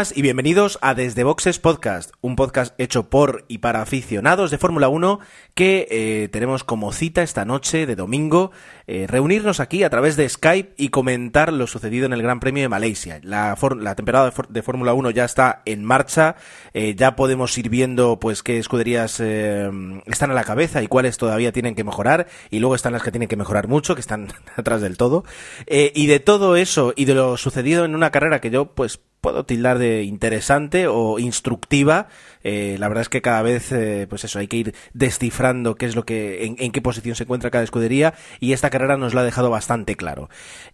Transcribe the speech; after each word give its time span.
y 0.00 0.22
bienvenidos 0.22 0.78
a 0.80 0.94
Desde 0.94 1.24
Boxes 1.24 1.58
Podcast, 1.58 2.12
un 2.22 2.34
podcast 2.34 2.74
hecho 2.80 3.10
por 3.10 3.44
y 3.48 3.58
para 3.58 3.82
aficionados 3.82 4.50
de 4.50 4.56
Fórmula 4.56 4.88
1 4.88 5.20
que 5.54 5.86
eh, 5.90 6.28
tenemos 6.28 6.64
como 6.64 6.90
cita 6.92 7.22
esta 7.22 7.44
noche 7.44 7.84
de 7.84 7.96
domingo 7.96 8.50
eh, 8.86 9.06
reunirnos 9.06 9.60
aquí 9.60 9.84
a 9.84 9.90
través 9.90 10.16
de 10.16 10.26
Skype 10.26 10.72
y 10.78 10.88
comentar 10.88 11.52
lo 11.52 11.66
sucedido 11.66 12.06
en 12.06 12.14
el 12.14 12.22
Gran 12.22 12.40
Premio 12.40 12.62
de 12.62 12.70
Malasia. 12.70 13.20
La, 13.22 13.58
la 13.78 13.94
temporada 13.94 14.32
de, 14.48 14.62
Fórmula 14.62 14.94
1 14.94 15.10
ya 15.10 15.26
está 15.26 15.60
en 15.66 15.84
marcha, 15.84 16.36
eh, 16.72 16.94
ya 16.96 17.14
podemos 17.14 17.58
ir 17.58 17.68
viendo 17.68 18.18
pues 18.18 18.42
qué 18.42 18.56
escuderías 18.56 19.20
están 19.20 20.30
a 20.30 20.34
la 20.34 20.44
cabeza 20.44 20.82
y 20.82 20.86
cuáles 20.86 21.18
todavía 21.18 21.52
tienen 21.52 21.74
que 21.74 21.84
mejorar 21.84 22.26
y 22.48 22.60
luego 22.60 22.74
están 22.74 22.94
las 22.94 23.02
que 23.02 23.12
tienen 23.12 23.28
que 23.28 23.36
mejorar 23.36 23.68
mucho, 23.68 23.94
que 23.94 24.00
están 24.00 24.28
atrás 24.56 24.80
del 24.80 24.96
todo. 24.96 25.24
y 25.68 26.06
de 26.06 26.20
todo 26.20 26.56
eso 26.56 26.94
y 26.96 27.04
de 27.04 27.14
lo 27.14 27.36
sucedido 27.36 27.84
en 27.84 27.94
una 27.94 28.10
carrera 28.10 28.40
que 28.40 28.48
yo 28.48 28.72
pues 28.72 28.98
puedo 29.20 29.44
tildar 29.44 29.78
de 29.78 30.02
interesante 30.04 30.86
o 30.86 31.18
instructiva. 31.18 32.08
Eh, 32.42 32.76
la 32.78 32.88
verdad 32.88 33.02
es 33.02 33.08
que 33.08 33.22
cada 33.22 33.42
vez, 33.42 33.70
eh, 33.72 34.06
pues 34.08 34.24
eso, 34.24 34.38
hay 34.38 34.48
que 34.48 34.56
ir 34.56 34.74
descifrando 34.94 35.74
qué 35.74 35.86
es 35.86 35.94
lo 35.94 36.04
que, 36.04 36.44
en, 36.58 36.72
qué 36.72 36.82
posición 36.82 37.14
se 37.16 37.24
encuentra 37.24 37.50
cada 37.50 37.64
escudería 37.64 38.14
y 38.40 38.52
esta 38.52 38.70
carrera 38.70 38.96
nos 38.96 39.14
lo 39.14 39.20
ha 39.20 39.24
dejado 39.24 39.50
bastante 39.50 39.96
claro. 39.96 40.30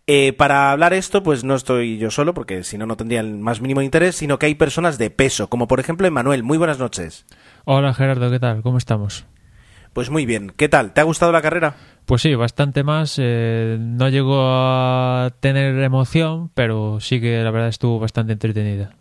Eh, 0.06 0.33
para 0.33 0.70
hablar 0.70 0.92
esto, 0.92 1.22
pues 1.22 1.44
no 1.44 1.55
estoy 1.55 1.98
yo 1.98 2.11
solo, 2.11 2.34
porque 2.34 2.62
si 2.62 2.78
no, 2.78 2.86
no 2.86 2.97
tendría 2.97 3.20
el 3.20 3.39
más 3.39 3.61
mínimo 3.61 3.83
interés, 3.83 4.17
sino 4.17 4.39
que 4.39 4.47
hay 4.47 4.55
personas 4.55 4.98
de 4.98 5.11
peso, 5.11 5.48
como 5.48 5.67
por 5.67 5.80
ejemplo 5.80 6.06
Emanuel. 6.06 6.42
Muy 6.42 6.58
buenas 6.58 6.78
noches. 6.78 7.27
Hola 7.64 7.94
Gerardo, 7.94 8.30
¿qué 8.30 8.39
tal? 8.39 8.62
¿Cómo 8.62 8.78
estamos? 8.78 9.27
Pues 9.92 10.11
muy 10.11 10.27
bien. 10.27 10.52
¿Qué 10.55 10.69
tal? 10.69 10.92
¿Te 10.92 11.00
ha 11.00 11.05
gustado 11.05 11.33
la 11.33 11.41
carrera? 11.41 11.74
Pues 12.06 12.22
sí, 12.22 12.34
bastante 12.34 12.84
más. 12.84 13.16
Eh, 13.18 13.76
no 13.80 14.08
llegó 14.08 14.40
a 14.40 15.32
tener 15.40 15.78
emoción, 15.80 16.50
pero 16.54 17.00
sí 17.00 17.20
que 17.20 17.42
la 17.42 17.50
verdad 17.50 17.68
estuvo 17.68 17.98
bastante 17.98 18.32
entretenida. 18.32 18.94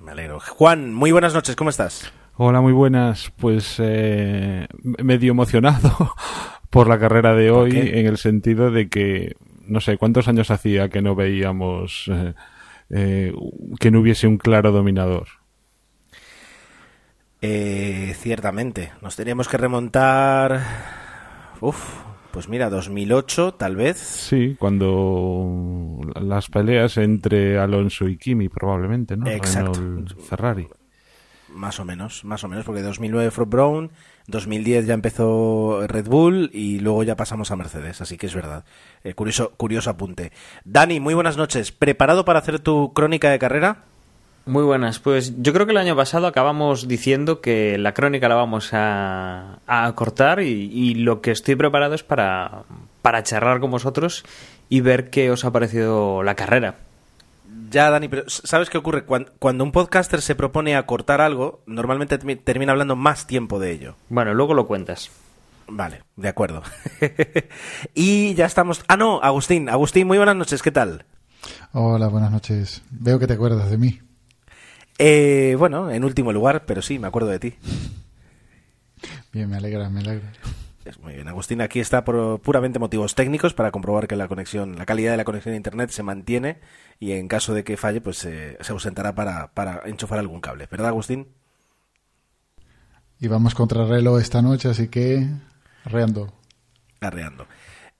Me 0.00 0.12
alegro. 0.12 0.38
Juan, 0.40 0.94
muy 0.94 1.10
buenas 1.12 1.34
noches, 1.34 1.56
¿cómo 1.56 1.70
estás? 1.70 2.10
Hola, 2.36 2.60
muy 2.60 2.72
buenas. 2.72 3.32
Pues 3.36 3.76
eh, 3.78 4.68
medio 4.82 5.32
emocionado 5.32 6.14
por 6.70 6.86
la 6.86 7.00
carrera 7.00 7.34
de 7.34 7.50
hoy, 7.50 7.76
en 7.76 8.06
el 8.06 8.16
sentido 8.16 8.70
de 8.70 8.88
que, 8.88 9.34
no 9.66 9.80
sé, 9.80 9.98
¿cuántos 9.98 10.28
años 10.28 10.52
hacía 10.52 10.88
que 10.88 11.02
no 11.02 11.16
veíamos 11.16 12.08
eh, 12.90 13.32
que 13.80 13.90
no 13.90 14.00
hubiese 14.00 14.26
un 14.28 14.38
claro 14.38 14.70
dominador? 14.70 15.26
Eh, 17.40 18.14
ciertamente, 18.18 18.92
nos 19.02 19.16
teníamos 19.16 19.48
que 19.48 19.56
remontar. 19.56 20.60
Uf, 21.60 21.76
pues 22.30 22.48
mira, 22.48 22.70
2008 22.70 23.54
tal 23.54 23.76
vez. 23.76 23.98
Sí, 23.98 24.56
cuando 24.58 26.00
las 26.20 26.48
peleas 26.48 26.96
entre 26.98 27.58
Alonso 27.58 28.08
y 28.08 28.16
Kimi 28.16 28.48
probablemente, 28.48 29.16
¿no? 29.16 29.26
Exacto. 29.28 29.80
Ferrari. 30.28 30.68
Más 31.52 31.80
o 31.80 31.84
menos, 31.84 32.24
más 32.24 32.44
o 32.44 32.48
menos, 32.48 32.66
porque 32.66 32.82
2009 32.82 33.30
fue 33.30 33.46
Brown, 33.46 33.90
2010 34.26 34.86
ya 34.86 34.92
empezó 34.94 35.86
Red 35.86 36.06
Bull 36.06 36.50
y 36.52 36.78
luego 36.78 37.02
ya 37.02 37.16
pasamos 37.16 37.50
a 37.50 37.56
Mercedes, 37.56 38.02
así 38.02 38.18
que 38.18 38.26
es 38.26 38.34
verdad. 38.34 38.64
Eh, 39.02 39.14
curioso, 39.14 39.54
curioso 39.56 39.88
apunte. 39.88 40.30
Dani, 40.64 41.00
muy 41.00 41.14
buenas 41.14 41.38
noches. 41.38 41.72
¿Preparado 41.72 42.26
para 42.26 42.40
hacer 42.40 42.60
tu 42.60 42.92
crónica 42.92 43.30
de 43.30 43.38
carrera? 43.38 43.84
Muy 44.48 44.64
buenas. 44.64 44.98
Pues 44.98 45.34
yo 45.42 45.52
creo 45.52 45.66
que 45.66 45.72
el 45.72 45.78
año 45.78 45.94
pasado 45.94 46.26
acabamos 46.26 46.88
diciendo 46.88 47.42
que 47.42 47.76
la 47.76 47.92
crónica 47.92 48.30
la 48.30 48.34
vamos 48.34 48.70
a, 48.72 49.58
cortar 49.94 50.40
y, 50.40 50.94
lo 50.94 51.20
que 51.20 51.32
estoy 51.32 51.54
preparado 51.54 51.94
es 51.94 52.02
para, 52.02 52.62
para 53.02 53.22
charlar 53.22 53.60
con 53.60 53.70
vosotros 53.70 54.24
y 54.70 54.80
ver 54.80 55.10
qué 55.10 55.30
os 55.30 55.44
ha 55.44 55.52
parecido 55.52 56.22
la 56.22 56.34
carrera. 56.34 56.76
Ya, 57.70 57.90
Dani, 57.90 58.08
pero 58.08 58.24
¿sabes 58.26 58.70
qué 58.70 58.78
ocurre? 58.78 59.04
Cuando, 59.04 59.64
un 59.64 59.70
podcaster 59.70 60.22
se 60.22 60.34
propone 60.34 60.76
a 60.76 60.86
cortar 60.86 61.20
algo, 61.20 61.60
normalmente 61.66 62.16
termina 62.16 62.72
hablando 62.72 62.96
más 62.96 63.26
tiempo 63.26 63.60
de 63.60 63.72
ello. 63.72 63.96
Bueno, 64.08 64.32
luego 64.32 64.54
lo 64.54 64.66
cuentas. 64.66 65.10
Vale, 65.66 66.04
de 66.16 66.28
acuerdo. 66.28 66.62
y 67.94 68.32
ya 68.32 68.46
estamos. 68.46 68.82
Ah, 68.88 68.96
no, 68.96 69.20
Agustín. 69.22 69.68
Agustín, 69.68 70.06
muy 70.06 70.16
buenas 70.16 70.36
noches, 70.36 70.62
¿qué 70.62 70.70
tal? 70.70 71.04
Hola, 71.72 72.08
buenas 72.08 72.32
noches. 72.32 72.80
Veo 72.90 73.18
que 73.18 73.26
te 73.26 73.34
acuerdas 73.34 73.70
de 73.70 73.76
mí. 73.76 74.07
Eh, 74.98 75.54
bueno, 75.58 75.90
en 75.90 76.04
último 76.04 76.32
lugar, 76.32 76.64
pero 76.66 76.82
sí, 76.82 76.98
me 76.98 77.06
acuerdo 77.06 77.28
de 77.28 77.38
ti. 77.38 77.54
Bien, 79.32 79.48
me 79.48 79.56
alegra, 79.56 79.88
me 79.88 80.00
alegra. 80.00 80.32
muy 81.02 81.14
bien, 81.14 81.28
Agustín 81.28 81.60
aquí 81.60 81.80
está 81.80 82.04
por 82.04 82.40
puramente 82.40 82.78
motivos 82.78 83.14
técnicos 83.14 83.54
para 83.54 83.70
comprobar 83.70 84.08
que 84.08 84.16
la 84.16 84.26
conexión, 84.26 84.76
la 84.76 84.86
calidad 84.86 85.12
de 85.12 85.18
la 85.18 85.24
conexión 85.24 85.54
a 85.54 85.56
internet 85.56 85.90
se 85.90 86.02
mantiene 86.02 86.58
y 86.98 87.12
en 87.12 87.28
caso 87.28 87.54
de 87.54 87.62
que 87.62 87.76
falle, 87.76 88.00
pues 88.00 88.18
se 88.18 88.56
ausentará 88.68 89.14
para, 89.14 89.52
para 89.54 89.82
enchufar 89.86 90.18
algún 90.18 90.40
cable, 90.40 90.66
¿verdad, 90.70 90.88
Agustín? 90.88 91.28
Y 93.20 93.28
vamos 93.28 93.54
contra 93.54 93.84
reloj 93.84 94.20
esta 94.20 94.42
noche, 94.42 94.68
así 94.68 94.88
que 94.88 95.26
arreando. 95.84 96.32
Arreando. 97.00 97.46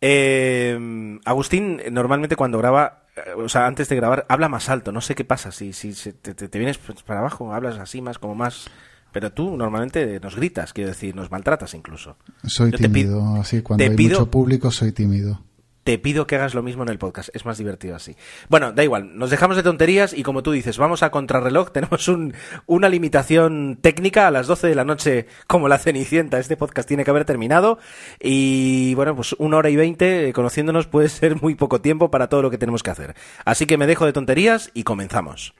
Eh, 0.00 1.18
Agustín, 1.24 1.80
normalmente 1.90 2.36
cuando 2.36 2.58
graba 2.58 3.07
eh, 3.07 3.07
o 3.36 3.48
sea, 3.48 3.66
antes 3.66 3.88
de 3.88 3.96
grabar, 3.96 4.26
habla 4.28 4.48
más 4.48 4.68
alto. 4.68 4.92
No 4.92 5.00
sé 5.00 5.14
qué 5.14 5.24
pasa. 5.24 5.52
Si, 5.52 5.72
si, 5.72 5.92
te, 6.12 6.34
te, 6.34 6.58
vienes 6.58 6.78
para 7.06 7.20
abajo, 7.20 7.52
hablas 7.52 7.78
así 7.78 8.00
más, 8.00 8.18
como 8.18 8.34
más. 8.34 8.68
Pero 9.12 9.32
tú 9.32 9.56
normalmente 9.56 10.20
nos 10.20 10.36
gritas, 10.36 10.72
quiero 10.72 10.90
decir, 10.90 11.16
nos 11.16 11.30
maltratas 11.30 11.72
incluso. 11.74 12.16
Soy 12.44 12.70
tímido, 12.72 13.36
así. 13.36 13.62
Cuando 13.62 13.84
hay 13.84 13.90
mucho 13.90 14.30
público, 14.30 14.70
soy 14.70 14.92
tímido 14.92 15.47
te 15.88 15.98
pido 15.98 16.26
que 16.26 16.36
hagas 16.36 16.52
lo 16.52 16.62
mismo 16.62 16.82
en 16.82 16.90
el 16.90 16.98
podcast. 16.98 17.30
Es 17.32 17.46
más 17.46 17.56
divertido 17.56 17.96
así. 17.96 18.14
Bueno, 18.50 18.72
da 18.72 18.84
igual. 18.84 19.16
Nos 19.18 19.30
dejamos 19.30 19.56
de 19.56 19.62
tonterías 19.62 20.12
y 20.12 20.22
como 20.22 20.42
tú 20.42 20.52
dices, 20.52 20.76
vamos 20.76 21.02
a 21.02 21.10
contrarreloj. 21.10 21.70
Tenemos 21.72 22.08
un, 22.08 22.34
una 22.66 22.90
limitación 22.90 23.78
técnica 23.80 24.26
a 24.26 24.30
las 24.30 24.46
12 24.46 24.66
de 24.66 24.74
la 24.74 24.84
noche 24.84 25.28
como 25.46 25.66
la 25.66 25.78
Cenicienta. 25.78 26.38
Este 26.38 26.58
podcast 26.58 26.86
tiene 26.86 27.04
que 27.04 27.10
haber 27.10 27.24
terminado. 27.24 27.78
Y 28.20 28.94
bueno, 28.96 29.16
pues 29.16 29.34
una 29.38 29.56
hora 29.56 29.70
y 29.70 29.76
veinte 29.76 30.28
eh, 30.28 30.34
conociéndonos 30.34 30.86
puede 30.86 31.08
ser 31.08 31.40
muy 31.40 31.54
poco 31.54 31.80
tiempo 31.80 32.10
para 32.10 32.28
todo 32.28 32.42
lo 32.42 32.50
que 32.50 32.58
tenemos 32.58 32.82
que 32.82 32.90
hacer. 32.90 33.14
Así 33.46 33.64
que 33.64 33.78
me 33.78 33.86
dejo 33.86 34.04
de 34.04 34.12
tonterías 34.12 34.70
y 34.74 34.82
comenzamos. 34.82 35.54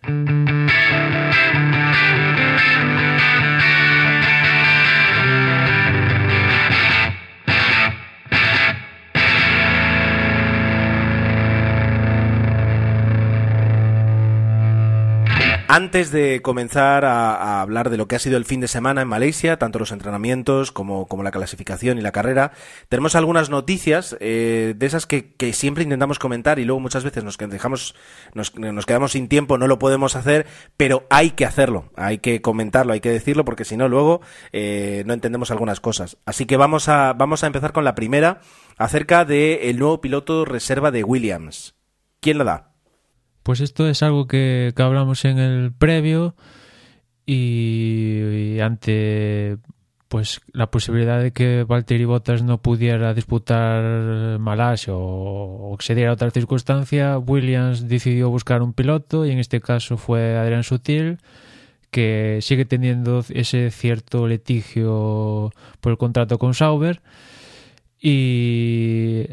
Antes 15.70 16.10
de 16.10 16.40
comenzar 16.40 17.04
a, 17.04 17.60
hablar 17.60 17.90
de 17.90 17.98
lo 17.98 18.08
que 18.08 18.16
ha 18.16 18.18
sido 18.18 18.38
el 18.38 18.46
fin 18.46 18.58
de 18.58 18.68
semana 18.68 19.02
en 19.02 19.08
Malasia, 19.08 19.58
tanto 19.58 19.78
los 19.78 19.92
entrenamientos 19.92 20.72
como, 20.72 21.06
la 21.22 21.30
clasificación 21.30 21.98
y 21.98 22.00
la 22.00 22.10
carrera, 22.10 22.52
tenemos 22.88 23.14
algunas 23.14 23.50
noticias 23.50 24.16
eh, 24.20 24.72
de 24.74 24.86
esas 24.86 25.04
que, 25.04 25.34
siempre 25.52 25.84
intentamos 25.84 26.18
comentar 26.18 26.58
y 26.58 26.64
luego 26.64 26.80
muchas 26.80 27.04
veces 27.04 27.22
nos 27.22 27.36
dejamos, 27.36 27.94
nos, 28.32 28.56
nos, 28.56 28.86
quedamos 28.86 29.12
sin 29.12 29.28
tiempo, 29.28 29.58
no 29.58 29.66
lo 29.66 29.78
podemos 29.78 30.16
hacer, 30.16 30.46
pero 30.78 31.06
hay 31.10 31.32
que 31.32 31.44
hacerlo, 31.44 31.92
hay 31.96 32.16
que 32.16 32.40
comentarlo, 32.40 32.94
hay 32.94 33.00
que 33.00 33.10
decirlo, 33.10 33.44
porque 33.44 33.66
si 33.66 33.76
no 33.76 33.88
luego 33.88 34.22
eh, 34.52 35.02
no 35.04 35.12
entendemos 35.12 35.50
algunas 35.50 35.80
cosas. 35.80 36.16
Así 36.24 36.46
que 36.46 36.56
vamos 36.56 36.88
a, 36.88 37.12
vamos 37.12 37.44
a 37.44 37.46
empezar 37.46 37.74
con 37.74 37.84
la 37.84 37.94
primera 37.94 38.40
acerca 38.78 39.26
del 39.26 39.78
nuevo 39.78 40.00
piloto 40.00 40.46
reserva 40.46 40.90
de 40.90 41.04
Williams. 41.04 41.74
¿Quién 42.20 42.38
lo 42.38 42.44
da? 42.44 42.67
Pues 43.48 43.60
esto 43.60 43.88
es 43.88 44.02
algo 44.02 44.26
que, 44.26 44.74
hablamos 44.76 45.24
en 45.24 45.38
el 45.38 45.72
previo 45.72 46.34
y, 47.24 48.58
ante 48.60 49.56
pues 50.08 50.42
la 50.52 50.70
posibilidad 50.70 51.22
de 51.22 51.30
que 51.30 51.64
Valtteri 51.64 52.04
Bottas 52.04 52.42
no 52.42 52.60
pudiera 52.60 53.14
disputar 53.14 54.38
Malasia 54.38 54.92
o, 54.94 55.74
que 55.78 55.86
se 55.86 55.94
diera 55.94 56.12
otra 56.12 56.30
circunstancia, 56.30 57.16
Williams 57.16 57.88
decidió 57.88 58.28
buscar 58.28 58.60
un 58.60 58.74
piloto 58.74 59.24
y 59.24 59.30
en 59.30 59.38
este 59.38 59.62
caso 59.62 59.96
fue 59.96 60.36
Adrián 60.36 60.62
Sutil 60.62 61.16
que 61.90 62.40
sigue 62.42 62.66
teniendo 62.66 63.24
ese 63.30 63.70
cierto 63.70 64.28
litigio 64.28 65.54
por 65.80 65.92
el 65.92 65.96
contrato 65.96 66.38
con 66.38 66.52
Sauber. 66.52 67.00
Y 67.98 69.24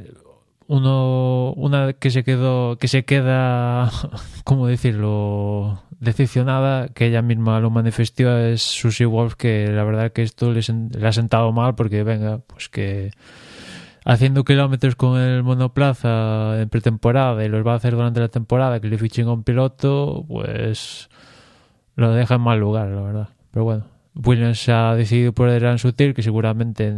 uno 0.68 1.54
una 1.54 1.94
que 1.94 2.12
se 2.12 2.24
quedó 2.24 2.78
que 2.78 2.88
se 2.88 3.06
queda 3.06 3.92
cómo 4.44 4.68
decirlo 4.68 5.82
decepcionada 6.00 6.90
que 6.90 7.08
ella 7.08 7.22
misma 7.22 7.60
lo 7.60 7.70
manifestó 7.70 8.38
es 8.38 8.62
Susie 8.62 9.06
Wolf 9.06 9.36
que 9.36 9.68
la 9.68 9.84
verdad 9.84 10.12
que 10.12 10.24
esto 10.24 10.52
le, 10.52 10.60
ha 10.60 11.12
sentado 11.12 11.52
mal 11.52 11.76
porque 11.76 12.04
venga 12.04 12.40
pues 12.40 12.70
que 12.70 13.12
haciendo 14.06 14.46
kilómetros 14.46 14.96
con 14.96 15.20
el 15.20 15.44
monoplaza 15.44 16.62
en 16.62 16.70
pretemporada 16.70 17.44
y 17.44 17.50
los 17.50 17.66
va 17.66 17.74
a 17.74 17.76
hacer 17.76 17.96
durante 17.96 18.20
la 18.20 18.30
temporada 18.30 18.80
que 18.80 18.88
le 18.88 18.98
fichen 18.98 19.28
un 19.28 19.44
piloto, 19.44 20.24
pues 20.28 21.10
lo 21.96 22.14
deja 22.14 22.36
en 22.36 22.42
mal 22.42 22.60
lugar, 22.60 22.88
la 22.90 23.02
verdad. 23.02 23.30
Pero 23.52 23.66
bueno, 23.66 23.86
Williams 24.14 24.70
ha 24.70 24.94
decidido 24.94 25.34
por 25.34 25.50
el 25.50 25.60
Gran 25.60 25.80
Sutil 25.80 26.14
que 26.14 26.22
seguramente, 26.22 26.94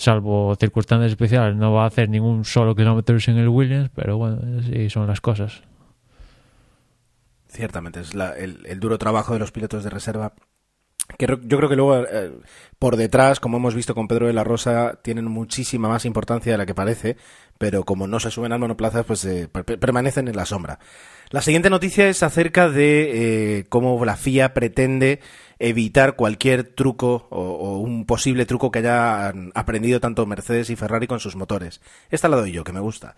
salvo 0.00 0.56
circunstancias 0.58 1.12
especiales, 1.12 1.56
no 1.56 1.72
va 1.72 1.84
a 1.84 1.86
hacer 1.86 2.08
ningún 2.08 2.44
solo 2.44 2.74
kilómetro 2.74 3.16
en 3.26 3.36
el 3.36 3.48
Williams, 3.48 3.90
pero 3.94 4.16
bueno, 4.16 4.40
así 4.58 4.88
son 4.90 5.06
las 5.06 5.20
cosas. 5.20 5.62
Ciertamente, 7.48 8.00
es 8.00 8.14
la, 8.14 8.36
el, 8.36 8.64
el 8.66 8.80
duro 8.80 8.98
trabajo 8.98 9.32
de 9.32 9.40
los 9.40 9.52
pilotos 9.52 9.84
de 9.84 9.90
reserva 9.90 10.34
que 11.18 11.26
yo 11.26 11.56
creo 11.58 11.68
que 11.68 11.76
luego 11.76 12.04
eh, 12.04 12.32
por 12.78 12.96
detrás, 12.96 13.40
como 13.40 13.56
hemos 13.56 13.74
visto 13.74 13.94
con 13.94 14.08
Pedro 14.08 14.26
de 14.26 14.32
la 14.32 14.44
Rosa, 14.44 14.98
tienen 15.02 15.26
muchísima 15.26 15.88
más 15.88 16.04
importancia 16.04 16.52
de 16.52 16.58
la 16.58 16.66
que 16.66 16.74
parece, 16.74 17.16
pero 17.58 17.84
como 17.84 18.06
no 18.06 18.20
se 18.20 18.30
suben 18.30 18.52
al 18.52 18.58
monoplaza, 18.58 19.02
pues 19.02 19.24
eh, 19.24 19.48
permanecen 19.48 20.28
en 20.28 20.36
la 20.36 20.46
sombra. 20.46 20.78
La 21.30 21.42
siguiente 21.42 21.70
noticia 21.70 22.08
es 22.08 22.22
acerca 22.22 22.68
de 22.68 23.58
eh, 23.58 23.64
cómo 23.68 24.04
la 24.04 24.16
FIA 24.16 24.54
pretende 24.54 25.20
evitar 25.60 26.16
cualquier 26.16 26.64
truco 26.64 27.28
o, 27.30 27.78
un 27.78 28.06
posible 28.06 28.46
truco 28.46 28.70
que 28.70 28.80
hayan 28.80 29.52
aprendido 29.54 30.00
tanto 30.00 30.26
Mercedes 30.26 30.70
y 30.70 30.76
Ferrari 30.76 31.06
con 31.06 31.20
sus 31.20 31.36
motores. 31.36 31.80
Esta 32.10 32.28
la 32.28 32.38
doy 32.38 32.50
yo, 32.50 32.64
que 32.64 32.72
me 32.72 32.80
gusta. 32.80 33.14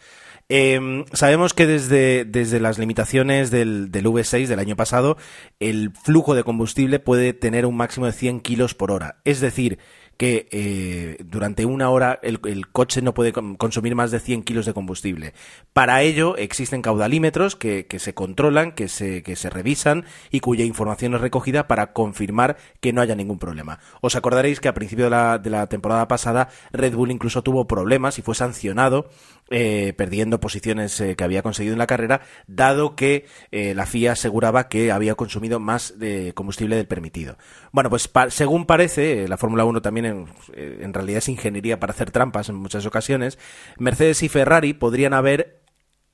Eh, 0.49 1.05
sabemos 1.13 1.55
que 1.55 1.67
desde, 1.67 2.25
desde 2.25 2.61
las 2.61 2.79
limitaciones 2.79 3.51
del, 3.51 3.91
del, 3.93 4.07
V6 4.07 4.49
del 4.49 4.59
año 4.59 4.77
pasado, 4.77 5.17
el 5.61 5.93
flujo 5.93 6.35
de 6.35 6.43
combustible 6.43 6.99
puede 6.99 7.33
tener 7.33 7.65
un 7.65 7.77
máximo 7.77 8.07
de 8.07 8.13
100 8.13 8.41
kilos 8.41 8.75
por 8.75 8.91
hora. 8.91 9.21
Es 9.25 9.41
decir, 9.41 9.79
que 10.17 10.49
eh, 10.51 11.17
durante 11.25 11.65
una 11.65 11.91
hora 11.91 12.19
el, 12.23 12.41
coche 12.69 13.03
no 13.03 13.15
puede 13.15 13.33
consumir 13.33 13.95
más 13.95 14.11
de 14.11 14.21
100 14.21 14.43
kilos 14.43 14.67
de 14.67 14.75
combustible. 14.75 15.35
Para 15.73 16.03
ello 16.03 16.37
existen 16.37 16.83
caudalímetros 16.83 17.57
que, 17.57 17.87
que 17.87 17.99
se 17.99 18.15
controlan, 18.15 18.73
que 18.73 18.89
se, 18.89 19.23
que 19.23 19.37
se 19.37 19.51
revisan 19.51 20.05
y 20.31 20.41
cuya 20.41 20.65
información 20.65 21.15
es 21.15 21.21
recogida 21.21 21.67
para 21.67 21.93
confirmar 21.93 22.57
que 22.81 22.93
no 22.93 23.01
haya 23.01 23.15
ningún 23.15 23.39
problema. 23.39 23.81
Os 24.01 24.17
acordaréis 24.17 24.61
que 24.61 24.69
a 24.69 24.75
principio 24.75 25.05
de 25.05 25.11
la, 25.11 25.39
de 25.39 25.51
la 25.51 25.67
temporada 25.67 26.09
pasada 26.09 26.49
Red 26.73 26.95
Bull 26.95 27.11
incluso 27.11 27.43
tuvo 27.43 27.67
problemas 27.67 28.19
y 28.19 28.23
fue 28.23 28.35
sancionado 28.35 29.09
eh, 29.53 29.93
perdiendo 29.97 30.41
posiciones 30.41 30.99
eh, 31.01 31.15
que 31.15 31.25
había 31.25 31.43
conseguido 31.43 31.75
en 31.75 31.79
la 31.79 31.87
carrera, 31.87 32.23
dado 32.47 32.97
que 32.97 33.27
eh, 33.51 33.75
la 33.75 33.87
FIA 33.87 34.13
aseguraba 34.13 34.69
que 34.69 34.91
había 34.91 35.15
consumido 35.15 35.61
más 35.61 35.99
de 35.99 36.33
combustible 36.35 36.77
del 36.77 36.87
permitido. 36.87 37.37
Bueno, 37.71 37.91
pues 37.91 38.11
según 38.31 38.67
parece, 38.67 39.29
la 39.29 39.37
Fórmula 39.37 39.65
1 39.65 39.83
también 39.83 40.07
en, 40.07 40.27
en 40.55 40.95
realidad 40.95 41.19
es 41.19 41.29
ingeniería 41.29 41.79
para 41.79 41.93
hacer 41.93 42.11
trampas 42.11 42.49
en 42.49 42.57
muchas 42.57 42.87
ocasiones, 42.87 43.39
Mercedes 43.79 44.23
y 44.23 44.29
Ferrari 44.29 44.73
podrían 44.73 45.15
haber 45.15 45.62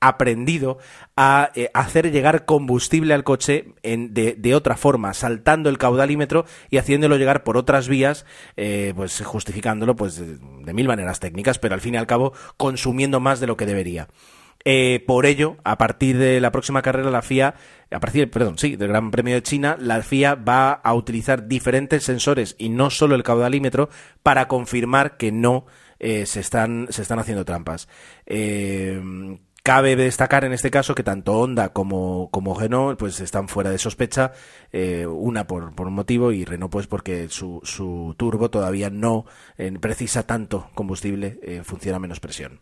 aprendido 0.01 0.77
a 1.15 1.51
eh, 1.55 1.69
hacer 1.73 2.11
llegar 2.11 2.45
combustible 2.45 3.13
al 3.13 3.23
coche 3.23 3.73
de, 3.83 4.55
otra 4.55 4.77
forma, 4.77 5.13
saltando 5.13 5.69
el 5.69 5.77
caudalímetro 5.77 6.45
y 6.69 6.77
haciéndolo 6.77 7.17
llegar 7.17 7.43
por 7.43 7.57
otras 7.57 7.87
vías, 7.87 8.25
eh, 8.55 8.93
pues 8.95 9.21
justificándolo 9.21 9.95
pues 9.95 10.17
de, 10.17 10.73
mil 10.73 10.87
maneras 10.87 11.19
técnicas, 11.19 11.59
pero 11.59 11.73
al 11.73 11.81
fin 11.81 11.95
y 11.95 11.97
al 11.97 12.07
cabo 12.07 12.33
consumiendo 12.57 13.19
más 13.19 13.39
de 13.39 13.47
lo 13.47 13.57
que 13.57 13.65
debería. 13.65 14.07
Eh, 14.65 15.03
por 15.07 15.25
ello, 15.25 15.55
a 15.63 15.77
partir 15.77 16.17
de 16.17 16.41
la 16.41 16.51
próxima 16.51 16.81
carrera, 16.81 17.09
la 17.09 17.21
FIA, 17.21 17.55
a 17.91 17.99
partir, 18.01 18.29
perdón, 18.29 18.57
sí, 18.57 18.75
del 18.75 18.89
Gran 18.89 19.09
Premio 19.09 19.35
de 19.35 19.43
China, 19.43 19.77
la 19.79 20.01
FIA 20.01 20.35
va 20.35 20.71
a 20.71 20.93
utilizar 20.93 21.47
diferentes 21.47 22.03
sensores 22.03 22.55
y 22.57 22.67
no 22.67 22.89
solo 22.89 23.15
el 23.15 23.23
caudalímetro 23.23 23.89
para 24.21 24.49
confirmar 24.49 25.15
que 25.15 25.31
no 25.31 25.65
se 26.01 26.39
están 26.39 26.87
se 26.89 27.01
están 27.01 27.19
haciendo 27.19 27.43
trampas. 27.43 27.89
Cabe 29.69 29.95
destacar 29.95 30.45
en 30.45 30.51
este 30.51 30.71
caso 30.71 30.95
que 30.95 31.03
tanto 31.03 31.37
Honda 31.39 31.69
como, 31.69 32.29
como 32.31 32.59
Renault 32.59 32.97
pues 32.97 33.19
están 33.19 33.47
fuera 33.47 33.69
de 33.69 33.77
sospecha, 33.77 34.31
eh, 34.71 35.05
una 35.05 35.45
por, 35.45 35.75
por 35.75 35.85
un 35.85 35.93
motivo 35.93 36.31
y 36.31 36.43
Renault 36.43 36.71
pues 36.71 36.87
porque 36.87 37.29
su, 37.29 37.59
su 37.61 38.15
turbo 38.17 38.49
todavía 38.49 38.89
no 38.89 39.25
precisa 39.79 40.23
tanto 40.25 40.71
combustible, 40.73 41.39
eh, 41.43 41.61
funciona 41.63 41.99
menos 41.99 42.19
presión. 42.19 42.61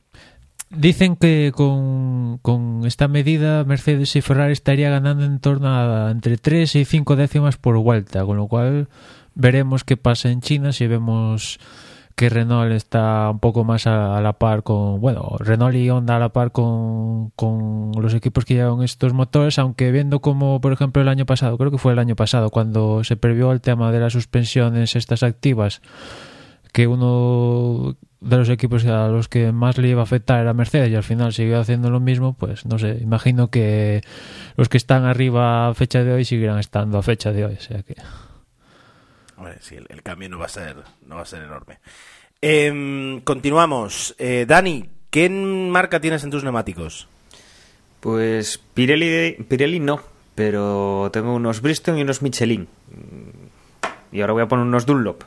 Dicen 0.69 1.15
que 1.15 1.53
con, 1.55 2.39
con, 2.39 2.85
esta 2.85 3.07
medida 3.07 3.63
Mercedes 3.63 4.13
y 4.17 4.21
Ferrari 4.21 4.51
estaría 4.51 4.89
ganando 4.89 5.23
en 5.23 5.39
torno 5.39 5.69
a 5.69 6.11
entre 6.11 6.35
3 6.35 6.75
y 6.75 6.83
5 6.83 7.15
décimas 7.15 7.55
por 7.55 7.77
vuelta, 7.77 8.25
con 8.25 8.35
lo 8.35 8.47
cual 8.47 8.89
veremos 9.33 9.85
qué 9.85 9.95
pasa 9.95 10.29
en 10.29 10.41
China 10.41 10.73
si 10.73 10.87
vemos 10.87 11.57
que 12.17 12.29
Renault 12.29 12.71
está 12.71 13.29
un 13.29 13.37
poco 13.39 13.63
más 13.63 13.85
a, 13.85 14.17
a, 14.17 14.21
la 14.21 14.33
par 14.33 14.63
con, 14.63 14.99
bueno, 14.99 15.35
Renault 15.37 15.75
y 15.75 15.87
Honda 15.91 16.15
a 16.15 16.19
la 16.19 16.29
par 16.29 16.51
con, 16.51 17.29
con 17.35 17.91
los 17.91 18.15
equipos 18.15 18.43
que 18.43 18.55
llevan 18.55 18.81
estos 18.81 19.13
motores, 19.13 19.59
aunque 19.59 19.91
viendo 19.91 20.19
como, 20.19 20.59
por 20.59 20.73
ejemplo, 20.73 20.99
el 21.03 21.09
año 21.09 21.27
pasado, 21.27 21.59
creo 21.59 21.69
que 21.69 21.77
fue 21.77 21.93
el 21.93 21.99
año 21.99 22.15
pasado, 22.15 22.49
cuando 22.49 23.03
se 23.03 23.17
previó 23.17 23.51
el 23.51 23.61
tema 23.61 23.91
de 23.91 23.99
las 23.99 24.13
suspensiones 24.13 24.95
estas 24.95 25.21
activas, 25.21 25.83
que 26.73 26.87
uno 26.87 27.95
de 28.19 28.37
los 28.37 28.49
equipos 28.49 28.83
a 28.87 29.09
los 29.09 29.27
que 29.27 29.51
más 29.51 29.77
le 29.77 29.89
iba 29.89 30.01
a 30.01 30.05
afectar 30.05 30.41
era 30.41 30.55
Mercedes 30.55 30.89
y 30.89 30.95
al 30.95 31.03
final 31.03 31.33
siguió 31.33 31.59
haciendo 31.59 31.91
lo 31.91 31.99
mismo, 31.99 32.33
pues 32.33 32.65
no 32.65 32.79
sé, 32.79 32.97
imagino 32.99 33.51
que 33.51 34.01
los 34.55 34.69
que 34.69 34.77
están 34.77 35.05
arriba 35.05 35.67
a 35.67 35.73
fecha 35.75 36.03
de 36.03 36.13
hoy 36.13 36.25
seguirán 36.25 36.57
estando 36.57 36.97
a 36.97 37.03
fecha 37.03 37.31
de 37.31 37.45
hoy, 37.45 37.53
o 37.53 37.61
sea 37.61 37.83
que... 37.83 37.95
Hombre, 39.37 39.57
sí, 39.61 39.75
el, 39.75 39.85
el, 39.89 40.03
cambio 40.03 40.29
no 40.29 40.39
va 40.39 40.45
a 40.45 40.49
ser, 40.49 40.77
no 41.05 41.15
va 41.15 41.21
a 41.21 41.25
ser 41.25 41.43
enorme. 41.43 41.79
Eh, 42.41 43.21
continuamos. 43.23 44.15
Eh, 44.17 44.45
Dani, 44.47 44.89
¿qué 45.09 45.29
marca 45.29 45.99
tienes 45.99 46.23
en 46.23 46.31
tus 46.31 46.43
neumáticos? 46.43 47.07
Pues 47.99 48.59
Pirelli, 48.73 49.43
Pirelli 49.43 49.79
no, 49.79 50.01
pero 50.35 51.09
tengo 51.11 51.33
unos 51.33 51.61
Bristol 51.61 51.97
y 51.97 52.03
unos 52.03 52.21
Michelin. 52.21 52.67
Y 54.11 54.21
ahora 54.21 54.33
voy 54.33 54.43
a 54.43 54.47
poner 54.47 54.65
unos 54.65 54.85
Dunlop, 54.85 55.23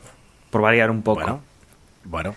por 0.50 0.62
variar 0.62 0.90
un 0.90 1.02
poco. 1.02 1.20
Bueno, 1.20 1.42
bueno. 2.04 2.34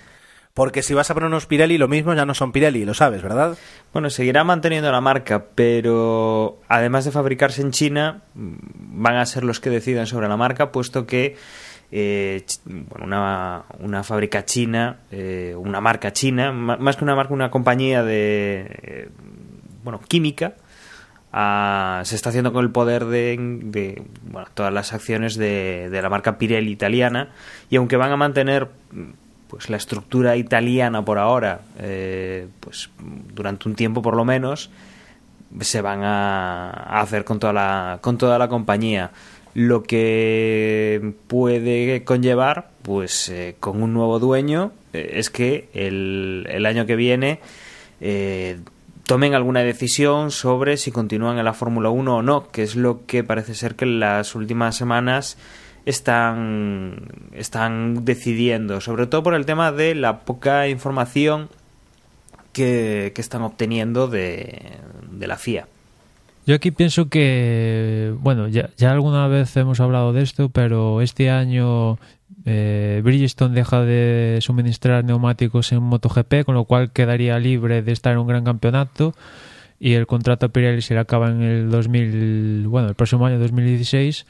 Porque 0.54 0.84
si 0.84 0.94
vas 0.94 1.10
a 1.10 1.14
poner 1.16 1.28
unos 1.28 1.48
Pirelli, 1.48 1.78
lo 1.78 1.88
mismo 1.88 2.14
ya 2.14 2.26
no 2.26 2.36
son 2.36 2.52
Pirelli, 2.52 2.86
lo 2.86 2.94
sabes, 2.94 3.24
¿verdad? 3.24 3.58
Bueno, 3.92 4.12
seguirá 4.12 4.44
manteniendo 4.44 4.92
la 4.92 5.02
marca, 5.02 5.46
pero 5.56 6.60
además 6.68 7.06
de 7.06 7.12
fabricarse 7.12 7.62
en 7.62 7.72
China, 7.72 8.22
van 8.36 9.16
a 9.16 9.26
ser 9.26 9.44
los 9.44 9.60
que 9.60 9.72
decidan 9.72 10.06
sobre 10.06 10.28
la 10.28 10.38
marca, 10.38 10.72
puesto 10.72 11.08
que 11.08 11.38
eh, 11.96 12.44
bueno, 12.66 13.06
una, 13.06 13.66
una, 13.80 14.04
fábrica 14.04 14.44
china, 14.46 15.02
eh, 15.12 15.54
una 15.56 15.80
marca 15.80 16.12
china, 16.12 16.52
más 16.52 16.98
que 16.98 17.04
una 17.04 17.16
marca, 17.16 17.32
una 17.36 17.52
compañía 17.52 18.02
de, 18.02 18.66
eh, 18.82 19.10
bueno, 19.84 20.00
química, 20.08 20.56
uh, 21.32 22.04
se 22.04 22.16
está 22.16 22.30
haciendo 22.30 22.52
con 22.52 22.66
el 22.66 22.72
poder 22.72 23.06
de, 23.06 24.02
bueno, 24.24 24.48
todas 24.56 24.74
las 24.74 24.92
acciones 24.92 25.36
de, 25.36 25.90
de 25.92 26.02
la 26.02 26.10
marca 26.10 26.40
Pirelli 26.40 26.72
italiana, 26.72 27.30
y 27.70 27.76
aunque 27.76 27.96
van 27.96 28.12
a 28.12 28.18
mantener 28.18 28.70
pues 29.48 29.70
la 29.70 29.78
estructura 29.78 30.36
italiana 30.36 31.06
por 31.06 31.20
ahora, 31.20 31.62
eh, 31.78 32.48
pues 32.60 32.90
durante 33.36 33.70
un 33.70 33.76
tiempo 33.76 34.02
por 34.02 34.16
lo 34.16 34.26
menos, 34.26 34.72
se 35.62 35.80
van 35.82 36.04
a, 36.04 36.72
a, 36.72 37.02
hacer 37.02 37.24
con 37.24 37.38
toda 37.38 37.54
la, 37.54 38.00
con 38.02 38.18
toda 38.18 38.40
la 38.40 38.48
compañía. 38.48 39.12
Lo 39.54 39.84
que 39.84 41.14
puede 41.28 42.04
conllevar, 42.04 42.72
pues 42.82 43.30
eh, 43.30 43.56
con 43.60 43.84
un 43.84 43.94
nuevo 43.94 44.20
dueño, 44.20 44.72
eh, 44.94 45.12
es 45.16 45.30
que 45.30 45.70
el, 45.74 46.48
el, 46.50 46.66
año 46.66 46.86
que 46.86 46.96
viene 46.96 47.40
eh, 48.02 48.60
tomen 49.06 49.36
alguna 49.36 49.62
decisión 49.62 50.32
sobre 50.32 50.78
si 50.78 50.92
continúan 50.92 51.38
en 51.38 51.46
la 51.46 51.54
Fórmula 51.54 51.90
1 51.90 52.18
o 52.18 52.22
no, 52.22 52.50
que 52.50 52.64
es 52.64 52.76
lo 52.76 53.06
que 53.06 53.24
parece 53.24 53.54
ser 53.54 53.76
que 53.76 53.86
en 53.86 54.00
las 54.00 54.34
últimas 54.34 54.76
semanas 54.76 55.38
están, 55.86 57.10
están 57.34 58.06
decidiendo, 58.06 58.82
sobre 58.82 59.08
todo 59.08 59.24
por 59.24 59.34
el 59.34 59.46
tema 59.46 59.72
de 59.72 59.96
la 59.96 60.22
poca 60.22 60.68
información 60.68 61.50
que, 62.54 63.12
que 63.14 63.22
están 63.22 63.42
obteniendo 63.42 64.08
de, 64.08 64.78
de, 65.12 65.28
la 65.28 65.38
FIA. 65.38 65.68
Yo 66.46 66.56
aquí 66.56 66.72
pienso 66.72 67.08
que, 67.08 68.14
bueno, 68.20 68.50
ya, 68.50 68.70
alguna 68.82 69.28
vez 69.28 69.56
hemos 69.56 69.80
hablado 69.80 70.12
de 70.12 70.24
esto, 70.24 70.50
pero 70.50 71.02
este 71.02 71.30
año 71.30 71.98
eh, 72.46 73.02
Bridgestone 73.04 73.56
deja 73.56 73.82
de 73.82 74.40
suministrar 74.42 75.06
neumáticos 75.06 75.72
en 75.72 75.82
MotoGP, 75.84 76.44
con 76.46 76.56
lo 76.56 76.66
cual 76.66 76.92
quedaría 76.92 77.40
libre 77.40 77.82
de 77.82 77.94
estar 77.94 78.12
en 78.12 78.20
un 78.20 78.28
gran 78.28 78.44
campeonato 78.44 79.14
y 79.80 79.94
el 79.94 80.06
contrato 80.06 80.46
a 80.46 80.50
Pirelli 80.50 80.82
se 80.82 80.94
le 80.94 81.00
acaba 81.00 81.30
en 81.30 81.42
el 81.42 81.70
2000, 81.70 82.68
bueno, 82.68 82.90
el 82.90 82.96
próximo 82.96 83.26
año 83.26 83.40
2016 83.40 84.26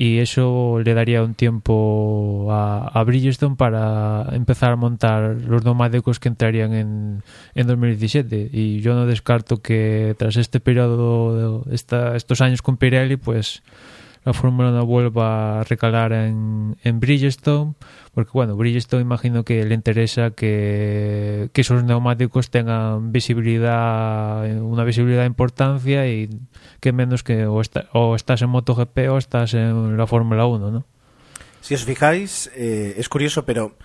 y 0.00 0.20
eso 0.20 0.78
le 0.84 0.94
daría 0.94 1.24
un 1.24 1.34
tiempo 1.34 2.46
a, 2.52 3.02
Bridgestone 3.02 3.56
para 3.56 4.28
empezar 4.30 4.70
a 4.70 4.76
montar 4.76 5.34
los 5.34 5.64
neumáticos 5.64 6.20
que 6.20 6.28
entrarían 6.28 6.72
en, 6.72 7.22
en 7.56 7.66
2017 7.66 8.48
y 8.52 8.80
yo 8.80 8.94
no 8.94 9.06
descarto 9.06 9.60
que 9.60 10.14
tras 10.16 10.36
este 10.36 10.60
periodo 10.60 11.64
esta, 11.72 12.14
estos 12.14 12.40
años 12.42 12.62
con 12.62 12.76
Pirelli 12.76 13.16
pues 13.16 13.64
la 14.28 14.34
Fórmula 14.34 14.68
1 14.68 14.84
vuelva 14.84 15.60
a 15.60 15.64
recalar 15.64 16.12
en, 16.12 16.76
en 16.84 17.00
Bridgestone, 17.00 17.74
porque 18.12 18.30
bueno, 18.34 18.56
Bridgestone 18.56 19.00
imagino 19.00 19.42
que 19.42 19.64
le 19.64 19.74
interesa 19.74 20.32
que, 20.32 21.48
que 21.54 21.62
esos 21.62 21.82
neumáticos 21.82 22.50
tengan 22.50 23.10
visibilidad, 23.10 24.44
una 24.60 24.84
visibilidad 24.84 25.22
de 25.22 25.28
importancia 25.28 26.06
y 26.06 26.28
que 26.80 26.92
menos 26.92 27.22
que 27.22 27.46
o, 27.46 27.62
está, 27.62 27.88
o 27.94 28.14
estás 28.16 28.42
en 28.42 28.50
MotoGP 28.50 28.98
o 29.08 29.16
estás 29.16 29.54
en 29.54 29.96
la 29.96 30.06
Fórmula 30.06 30.44
1, 30.44 30.70
¿no? 30.70 30.84
Si 31.62 31.74
os 31.74 31.84
fijáis, 31.84 32.50
eh, 32.54 32.96
es 32.98 33.08
curioso, 33.08 33.46
pero 33.46 33.76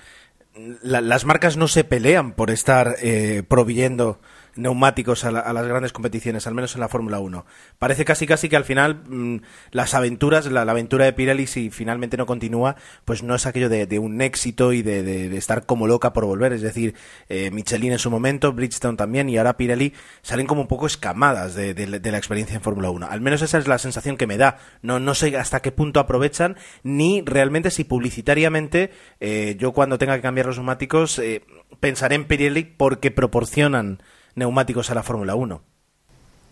la, 0.82 1.00
las 1.00 1.24
marcas 1.24 1.56
no 1.56 1.70
se 1.70 1.86
pelean 1.86 2.34
por 2.34 2.52
estar 2.52 2.98
eh, 3.02 3.44
proveyendo 3.48 4.20
neumáticos 4.56 5.24
a, 5.26 5.32
la, 5.32 5.40
a, 5.40 5.54
las 5.54 5.68
grandes 5.68 5.94
competiciones, 5.94 6.48
al 6.48 6.54
menos 6.54 6.76
en 6.76 6.82
la 6.82 6.90
Fórmula 6.90 7.20
1. 7.20 7.46
Parece 7.80 8.06
casi 8.06 8.28
casi 8.28 8.50
que 8.50 8.56
al 8.56 8.66
final 8.66 9.04
mmm, 9.08 9.38
las 9.72 9.94
aventuras, 9.94 10.46
la, 10.48 10.62
aventura 10.62 11.06
de 11.06 11.14
Pirelli, 11.14 11.48
si 11.48 11.70
finalmente 11.70 12.18
no 12.18 12.26
continúa, 12.26 12.76
pues 13.06 13.24
no 13.24 13.36
es 13.36 13.46
aquello 13.46 13.70
de, 13.70 14.00
un 14.00 14.22
éxito 14.22 14.74
y 14.74 14.82
de, 14.82 15.36
estar 15.38 15.66
como 15.66 15.88
loca 15.88 16.14
por 16.14 16.26
volver. 16.26 16.54
Es 16.54 16.62
decir, 16.62 16.96
eh, 17.30 17.52
Michelin 17.52 17.94
en 17.94 18.00
su 18.00 18.12
momento, 18.12 18.54
Bridgestone 18.54 18.98
también 18.98 19.30
y 19.30 19.38
ahora 19.38 19.58
Pirelli 19.58 19.94
salen 20.22 20.48
como 20.48 20.62
un 20.62 20.68
poco 20.68 20.88
escamadas 20.88 21.56
de, 21.56 21.74
la 22.04 22.18
experiencia 22.18 22.56
en 22.56 22.62
Fórmula 22.62 22.90
1. 22.90 23.08
Al 23.10 23.22
menos 23.22 23.42
esa 23.42 23.58
es 23.58 23.68
la 23.68 23.78
sensación 23.78 24.18
que 24.18 24.28
me 24.28 24.38
da. 24.38 24.58
No, 24.82 25.00
no 25.00 25.16
sé 25.16 25.36
hasta 25.38 25.62
qué 25.62 25.72
punto 25.72 26.00
aprovechan 26.00 26.58
ni 26.84 27.22
realmente 27.26 27.72
si 27.72 27.84
publicitariamente 27.84 28.92
eh, 29.20 29.56
yo 29.60 29.72
cuando 29.72 29.98
tenga 29.98 30.16
que 30.16 30.22
cambiar 30.22 30.48
los 30.48 30.58
neumáticos 30.58 31.20
eh, 31.20 31.44
pensaré 31.80 32.16
en 32.16 32.26
Pirelli 32.26 32.64
porque 32.64 33.12
proporcionan 33.12 34.02
neumáticos 34.36 34.90
a 34.92 34.96
la 34.96 35.04
Fórmula 35.04 35.36
1. 35.36 35.62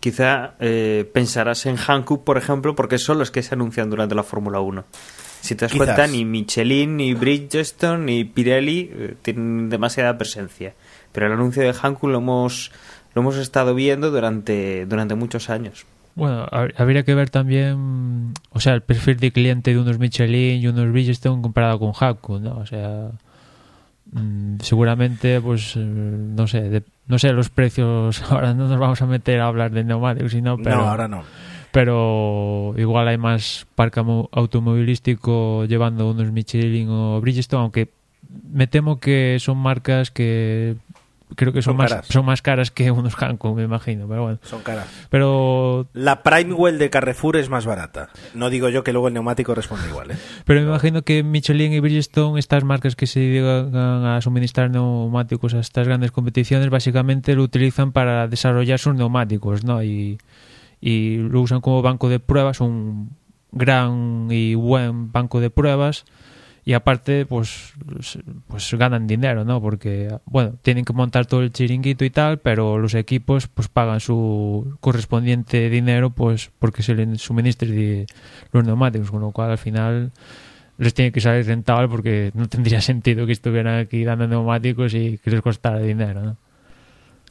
Quizá 0.00 0.54
eh, 0.58 1.08
pensarás 1.12 1.64
en 1.66 1.76
Hankook, 1.76 2.24
por 2.24 2.36
ejemplo, 2.36 2.74
porque 2.74 2.98
son 2.98 3.18
los 3.18 3.30
que 3.30 3.42
se 3.42 3.54
anuncian 3.54 3.88
durante 3.88 4.14
la 4.14 4.24
Fórmula 4.24 4.60
1. 4.60 4.84
Si 5.40 5.54
te 5.54 5.64
das 5.64 5.72
Quizás. 5.72 5.86
cuenta, 5.86 6.06
ni 6.06 6.24
Michelin, 6.24 6.96
ni 6.96 7.14
Bridgestone, 7.14 8.04
ni 8.04 8.24
Pirelli 8.24 8.90
eh, 8.92 9.14
tienen 9.22 9.70
demasiada 9.70 10.18
presencia. 10.18 10.74
Pero 11.12 11.26
el 11.26 11.32
anuncio 11.32 11.62
de 11.62 11.72
Hankook 11.72 12.10
lo 12.10 12.18
hemos, 12.18 12.72
lo 13.14 13.22
hemos 13.22 13.36
estado 13.36 13.74
viendo 13.74 14.10
durante, 14.10 14.86
durante 14.86 15.14
muchos 15.14 15.50
años. 15.50 15.86
Bueno, 16.14 16.46
habría 16.50 17.04
que 17.04 17.14
ver 17.14 17.30
también, 17.30 18.34
o 18.50 18.60
sea, 18.60 18.74
el 18.74 18.82
perfil 18.82 19.16
de 19.18 19.32
cliente 19.32 19.72
de 19.72 19.78
unos 19.78 19.98
Michelin 19.98 20.60
y 20.60 20.66
unos 20.66 20.90
Bridgestone 20.92 21.40
comparado 21.40 21.78
con 21.78 21.92
Hankook, 21.92 22.40
¿no? 22.40 22.58
O 22.58 22.66
sea, 22.66 23.12
mmm, 24.12 24.56
seguramente, 24.60 25.40
pues, 25.40 25.76
no 25.76 26.46
sé, 26.46 26.62
de, 26.62 26.82
no 27.06 27.18
sé 27.18 27.32
los 27.32 27.50
precios, 27.50 28.22
ahora 28.30 28.54
no 28.54 28.68
nos 28.68 28.78
vamos 28.78 29.02
a 29.02 29.06
meter 29.06 29.40
a 29.40 29.46
hablar 29.46 29.70
de 29.72 29.84
neumáticos, 29.84 30.32
sino, 30.32 30.56
pero, 30.58 30.76
no, 30.76 30.88
ahora 30.88 31.08
no. 31.08 31.22
Pero 31.72 32.74
igual 32.76 33.08
hay 33.08 33.16
más 33.16 33.66
parque 33.74 34.00
automovilístico 34.32 35.64
llevando 35.64 36.10
unos 36.10 36.30
Michelin 36.30 36.88
o 36.90 37.20
Bridgestone, 37.20 37.62
aunque 37.62 37.88
me 38.52 38.66
temo 38.66 39.00
que 39.00 39.38
son 39.40 39.56
marcas 39.56 40.10
que 40.10 40.76
creo 41.36 41.52
que 41.52 41.62
son, 41.62 41.72
son 41.72 41.76
más 41.76 41.90
caras. 41.90 42.06
son 42.06 42.24
más 42.24 42.42
caras 42.42 42.70
que 42.70 42.90
unos 42.90 43.14
Hankook, 43.14 43.56
me 43.56 43.62
imagino, 43.64 44.06
pero 44.08 44.22
bueno. 44.22 44.38
Son 44.42 44.62
caras. 44.62 44.86
Pero 45.10 45.88
la 45.92 46.22
Primewell 46.22 46.78
de 46.78 46.90
Carrefour 46.90 47.36
es 47.36 47.48
más 47.48 47.66
barata. 47.66 48.10
No 48.34 48.50
digo 48.50 48.68
yo 48.68 48.84
que 48.84 48.92
luego 48.92 49.08
el 49.08 49.14
neumático 49.14 49.54
responde 49.54 49.88
igual, 49.88 50.12
¿eh? 50.12 50.16
Pero 50.44 50.60
me 50.60 50.66
imagino 50.66 51.02
que 51.02 51.22
Michelin 51.22 51.72
y 51.72 51.80
Bridgestone, 51.80 52.38
estas 52.38 52.64
marcas 52.64 52.96
que 52.96 53.06
se 53.06 53.20
dedican 53.20 53.74
a 53.74 54.20
suministrar 54.20 54.70
neumáticos 54.70 55.54
a 55.54 55.60
estas 55.60 55.86
grandes 55.86 56.12
competiciones, 56.12 56.70
básicamente 56.70 57.34
lo 57.34 57.42
utilizan 57.42 57.92
para 57.92 58.28
desarrollar 58.28 58.78
sus 58.78 58.94
neumáticos, 58.94 59.64
¿no? 59.64 59.82
Y, 59.82 60.18
y 60.80 61.16
lo 61.16 61.40
usan 61.40 61.60
como 61.60 61.82
banco 61.82 62.08
de 62.08 62.20
pruebas, 62.20 62.60
un 62.60 63.16
gran 63.52 64.28
y 64.30 64.54
buen 64.54 65.12
banco 65.12 65.40
de 65.40 65.50
pruebas 65.50 66.04
y 66.64 66.74
aparte 66.74 67.26
pues 67.26 67.72
pues 68.46 68.72
ganan 68.74 69.06
dinero 69.06 69.44
no 69.44 69.60
porque 69.60 70.16
bueno 70.26 70.54
tienen 70.62 70.84
que 70.84 70.92
montar 70.92 71.26
todo 71.26 71.42
el 71.42 71.52
chiringuito 71.52 72.04
y 72.04 72.10
tal 72.10 72.38
pero 72.38 72.78
los 72.78 72.94
equipos 72.94 73.48
pues 73.48 73.68
pagan 73.68 74.00
su 74.00 74.76
correspondiente 74.80 75.68
dinero 75.68 76.10
pues 76.10 76.50
porque 76.58 76.82
se 76.82 76.94
les 76.94 77.20
suministre 77.20 78.06
los 78.52 78.64
neumáticos 78.64 79.10
con 79.10 79.20
lo 79.22 79.32
cual 79.32 79.50
al 79.50 79.58
final 79.58 80.12
les 80.78 80.94
tiene 80.94 81.10
que 81.10 81.20
salir 81.20 81.46
rentable 81.46 81.88
porque 81.88 82.30
no 82.34 82.48
tendría 82.48 82.80
sentido 82.80 83.26
que 83.26 83.32
estuvieran 83.32 83.80
aquí 83.80 84.04
dando 84.04 84.28
neumáticos 84.28 84.94
y 84.94 85.18
que 85.18 85.30
les 85.30 85.42
costara 85.42 85.80
dinero 85.80 86.22
¿no? 86.22 86.36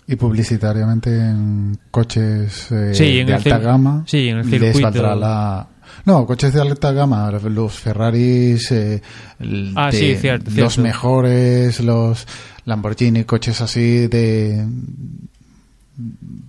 Y 0.07 0.17
publicitariamente 0.17 1.09
en 1.15 1.77
coches 1.89 2.69
eh, 2.71 2.93
sí, 2.93 3.19
en 3.19 3.27
de 3.27 3.35
alta 3.35 3.59
gama 3.59 4.03
sí, 4.07 4.27
en 4.27 4.39
el 4.39 4.43
circuito. 4.43 4.65
les 4.65 4.81
valdrá 4.81 5.15
la, 5.15 5.67
no, 6.05 6.25
coches 6.25 6.53
de 6.53 6.61
alta 6.61 6.91
gama, 6.91 7.31
los 7.31 7.79
Ferraris, 7.79 8.71
eh, 8.71 9.01
ah, 9.75 9.89
de, 9.91 9.97
sí, 9.97 10.15
cierto, 10.15 10.45
los 10.49 10.55
cierto. 10.73 10.81
mejores, 10.81 11.79
los 11.79 12.27
Lamborghini, 12.65 13.23
coches 13.23 13.61
así 13.61 14.07
de 14.07 14.65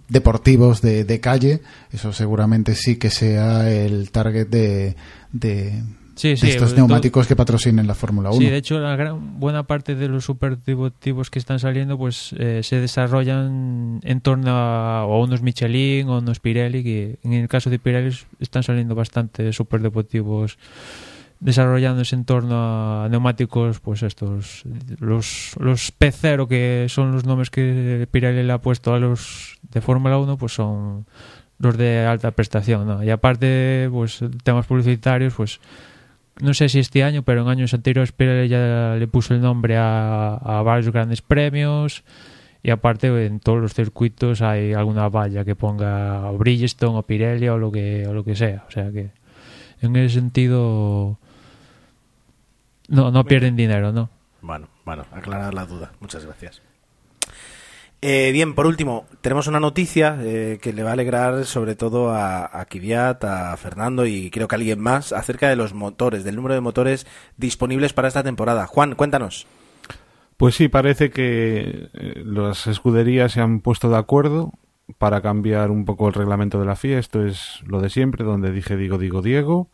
deportivos 0.08 0.82
de, 0.82 1.04
de, 1.04 1.20
calle, 1.20 1.62
eso 1.92 2.12
seguramente 2.12 2.74
sí 2.74 2.96
que 2.96 3.10
sea 3.10 3.70
el 3.70 4.10
target 4.10 4.46
de, 4.48 4.96
de, 5.32 5.82
sí, 6.14 6.36
sí, 6.36 6.46
de 6.46 6.52
estos 6.52 6.76
neumáticos 6.76 7.26
que 7.26 7.36
patrocinen 7.36 7.86
la 7.86 7.94
Fórmula 7.94 8.30
1. 8.30 8.38
Sí, 8.38 8.46
de 8.46 8.56
hecho, 8.56 8.78
la 8.78 8.96
gran, 8.96 9.40
buena 9.40 9.64
parte 9.64 9.94
de 9.94 10.08
los 10.08 10.24
superdeportivos 10.24 11.30
que 11.30 11.38
están 11.38 11.58
saliendo 11.58 11.98
pues 11.98 12.34
eh, 12.38 12.60
se 12.62 12.80
desarrollan 12.80 14.00
en 14.02 14.20
torno 14.20 14.50
a, 14.50 15.00
a, 15.00 15.06
unos 15.06 15.42
Michelin 15.42 16.08
o 16.08 16.18
unos 16.18 16.40
Pirelli, 16.40 16.82
que 16.82 17.18
en 17.22 17.32
el 17.32 17.48
caso 17.48 17.70
de 17.70 17.78
Pirelli 17.78 18.16
están 18.40 18.62
saliendo 18.62 18.94
bastante 18.94 19.52
superdeportivos 19.52 20.58
desarrollándose 21.42 22.14
en 22.14 22.24
torno 22.24 22.54
a 23.02 23.08
neumáticos, 23.08 23.80
pues 23.80 24.04
estos, 24.04 24.62
los, 25.00 25.54
los 25.58 25.92
P0, 25.98 26.46
que 26.46 26.86
son 26.88 27.12
los 27.12 27.24
nombres 27.24 27.50
que 27.50 28.06
Pirelli 28.10 28.44
le 28.44 28.52
ha 28.52 28.58
puesto 28.58 28.94
a 28.94 29.00
los 29.00 29.58
de 29.72 29.80
Fórmula 29.80 30.18
1, 30.18 30.36
pues 30.36 30.52
son 30.52 31.04
los 31.58 31.76
de 31.76 32.06
alta 32.06 32.30
prestación, 32.30 32.86
¿no? 32.86 33.02
Y 33.02 33.10
aparte, 33.10 33.88
pues 33.90 34.20
temas 34.44 34.66
publicitarios, 34.66 35.34
pues 35.34 35.60
no 36.40 36.54
sé 36.54 36.68
si 36.68 36.78
este 36.78 37.04
año, 37.04 37.22
pero 37.22 37.42
en 37.42 37.48
años 37.48 37.74
anteriores 37.74 38.12
Pirelli 38.12 38.48
ya 38.48 38.96
le 38.98 39.06
puso 39.06 39.34
el 39.34 39.40
nombre 39.40 39.76
a, 39.76 40.34
a 40.34 40.62
varios 40.62 40.92
grandes 40.92 41.22
premios 41.22 42.04
y 42.62 42.70
aparte 42.70 43.26
en 43.26 43.40
todos 43.40 43.60
los 43.60 43.74
circuitos 43.74 44.40
hay 44.40 44.72
alguna 44.72 45.08
valla 45.08 45.44
que 45.44 45.56
ponga 45.56 46.30
Bridgestone 46.30 46.98
o 46.98 47.02
Pirelli 47.02 47.48
o 47.48 47.58
lo 47.58 47.70
que 47.72 48.06
o 48.06 48.14
lo 48.14 48.24
que 48.24 48.36
sea, 48.36 48.64
o 48.68 48.70
sea 48.70 48.90
que 48.90 49.10
en 49.80 49.96
ese 49.96 50.14
sentido 50.14 51.18
no 52.88 53.10
no 53.10 53.24
pierden 53.24 53.56
dinero, 53.56 53.92
¿no? 53.92 54.10
Bueno, 54.40 54.68
bueno, 54.84 55.04
aclarar 55.12 55.54
la 55.54 55.66
duda. 55.66 55.92
Muchas 56.00 56.24
gracias. 56.24 56.62
Eh, 58.04 58.32
bien, 58.32 58.54
por 58.54 58.66
último, 58.66 59.06
tenemos 59.20 59.46
una 59.46 59.60
noticia 59.60 60.18
eh, 60.20 60.58
que 60.60 60.72
le 60.72 60.82
va 60.82 60.90
a 60.90 60.94
alegrar 60.94 61.44
sobre 61.44 61.76
todo 61.76 62.10
a, 62.10 62.60
a 62.60 62.64
Kiviat, 62.64 63.22
a 63.22 63.56
Fernando 63.56 64.04
y 64.06 64.28
creo 64.30 64.48
que 64.48 64.56
a 64.56 64.58
alguien 64.58 64.80
más 64.80 65.12
acerca 65.12 65.48
de 65.48 65.54
los 65.54 65.72
motores, 65.72 66.24
del 66.24 66.34
número 66.34 66.54
de 66.54 66.60
motores 66.60 67.06
disponibles 67.36 67.92
para 67.92 68.08
esta 68.08 68.24
temporada. 68.24 68.66
Juan, 68.66 68.96
cuéntanos. 68.96 69.46
Pues 70.36 70.56
sí, 70.56 70.66
parece 70.66 71.10
que 71.10 71.88
eh, 71.92 72.22
las 72.24 72.66
escuderías 72.66 73.30
se 73.30 73.40
han 73.40 73.60
puesto 73.60 73.88
de 73.88 73.98
acuerdo 73.98 74.52
para 74.98 75.20
cambiar 75.20 75.70
un 75.70 75.84
poco 75.84 76.08
el 76.08 76.14
reglamento 76.14 76.58
de 76.58 76.66
la 76.66 76.74
FIA. 76.74 76.98
Esto 76.98 77.24
es 77.24 77.60
lo 77.64 77.80
de 77.80 77.88
siempre, 77.88 78.24
donde 78.24 78.50
dije 78.50 78.76
digo, 78.76 78.98
digo, 78.98 79.22
Diego. 79.22 79.70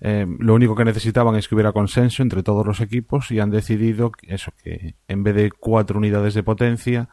Eh, 0.00 0.26
lo 0.40 0.54
único 0.54 0.74
que 0.74 0.84
necesitaban 0.84 1.36
es 1.36 1.46
que 1.46 1.54
hubiera 1.54 1.70
consenso 1.70 2.24
entre 2.24 2.42
todos 2.42 2.66
los 2.66 2.80
equipos 2.80 3.30
y 3.30 3.38
han 3.38 3.50
decidido 3.50 4.10
eso, 4.22 4.50
que 4.64 4.96
en 5.06 5.22
vez 5.22 5.36
de 5.36 5.52
cuatro 5.52 5.98
unidades 5.98 6.34
de 6.34 6.42
potencia, 6.42 7.08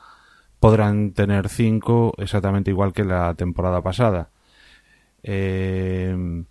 podrán 0.59 1.11
tener 1.11 1.49
cinco 1.49 2.13
exactamente 2.17 2.71
igual 2.71 2.93
que 2.93 3.03
la 3.03 3.33
temporada 3.35 3.81
pasada. 3.81 4.29
Eh, 5.23 6.45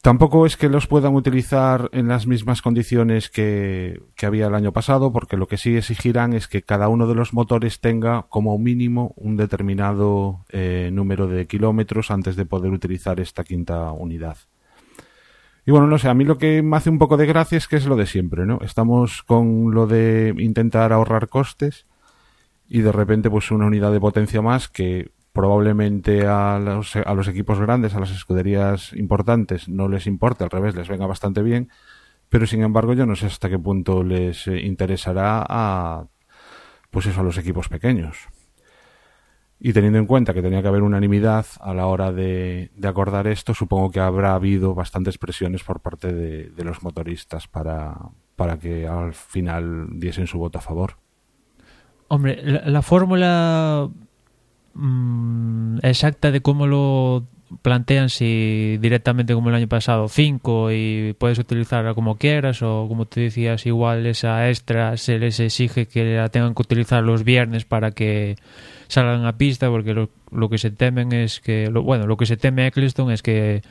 tampoco 0.00 0.46
es 0.46 0.56
que 0.56 0.68
los 0.68 0.86
puedan 0.86 1.14
utilizar 1.14 1.90
en 1.92 2.08
las 2.08 2.26
mismas 2.26 2.62
condiciones 2.62 3.30
que, 3.30 4.02
que, 4.16 4.26
había 4.26 4.46
el 4.46 4.54
año 4.54 4.72
pasado, 4.72 5.12
porque 5.12 5.36
lo 5.36 5.46
que 5.46 5.58
sí 5.58 5.76
exigirán 5.76 6.32
es 6.32 6.48
que 6.48 6.62
cada 6.62 6.88
uno 6.88 7.06
de 7.06 7.14
los 7.14 7.32
motores 7.32 7.80
tenga 7.80 8.22
como 8.28 8.58
mínimo 8.58 9.12
un 9.16 9.36
determinado 9.36 10.44
eh, 10.50 10.90
número 10.92 11.26
de 11.26 11.46
kilómetros 11.46 12.10
antes 12.10 12.36
de 12.36 12.46
poder 12.46 12.72
utilizar 12.72 13.20
esta 13.20 13.44
quinta 13.44 13.92
unidad. 13.92 14.38
Y 15.64 15.70
bueno, 15.70 15.86
no 15.86 15.98
sé, 15.98 16.08
a 16.08 16.14
mí 16.14 16.24
lo 16.24 16.38
que 16.38 16.60
me 16.62 16.76
hace 16.76 16.90
un 16.90 16.98
poco 16.98 17.16
de 17.16 17.26
gracia 17.26 17.56
es 17.56 17.68
que 17.68 17.76
es 17.76 17.86
lo 17.86 17.94
de 17.94 18.06
siempre, 18.06 18.46
¿no? 18.46 18.58
Estamos 18.62 19.22
con 19.22 19.72
lo 19.72 19.86
de 19.86 20.34
intentar 20.38 20.92
ahorrar 20.92 21.28
costes 21.28 21.86
y 22.68 22.80
de 22.80 22.92
repente 22.92 23.30
pues 23.30 23.50
una 23.50 23.66
unidad 23.66 23.92
de 23.92 24.00
potencia 24.00 24.42
más 24.42 24.68
que 24.68 25.10
probablemente 25.32 26.26
a 26.26 26.58
los, 26.58 26.96
a 26.96 27.14
los 27.14 27.28
equipos 27.28 27.58
grandes, 27.58 27.94
a 27.94 28.00
las 28.00 28.10
escuderías 28.10 28.92
importantes 28.92 29.68
no 29.68 29.88
les 29.88 30.06
importe, 30.06 30.44
al 30.44 30.50
revés, 30.50 30.74
les 30.74 30.88
venga 30.88 31.06
bastante 31.06 31.42
bien, 31.42 31.70
pero 32.28 32.46
sin 32.46 32.62
embargo 32.62 32.94
yo 32.94 33.06
no 33.06 33.16
sé 33.16 33.26
hasta 33.26 33.48
qué 33.48 33.58
punto 33.58 34.02
les 34.02 34.46
interesará 34.46 35.44
a 35.48 36.06
pues 36.90 37.06
eso 37.06 37.20
a 37.20 37.24
los 37.24 37.38
equipos 37.38 37.68
pequeños. 37.68 38.28
Y 39.64 39.72
teniendo 39.72 39.98
en 39.98 40.06
cuenta 40.06 40.34
que 40.34 40.42
tenía 40.42 40.60
que 40.60 40.68
haber 40.68 40.82
unanimidad 40.82 41.46
a 41.60 41.72
la 41.72 41.86
hora 41.86 42.12
de, 42.12 42.70
acordar 42.82 43.28
esto, 43.28 43.54
supongo 43.54 43.90
que 43.90 44.00
habrá 44.00 44.34
habido 44.34 44.74
bastantes 44.74 45.18
presiones 45.18 45.62
por 45.62 45.80
parte 45.80 46.12
de, 46.12 46.64
los 46.64 46.82
motoristas 46.82 47.46
para, 47.46 47.96
para 48.34 48.58
que 48.58 48.88
al 48.88 49.14
final 49.14 49.86
diesen 49.92 50.26
su 50.26 50.38
voto 50.38 50.58
a 50.58 50.62
favor. 50.62 51.01
Hombre, 52.14 52.42
la, 52.66 52.82
fórmula 52.82 53.88
mm, 54.74 55.78
exacta 55.82 56.30
de 56.30 56.42
cómo 56.42 56.66
lo 56.66 57.24
plantean 57.62 58.10
si 58.10 58.76
directamente 58.82 59.32
como 59.32 59.48
el 59.48 59.54
año 59.54 59.66
pasado 59.66 60.10
5 60.10 60.72
y 60.72 61.16
puedes 61.18 61.38
utilizarla 61.38 61.94
como 61.94 62.18
quieras 62.18 62.60
o 62.60 62.84
como 62.86 63.06
te 63.06 63.22
decías 63.22 63.64
igual 63.64 64.04
esa 64.04 64.50
extra 64.50 64.98
se 64.98 65.18
les 65.18 65.40
exige 65.40 65.86
que 65.86 66.16
la 66.16 66.28
tengan 66.28 66.54
que 66.54 66.60
utilizar 66.60 67.02
los 67.02 67.24
viernes 67.24 67.64
para 67.64 67.92
que 67.92 68.36
salgan 68.88 69.24
a 69.24 69.38
pista 69.38 69.70
porque 69.70 69.94
lo, 69.94 70.10
lo 70.30 70.50
que 70.50 70.58
se 70.58 70.70
temen 70.70 71.12
es 71.12 71.40
que 71.40 71.70
lo, 71.70 71.82
bueno 71.82 72.06
lo 72.06 72.18
que 72.18 72.26
se 72.26 72.36
teme 72.36 72.66
Eccleston 72.66 73.10
es 73.10 73.22
que 73.22 73.62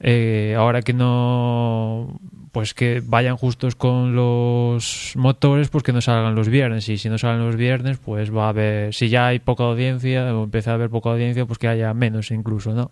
eh, 0.00 0.54
ahora 0.56 0.82
que 0.82 0.92
no 0.92 2.20
pues 2.52 2.74
que 2.74 3.00
vayan 3.04 3.36
justos 3.36 3.76
con 3.76 4.16
los 4.16 5.12
motores 5.14 5.68
pues 5.68 5.84
que 5.84 5.92
no 5.92 6.00
salgan 6.00 6.34
los 6.34 6.48
viernes. 6.48 6.88
Y 6.88 6.98
si 6.98 7.08
no 7.08 7.18
salen 7.18 7.44
los 7.44 7.56
viernes 7.56 7.98
pues 7.98 8.34
va 8.34 8.46
a 8.46 8.48
haber 8.50 8.94
si 8.94 9.08
ya 9.08 9.28
hay 9.28 9.38
poca 9.38 9.64
audiencia 9.64 10.34
o 10.34 10.44
empieza 10.44 10.72
a 10.72 10.74
haber 10.74 10.90
poca 10.90 11.10
audiencia 11.10 11.46
pues 11.46 11.58
que 11.58 11.68
haya 11.68 11.94
menos 11.94 12.30
incluso 12.30 12.74
no 12.74 12.90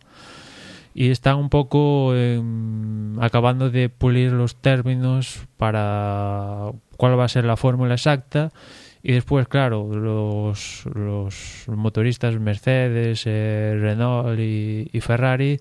y 0.98 1.10
están 1.10 1.36
un 1.36 1.48
poco 1.48 2.12
acabando 3.20 3.70
de 3.70 3.88
pulir 3.88 4.32
los 4.32 4.56
términos 4.56 5.46
para 5.56 6.72
cuál 6.96 7.16
va 7.16 7.24
a 7.24 7.28
ser 7.28 7.44
la 7.44 7.56
fórmula 7.56 7.94
exacta. 7.94 8.50
Y 9.00 9.12
después, 9.12 9.46
claro, 9.46 9.94
los, 9.94 10.84
los 10.92 11.66
motoristas 11.68 12.38
Mercedes, 12.40 13.22
eh, 13.26 13.78
Renault 13.80 14.40
y, 14.40 15.00
Ferrari, 15.00 15.60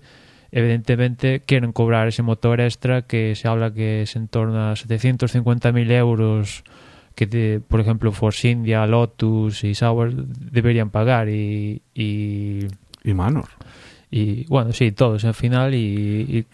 evidentemente 0.50 1.40
quieren 1.40 1.72
cobrar 1.72 2.08
ese 2.08 2.22
motor 2.22 2.60
extra 2.60 3.02
que 3.02 3.34
se 3.34 3.48
habla 3.48 3.72
que 3.72 4.02
es 4.02 4.16
en 4.16 4.28
torno 4.28 4.70
a 4.70 4.74
750.000 4.74 5.90
euros 5.92 6.64
que, 7.14 7.60
por 7.66 7.80
ejemplo, 7.80 8.12
Force 8.12 8.48
India, 8.48 8.86
Lotus 8.86 9.64
y 9.64 9.74
Sauber 9.74 10.14
deberían 10.14 10.90
pagar 10.90 11.28
y... 11.28 11.82
Y, 11.92 12.68
y 13.02 13.14
Manor. 13.14 13.48
Y 14.10 14.46
bueno, 14.46 14.72
sí, 14.72 14.92
todos 14.92 15.24
al 15.24 15.34
final 15.34 15.74
y 15.74 16.46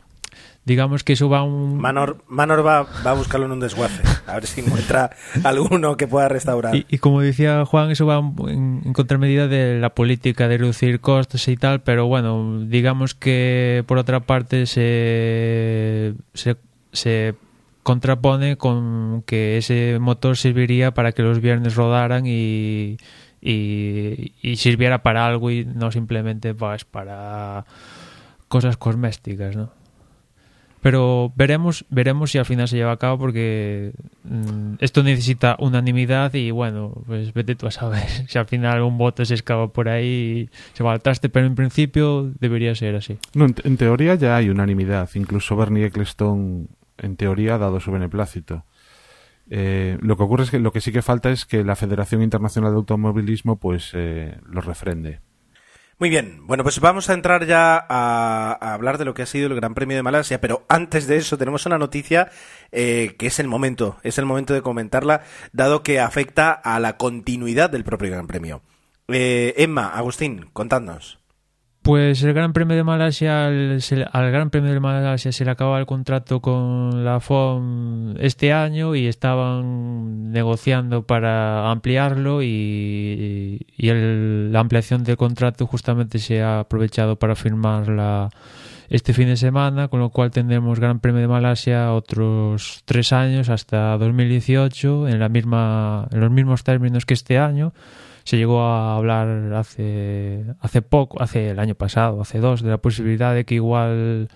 digamos 0.64 1.04
que 1.04 1.12
eso 1.12 1.28
va 1.28 1.42
un... 1.42 1.78
Manor, 1.78 2.18
Manor 2.28 2.66
va, 2.66 2.82
va, 3.06 3.10
a 3.10 3.14
buscarlo 3.14 3.46
en 3.46 3.52
un 3.52 3.60
desguace, 3.60 4.02
a 4.26 4.34
ver 4.34 4.46
si 4.46 4.62
encuentra 4.62 5.10
alguno 5.44 5.96
que 5.96 6.08
pueda 6.08 6.28
restaurar. 6.28 6.74
Y, 6.74 6.98
como 6.98 7.20
decía 7.20 7.64
Juan, 7.64 7.90
eso 7.90 8.06
va 8.06 8.18
en, 8.48 8.92
contramedida 8.94 9.46
de 9.46 9.78
la 9.78 9.94
política 9.94 10.48
de 10.48 10.58
reducir 10.58 11.00
costes 11.00 11.46
y 11.48 11.56
tal, 11.56 11.82
pero 11.82 12.06
bueno, 12.06 12.60
digamos 12.60 13.14
que 13.14 13.84
por 13.86 13.98
otra 13.98 14.20
parte 14.20 14.66
se, 14.66 16.14
se, 16.32 16.56
se 16.92 17.34
contrapone 17.82 18.56
con 18.56 19.22
que 19.26 19.58
ese 19.58 19.98
motor 20.00 20.36
serviría 20.36 20.94
para 20.94 21.12
que 21.12 21.22
los 21.22 21.40
viernes 21.40 21.74
rodaran 21.74 22.24
y, 22.26 22.96
y, 23.42 24.32
y 24.40 24.56
sirviera 24.56 25.02
para 25.02 25.26
algo 25.26 25.50
y 25.50 25.66
no 25.66 25.92
simplemente 25.92 26.54
pues, 26.54 26.86
para 26.86 27.66
cosas 28.48 28.78
cosméticas, 28.78 29.56
¿no? 29.56 29.83
Pero 30.84 31.32
veremos 31.34 31.86
veremos 31.88 32.30
si 32.30 32.36
al 32.36 32.44
final 32.44 32.68
se 32.68 32.76
lleva 32.76 32.92
a 32.92 32.98
cabo 32.98 33.16
porque 33.16 33.92
mm, 34.24 34.74
esto 34.80 35.02
necesita 35.02 35.56
unanimidad 35.58 36.34
y 36.34 36.50
bueno 36.50 36.92
pues 37.06 37.32
vete 37.32 37.54
tú 37.54 37.66
a 37.66 37.70
saber 37.70 38.06
si 38.28 38.36
al 38.36 38.44
final 38.44 38.82
un 38.82 38.98
voto 38.98 39.24
se 39.24 39.32
escapa 39.32 39.68
por 39.68 39.88
ahí 39.88 40.50
y 40.50 40.50
se 40.74 40.84
va 40.84 40.92
al 40.92 41.00
traste. 41.00 41.30
Pero 41.30 41.46
en 41.46 41.54
principio 41.54 42.30
debería 42.38 42.74
ser 42.74 42.96
así. 42.96 43.16
No 43.32 43.46
en, 43.46 43.76
teoría 43.78 44.14
ya 44.16 44.36
hay 44.36 44.50
unanimidad. 44.50 45.08
Incluso 45.14 45.56
Bernie 45.56 45.86
Eccleston 45.86 46.68
en 46.98 47.16
teoría 47.16 47.54
ha 47.54 47.58
dado 47.58 47.80
su 47.80 47.90
beneplácito 47.90 48.66
eh, 49.48 49.96
lo 50.02 50.18
que 50.18 50.22
ocurre 50.22 50.44
es 50.44 50.50
que 50.50 50.58
lo 50.58 50.70
que 50.70 50.82
sí 50.82 50.92
que 50.92 51.00
falta 51.00 51.30
es 51.30 51.46
que 51.46 51.64
la 51.64 51.76
Federación 51.76 52.22
Internacional 52.22 52.72
de 52.72 52.76
Automovilismo 52.76 53.56
pues 53.56 53.92
eh, 53.94 54.36
lo 54.46 54.60
refrende 54.60 55.20
muy 56.04 56.10
bien, 56.10 56.46
bueno, 56.46 56.64
pues 56.64 56.80
vamos 56.80 57.08
a 57.08 57.14
entrar 57.14 57.46
ya 57.46 57.82
a, 57.88 58.74
hablar 58.74 58.98
de 58.98 59.06
lo 59.06 59.14
que 59.14 59.22
ha 59.22 59.26
sido 59.26 59.46
el 59.46 59.54
Gran 59.54 59.72
Premio 59.72 59.96
de 59.96 60.02
Malasia, 60.02 60.38
pero 60.38 60.66
antes 60.68 61.06
de 61.06 61.16
eso 61.16 61.38
tenemos 61.38 61.64
una 61.64 61.78
noticia 61.78 62.30
eh, 62.72 63.14
que 63.18 63.28
es 63.28 63.38
el 63.38 63.48
momento, 63.48 63.96
es 64.02 64.18
el 64.18 64.26
momento 64.26 64.52
de 64.52 64.60
comentarla, 64.60 65.22
dado 65.54 65.82
que 65.82 66.00
afecta 66.00 66.52
a 66.52 66.78
la 66.78 66.98
continuidad 66.98 67.70
del 67.70 67.84
propio 67.84 68.10
Gran 68.10 68.26
Premio. 68.26 68.60
Eh, 69.08 69.54
Emma, 69.56 69.88
Agustín, 69.94 70.50
contadnos. 70.52 71.23
Pues 71.84 72.22
el 72.22 72.32
Gran 72.32 72.54
Premio 72.54 72.78
de 72.78 72.82
Malasia, 72.82 73.46
al, 73.46 73.82
Gran 74.32 74.48
Premio 74.48 74.72
de 74.72 74.80
Malasia 74.80 75.32
se 75.32 75.44
le 75.44 75.50
acaba 75.50 75.78
el 75.78 75.84
contrato 75.84 76.40
con 76.40 77.04
la 77.04 77.20
FOM 77.20 78.16
este 78.20 78.54
año 78.54 78.94
y 78.94 79.06
estaban 79.06 80.32
negociando 80.32 81.02
para 81.02 81.70
ampliarlo 81.70 82.42
y, 82.42 83.66
la 83.76 84.60
ampliación 84.60 85.04
del 85.04 85.18
contrato 85.18 85.66
justamente 85.66 86.18
se 86.20 86.40
ha 86.40 86.60
aprovechado 86.60 87.16
para 87.16 87.34
firmarla 87.34 88.30
este 88.88 89.12
fin 89.12 89.26
de 89.26 89.36
semana, 89.36 89.88
con 89.88 90.00
lo 90.00 90.08
cual 90.08 90.30
tendremos 90.30 90.80
Gran 90.80 91.00
Premio 91.00 91.20
de 91.20 91.28
Malasia 91.28 91.92
otros 91.92 92.80
tres 92.86 93.12
años 93.12 93.50
hasta 93.50 93.98
2018 93.98 95.08
en 95.08 95.20
la 95.20 95.28
misma 95.28 96.08
en 96.10 96.20
los 96.20 96.30
mismos 96.30 96.64
términos 96.64 97.04
que 97.04 97.12
este 97.12 97.36
año 97.36 97.74
se 98.24 98.36
llegó 98.36 98.62
a 98.62 98.96
hablar 98.96 99.52
hace, 99.54 100.44
hace 100.60 100.82
poco, 100.82 101.22
hace 101.22 101.50
el 101.50 101.58
año 101.58 101.74
pasado, 101.74 102.20
hace 102.22 102.38
dos, 102.38 102.62
de 102.62 102.70
la 102.70 102.78
posibilidad 102.78 103.34
de 103.34 103.44
que 103.44 103.56
igual 103.56 104.28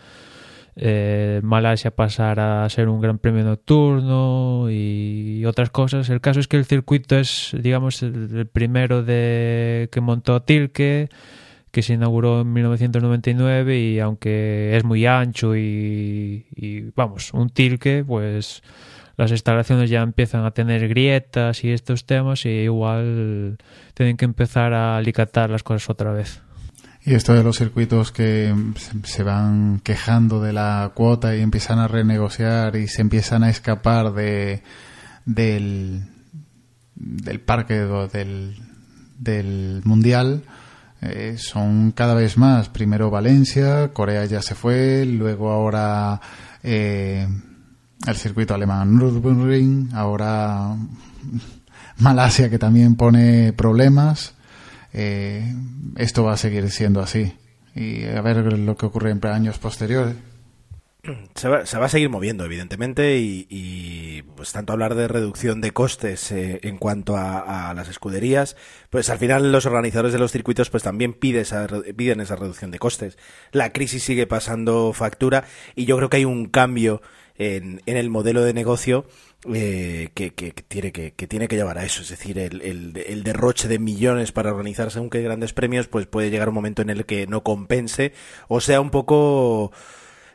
eh, 0.76 1.40
Malasia 1.42 1.90
pasara 1.90 2.64
a 2.64 2.68
ser 2.68 2.88
un 2.88 3.00
gran 3.00 3.18
premio 3.18 3.42
nocturno 3.44 4.70
y 4.70 5.44
otras 5.46 5.70
cosas. 5.70 6.08
El 6.10 6.20
caso 6.20 6.38
es 6.38 6.48
que 6.48 6.56
el 6.56 6.66
circuito 6.66 7.18
es, 7.18 7.56
digamos, 7.58 8.02
el, 8.02 8.46
primero 8.46 9.02
de 9.02 9.88
que 9.90 10.00
montó 10.00 10.42
Tilke, 10.42 11.08
que 11.72 11.82
se 11.82 11.94
inauguró 11.94 12.42
en 12.42 12.52
1999 12.52 13.78
y 13.78 13.98
aunque 14.00 14.76
es 14.76 14.84
muy 14.84 15.06
ancho 15.06 15.56
y, 15.56 16.46
y 16.54 16.90
vamos, 16.94 17.32
un 17.32 17.50
Tilke, 17.50 18.04
pues 18.06 18.62
las 19.18 19.32
instalaciones 19.32 19.90
ya 19.90 20.00
empiezan 20.00 20.44
a 20.44 20.52
tener 20.52 20.88
grietas 20.88 21.64
y 21.64 21.72
estos 21.72 22.06
temas 22.06 22.46
y 22.46 22.50
igual 22.50 23.58
tienen 23.94 24.16
que 24.16 24.24
empezar 24.24 24.72
a 24.72 24.96
alicatar 24.96 25.50
las 25.50 25.62
cosas 25.62 25.90
otra 25.90 26.12
vez. 26.12 26.40
Y 27.04 27.14
esto 27.14 27.34
de 27.34 27.42
los 27.42 27.58
circuitos 27.58 28.12
que 28.12 28.54
se 29.02 29.22
van 29.22 29.80
quejando 29.80 30.40
de 30.40 30.52
la 30.52 30.92
cuota 30.94 31.34
y 31.36 31.40
empiezan 31.40 31.78
a 31.80 31.88
renegociar 31.88 32.76
y 32.76 32.86
se 32.86 33.02
empiezan 33.02 33.42
a 33.42 33.50
escapar 33.50 34.12
de 34.12 34.62
del, 35.24 36.04
del 36.94 37.40
parque 37.40 37.74
del, 37.74 38.56
del 39.18 39.82
mundial 39.84 40.44
eh, 41.00 41.36
son 41.38 41.92
cada 41.92 42.14
vez 42.14 42.36
más. 42.36 42.68
Primero 42.68 43.10
Valencia, 43.10 43.92
Corea 43.92 44.24
ya 44.24 44.42
se 44.42 44.54
fue, 44.54 45.04
luego 45.04 45.50
ahora 45.50 46.20
eh, 46.62 47.26
el 48.06 48.16
circuito 48.16 48.54
alemán 48.54 48.96
Nürburgring, 48.96 49.90
ahora 49.94 50.76
Malasia 51.98 52.48
que 52.48 52.58
también 52.58 52.94
pone 52.94 53.52
problemas. 53.52 54.34
Eh, 54.92 55.54
esto 55.96 56.24
va 56.24 56.34
a 56.34 56.36
seguir 56.36 56.70
siendo 56.70 57.00
así. 57.00 57.34
Y 57.74 58.04
a 58.04 58.20
ver 58.22 58.58
lo 58.58 58.76
que 58.76 58.86
ocurre 58.86 59.10
en 59.10 59.24
años 59.26 59.58
posteriores. 59.58 60.16
Se 61.34 61.48
va, 61.48 61.62
a 61.62 61.88
seguir 61.88 62.10
moviendo, 62.10 62.44
evidentemente, 62.44 63.18
y, 63.18 64.22
pues 64.36 64.52
tanto 64.52 64.72
hablar 64.72 64.94
de 64.94 65.08
reducción 65.08 65.60
de 65.60 65.70
costes 65.70 66.30
eh, 66.32 66.60
en 66.64 66.76
cuanto 66.76 67.16
a, 67.16 67.72
las 67.74 67.88
escuderías, 67.88 68.56
pues 68.90 69.08
al 69.08 69.18
final 69.18 69.52
los 69.52 69.64
organizadores 69.64 70.12
de 70.12 70.18
los 70.18 70.32
circuitos 70.32 70.70
pues 70.70 70.82
también 70.82 71.16
esa, 71.22 71.66
piden 71.96 72.20
esa 72.20 72.36
reducción 72.36 72.70
de 72.70 72.78
costes. 72.78 73.16
La 73.52 73.72
crisis 73.72 74.02
sigue 74.02 74.26
pasando 74.26 74.92
factura 74.92 75.44
y 75.76 75.84
yo 75.86 75.96
creo 75.96 76.10
que 76.10 76.18
hay 76.18 76.24
un 76.24 76.46
cambio 76.46 77.00
en, 77.38 77.80
el 77.86 78.10
modelo 78.10 78.42
de 78.42 78.52
negocio 78.52 79.06
eh, 79.52 80.10
que, 80.14 80.30
tiene 80.68 80.92
que, 80.92 81.10
tiene 81.10 81.48
que 81.48 81.56
llevar 81.56 81.78
a 81.78 81.84
eso. 81.84 82.02
Es 82.02 82.08
decir, 82.08 82.38
el, 82.38 83.22
derroche 83.22 83.68
de 83.68 83.78
millones 83.78 84.32
para 84.32 84.50
organizar 84.50 84.90
según 84.90 85.10
qué 85.10 85.22
grandes 85.22 85.52
premios, 85.52 85.86
pues 85.86 86.06
puede 86.06 86.30
llegar 86.30 86.48
un 86.48 86.56
momento 86.56 86.82
en 86.82 86.90
el 86.90 87.06
que 87.06 87.26
no 87.26 87.42
compense 87.42 88.12
o 88.48 88.60
sea 88.60 88.80
un 88.80 88.90
poco 88.90 89.72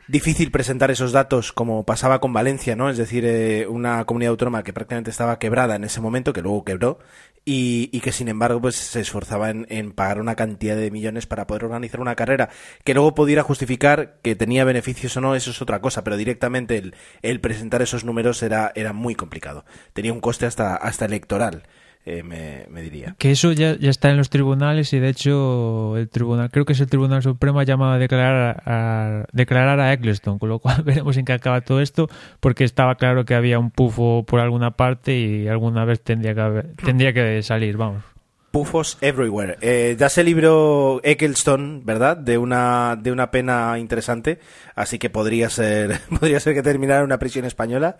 difícil 0.08 0.50
presentar 0.50 0.90
esos 0.90 1.12
datos 1.12 1.52
como 1.52 1.84
pasaba 1.84 2.20
con 2.20 2.32
Valencia, 2.32 2.76
¿no? 2.76 2.90
Es 2.90 2.96
decir, 2.96 3.24
eh, 3.24 3.66
una 3.66 4.04
comunidad 4.04 4.30
autónoma 4.30 4.62
que 4.62 4.72
prácticamente 4.72 5.10
estaba 5.10 5.38
quebrada 5.38 5.76
en 5.76 5.84
ese 5.84 6.00
momento, 6.00 6.32
que 6.32 6.42
luego 6.42 6.64
quebró, 6.64 6.98
y, 7.44 8.00
que 8.00 8.12
sin 8.12 8.28
embargo 8.28 8.60
pues 8.60 8.76
se 8.76 9.00
esforzaba 9.00 9.50
en, 9.50 9.92
pagar 9.92 10.20
una 10.20 10.34
cantidad 10.34 10.76
de 10.76 10.90
millones 10.90 11.26
para 11.26 11.46
poder 11.46 11.64
organizar 11.64 12.00
una 12.00 12.16
carrera 12.16 12.48
que 12.84 12.94
luego 12.94 13.14
pudiera 13.14 13.42
justificar 13.42 14.16
que 14.22 14.34
tenía 14.34 14.64
beneficios 14.64 15.16
o 15.16 15.20
no, 15.20 15.34
eso 15.34 15.50
es 15.50 15.60
otra 15.62 15.80
cosa, 15.80 16.04
pero 16.04 16.16
directamente 16.16 16.76
el, 16.76 16.94
el 17.22 17.40
presentar 17.40 17.82
esos 17.82 18.04
números 18.04 18.42
era, 18.42 18.72
era 18.74 18.92
muy 18.92 19.14
complicado. 19.14 19.64
Tenía 19.92 20.12
un 20.12 20.20
coste 20.20 20.46
hasta, 20.46 20.76
hasta 20.76 21.04
electoral. 21.04 21.64
Eh, 22.06 22.22
me, 22.22 22.66
me, 22.68 22.82
diría. 22.82 23.14
Que 23.18 23.30
eso 23.30 23.52
ya, 23.52 23.76
ya, 23.78 23.88
está 23.88 24.10
en 24.10 24.18
los 24.18 24.28
tribunales 24.28 24.92
y 24.92 24.98
de 24.98 25.08
hecho 25.08 25.96
el 25.96 26.10
tribunal, 26.10 26.50
creo 26.50 26.66
que 26.66 26.74
es 26.74 26.80
el 26.80 26.86
Tribunal 26.86 27.22
Supremo, 27.22 27.60
ha 27.60 27.64
llamado 27.64 27.92
a 27.92 27.98
declarar 27.98 28.62
a, 28.66 29.24
declarar 29.32 29.80
a 29.80 29.92
Eccleston, 29.94 30.38
con 30.38 30.50
lo 30.50 30.58
cual 30.58 30.82
veremos 30.84 31.16
en 31.16 31.24
qué 31.24 31.32
acaba 31.32 31.62
todo 31.62 31.80
esto, 31.80 32.10
porque 32.40 32.64
estaba 32.64 32.96
claro 32.96 33.24
que 33.24 33.34
había 33.34 33.58
un 33.58 33.70
pufo 33.70 34.24
por 34.26 34.40
alguna 34.40 34.72
parte 34.72 35.16
y 35.16 35.48
alguna 35.48 35.86
vez 35.86 36.02
tendría 36.02 36.34
que, 36.34 36.68
tendría 36.84 37.14
que 37.14 37.42
salir, 37.42 37.78
vamos. 37.78 38.02
Pufos 38.50 38.98
everywhere. 39.00 39.56
Eh, 39.62 39.96
ya 39.98 40.08
se 40.08 40.22
libró 40.22 41.00
Eccleston, 41.02 41.84
¿verdad? 41.84 42.16
De 42.16 42.38
una, 42.38 42.96
de 43.00 43.10
una 43.10 43.32
pena 43.32 43.78
interesante, 43.80 44.38
así 44.76 44.98
que 44.98 45.10
podría 45.10 45.48
ser, 45.48 46.00
podría 46.20 46.38
ser 46.38 46.54
que 46.54 46.62
terminara 46.62 47.00
en 47.00 47.06
una 47.06 47.18
prisión 47.18 47.46
española. 47.46 47.96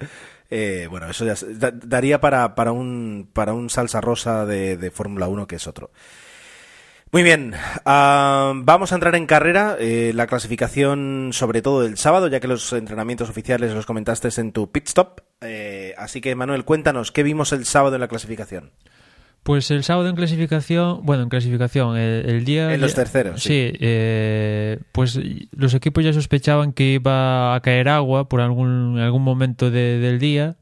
Eh, 0.57 0.87
bueno, 0.88 1.11
eso 1.11 1.25
ya 1.25 1.35
daría 1.73 2.21
para, 2.21 2.55
para, 2.55 2.71
un, 2.71 3.29
para 3.33 3.55
un 3.55 3.71
salsa 3.71 4.01
rosa 4.01 4.47
de, 4.47 4.77
de 4.77 4.93
Fórmula 4.93 5.27
1, 5.27 5.49
que 5.49 5.57
es 5.57 5.67
otro. 5.67 5.90
Muy 7.11 7.25
bien, 7.25 7.55
uh, 7.55 8.53
vamos 8.55 8.93
a 8.93 8.95
entrar 8.95 9.17
en 9.17 9.27
carrera, 9.27 9.77
eh, 9.81 10.12
la 10.14 10.29
clasificación 10.29 11.31
sobre 11.33 11.61
todo 11.61 11.85
el 11.85 11.99
sábado, 11.99 12.29
ya 12.29 12.38
que 12.38 12.47
los 12.47 12.73
entrenamientos 12.73 13.29
oficiales 13.29 13.75
los 13.75 13.85
comentaste 13.85 14.29
en 14.40 14.53
tu 14.53 14.71
pit 14.71 14.87
stop. 14.87 15.23
Eh, 15.40 15.93
así 15.99 16.21
que 16.21 16.37
Manuel, 16.37 16.64
cuéntanos, 16.64 17.11
¿qué 17.11 17.25
vimos 17.25 17.53
el 17.53 17.67
sábado 17.67 17.97
en 17.97 18.03
la 18.03 18.09
clasificación? 18.09 18.71
Pues 19.44 19.70
el 19.70 19.85
sábado 19.85 20.09
en 20.09 20.16
clasificación, 20.16 21.00
bueno, 21.04 21.22
en 21.22 21.28
clasificación, 21.28 21.98
el, 21.98 22.46
día... 22.46 22.72
En 22.72 22.80
los 22.80 22.94
terceros. 22.94 23.42
Sí, 23.42 23.72
eh, 23.78 24.78
pues 24.90 25.20
los 25.54 25.74
equipos 25.74 26.02
ya 26.02 26.14
sospechaban 26.14 26.72
que 26.72 26.94
iba 26.94 27.54
a 27.54 27.61
caer 27.61 27.90
agua 27.90 28.26
por 28.26 28.40
algún, 28.40 28.98
algún 28.98 29.22
momento 29.22 29.70
de, 29.70 29.98
del 29.98 30.18
día. 30.18 30.57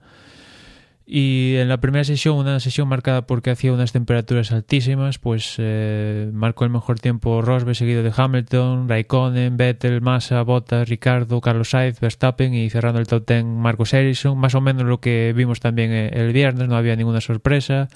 Y 1.06 1.56
en 1.56 1.68
la 1.68 1.78
primera 1.78 2.02
sesión, 2.02 2.36
una 2.36 2.58
sesión 2.58 2.88
marcada 2.88 3.24
porque 3.24 3.50
hacía 3.50 3.72
unas 3.72 3.92
temperaturas 3.92 4.50
altísimas, 4.50 5.18
pues 5.18 5.56
eh, 5.58 6.30
marcó 6.32 6.64
el 6.64 6.70
mejor 6.70 6.98
tiempo 6.98 7.40
Rosberg 7.40 7.76
seguido 7.76 8.02
de 8.02 8.12
Hamilton, 8.16 8.88
Raikkonen, 8.88 9.56
Vettel, 9.56 10.00
Massa, 10.00 10.42
Bottas, 10.42 10.88
Ricardo, 10.88 11.40
Carlos 11.40 11.70
Sainz, 11.70 12.00
Verstappen 12.00 12.52
y 12.52 12.68
cerrando 12.68 12.98
el 12.98 13.06
top 13.06 13.26
ten 13.26 13.58
Marcos 13.58 13.94
Ericsson. 13.94 14.36
Más 14.38 14.56
o 14.56 14.60
menos 14.60 14.82
lo 14.84 15.00
que 15.00 15.32
vimos 15.36 15.60
también 15.60 15.92
eh, 15.92 16.10
el 16.14 16.32
viernes, 16.32 16.66
no 16.66 16.76
había 16.76 16.96
ninguna 16.96 17.20
sorpresa. 17.20 17.88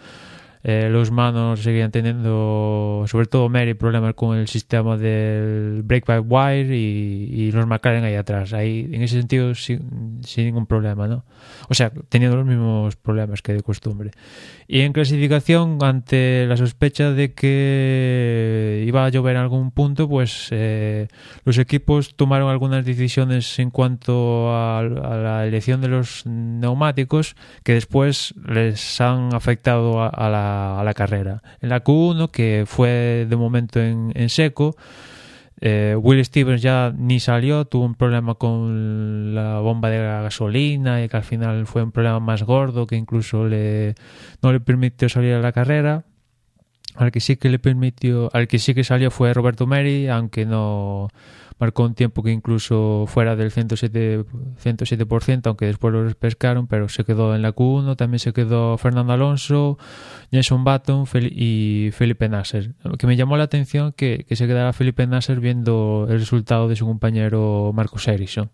Eh, 0.68 0.88
los 0.90 1.12
manos 1.12 1.60
seguían 1.60 1.92
teniendo, 1.92 3.04
sobre 3.06 3.26
todo 3.26 3.48
Mary, 3.48 3.74
problemas 3.74 4.14
con 4.14 4.36
el 4.36 4.48
sistema 4.48 4.96
del 4.96 5.82
break 5.84 6.06
by 6.06 6.18
wire 6.18 6.76
y, 6.76 7.30
y 7.32 7.52
los 7.52 7.68
McLaren 7.68 8.02
ahí 8.02 8.16
atrás. 8.16 8.52
Ahí, 8.52 8.88
en 8.90 9.00
ese 9.00 9.16
sentido, 9.20 9.54
sin, 9.54 10.20
ningún 10.38 10.66
problema, 10.66 11.06
¿no? 11.06 11.24
O 11.68 11.74
sea, 11.74 11.92
teniendo 12.08 12.36
los 12.36 12.44
mismos 12.44 12.96
problemas 12.96 13.42
que 13.42 13.52
de 13.52 13.62
costumbre. 13.62 14.10
Y 14.66 14.80
en 14.80 14.92
clasificación, 14.92 15.78
ante 15.82 16.46
la 16.48 16.56
sospecha 16.56 17.12
de 17.12 17.32
que 17.32 18.82
iba 18.88 19.04
a 19.04 19.08
llover 19.08 19.36
en 19.36 19.42
algún 19.42 19.70
punto, 19.70 20.08
pues 20.08 20.48
eh, 20.50 21.06
los 21.44 21.58
equipos 21.58 22.16
tomaron 22.16 22.50
algunas 22.50 22.84
decisiones 22.84 23.56
en 23.60 23.70
cuanto 23.70 24.50
a, 24.52 24.80
a 24.80 24.82
la 24.82 25.46
elección 25.46 25.80
de 25.80 25.86
los 25.86 26.26
neumáticos 26.26 27.36
que 27.62 27.74
después 27.74 28.34
les 28.48 29.00
han 29.00 29.32
afectado 29.32 30.02
a, 30.02 30.08
a 30.08 30.28
la 30.28 30.55
a 30.56 30.84
la 30.84 30.94
carrera. 30.94 31.42
En 31.60 31.68
la 31.68 31.82
Q1, 31.82 32.30
que 32.30 32.64
fue 32.66 33.26
de 33.28 33.36
momento 33.36 33.80
en, 33.80 34.12
en 34.14 34.28
seco, 34.28 34.76
eh, 35.60 35.96
Will 35.98 36.22
Stevens 36.24 36.60
ya 36.60 36.92
ni 36.96 37.18
salió, 37.18 37.64
tuvo 37.64 37.86
un 37.86 37.94
problema 37.94 38.34
con 38.34 39.34
la 39.34 39.60
bomba 39.60 39.88
de 39.88 39.98
gasolina 39.98 41.02
y 41.02 41.08
que 41.08 41.16
al 41.16 41.22
final 41.22 41.66
fue 41.66 41.82
un 41.82 41.92
problema 41.92 42.20
más 42.20 42.42
gordo 42.42 42.86
que 42.86 42.96
incluso 42.96 43.46
le, 43.46 43.94
no 44.42 44.52
le 44.52 44.60
permitió 44.60 45.08
salir 45.08 45.34
a 45.34 45.40
la 45.40 45.52
carrera. 45.52 46.04
Al 46.94 47.12
que 47.12 47.20
sí 47.20 47.36
que 47.36 47.50
le 47.50 47.58
permitió, 47.58 48.30
al 48.32 48.48
que 48.48 48.58
sí 48.58 48.74
que 48.74 48.82
salió 48.82 49.10
fue 49.10 49.34
Roberto 49.34 49.66
Meri, 49.66 50.08
aunque 50.08 50.46
no 50.46 51.08
marcó 51.58 51.84
un 51.84 51.94
tiempo 51.94 52.22
que 52.22 52.32
incluso 52.32 53.04
fuera 53.06 53.36
del 53.36 53.50
107%, 53.50 54.26
107% 54.62 55.46
aunque 55.46 55.66
después 55.66 55.94
lo 55.94 56.08
pescaron, 56.14 56.66
pero 56.66 56.88
se 56.88 57.04
quedó 57.04 57.34
en 57.34 57.42
la 57.42 57.54
Q1, 57.54 57.96
también 57.96 58.18
se 58.18 58.32
quedó 58.32 58.76
Fernando 58.78 59.12
Alonso, 59.12 59.78
Jason 60.32 60.64
Button 60.64 61.06
y 61.30 61.90
Felipe 61.92 62.28
Nasser. 62.28 62.74
Que 62.98 63.06
me 63.06 63.16
llamó 63.16 63.36
la 63.36 63.44
atención 63.44 63.92
que, 63.92 64.24
que 64.28 64.36
se 64.36 64.46
quedara 64.46 64.72
Felipe 64.72 65.06
Nasser 65.06 65.40
viendo 65.40 66.06
el 66.10 66.18
resultado 66.18 66.68
de 66.68 66.76
su 66.76 66.86
compañero 66.86 67.72
Marcos 67.74 68.06
Ericsson. 68.08 68.50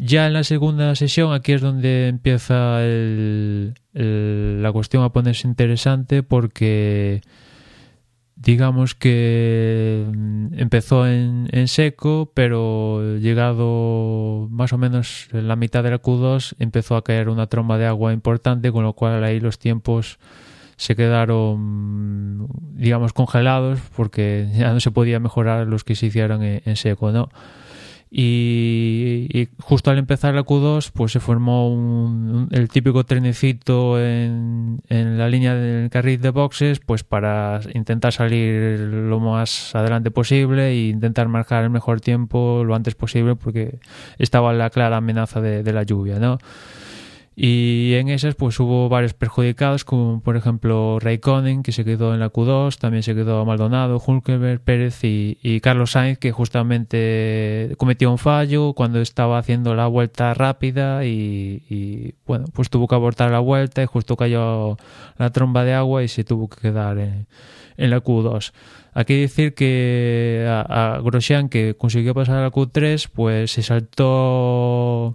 Ya 0.00 0.28
en 0.28 0.32
la 0.32 0.44
segunda 0.44 0.94
sesión, 0.94 1.32
aquí 1.32 1.52
es 1.52 1.60
donde 1.60 2.06
empieza 2.06 2.84
el, 2.84 3.74
la 3.92 4.70
cuestión 4.70 5.02
a 5.02 5.10
ponerse 5.10 5.48
interesante 5.48 6.22
porque 6.22 7.20
digamos 8.40 8.94
que 8.94 10.06
mm, 10.14 10.58
empezó 10.58 11.06
en, 11.06 11.48
en, 11.52 11.68
seco, 11.68 12.30
pero 12.34 13.16
llegado 13.18 14.48
más 14.50 14.72
o 14.72 14.78
menos 14.78 15.28
en 15.32 15.48
la 15.48 15.56
mitad 15.56 15.82
de 15.82 15.90
la 15.90 16.00
Q2 16.00 16.54
empezó 16.58 16.96
a 16.96 17.04
caer 17.04 17.28
una 17.28 17.48
tromba 17.48 17.78
de 17.78 17.86
agua 17.86 18.12
importante, 18.12 18.70
con 18.72 18.84
lo 18.84 18.92
cual 18.92 19.24
ahí 19.24 19.40
los 19.40 19.58
tiempos 19.58 20.18
se 20.76 20.94
quedaron, 20.94 22.46
digamos, 22.74 23.12
congelados 23.12 23.80
porque 23.96 24.48
ya 24.56 24.72
no 24.72 24.78
se 24.78 24.92
podía 24.92 25.18
mejorar 25.18 25.66
los 25.66 25.82
que 25.82 25.96
se 25.96 26.06
hicieron 26.06 26.42
en, 26.44 26.62
en 26.64 26.76
seco, 26.76 27.10
¿no? 27.10 27.28
Y, 28.10 29.48
justo 29.60 29.90
al 29.90 29.98
empezar 29.98 30.34
la 30.34 30.42
Q2 30.42 30.90
pues 30.94 31.12
se 31.12 31.20
formó 31.20 31.68
un, 31.68 32.48
el 32.52 32.68
típico 32.70 33.04
trenecito 33.04 34.00
en, 34.02 34.80
en, 34.88 35.18
la 35.18 35.28
línea 35.28 35.54
del 35.54 35.90
carril 35.90 36.20
de 36.20 36.30
boxes 36.30 36.80
pues 36.80 37.04
para 37.04 37.60
intentar 37.74 38.14
salir 38.14 38.80
lo 38.80 39.20
más 39.20 39.74
adelante 39.74 40.10
posible 40.10 40.68
e 40.68 40.88
intentar 40.88 41.28
marcar 41.28 41.64
el 41.64 41.70
mejor 41.70 42.00
tiempo 42.00 42.64
lo 42.64 42.74
antes 42.74 42.94
posible 42.94 43.36
porque 43.36 43.78
estaba 44.18 44.54
la 44.54 44.70
clara 44.70 44.96
amenaza 44.96 45.42
de 45.42 45.72
la 45.72 45.82
lluvia 45.82 46.18
¿no? 46.18 46.38
Y 47.40 47.94
en 47.94 48.08
esas 48.08 48.34
pues 48.34 48.58
hubo 48.58 48.88
varios 48.88 49.14
perjudicados, 49.14 49.84
como 49.84 50.20
por 50.20 50.36
ejemplo 50.36 50.98
Raikkonen, 50.98 51.62
que 51.62 51.70
se 51.70 51.84
quedó 51.84 52.12
en 52.12 52.18
la 52.18 52.32
Q2, 52.32 52.78
también 52.78 53.04
se 53.04 53.14
quedó 53.14 53.44
Maldonado, 53.44 54.02
Hulkenberg, 54.04 54.60
Pérez 54.60 54.98
y, 55.04 55.60
Carlos 55.60 55.92
Sainz, 55.92 56.18
que 56.18 56.32
justamente 56.32 57.76
cometió 57.76 58.10
un 58.10 58.18
fallo 58.18 58.72
cuando 58.72 59.00
estaba 59.00 59.38
haciendo 59.38 59.76
la 59.76 59.86
vuelta 59.86 60.34
rápida 60.34 61.04
y, 61.04 62.16
bueno, 62.26 62.46
pues 62.52 62.70
tuvo 62.70 62.88
que 62.88 62.96
abortar 62.96 63.30
la 63.30 63.38
vuelta 63.38 63.84
y 63.84 63.86
justo 63.86 64.16
cayó 64.16 64.76
la 65.16 65.30
tromba 65.30 65.62
de 65.62 65.74
agua 65.74 66.02
y 66.02 66.08
se 66.08 66.24
tuvo 66.24 66.48
que 66.48 66.60
quedar 66.60 66.98
en, 66.98 67.28
en 67.76 67.90
la 67.90 68.02
Q2. 68.02 68.50
Aquí 68.94 69.14
decir 69.20 69.54
que 69.54 70.44
a, 70.48 70.96
a 70.96 71.00
Grosjean, 71.02 71.48
que 71.48 71.76
consiguió 71.78 72.14
pasar 72.14 72.38
a 72.38 72.42
la 72.42 72.50
Q3, 72.50 73.08
pues 73.14 73.52
se 73.52 73.62
saltó 73.62 75.14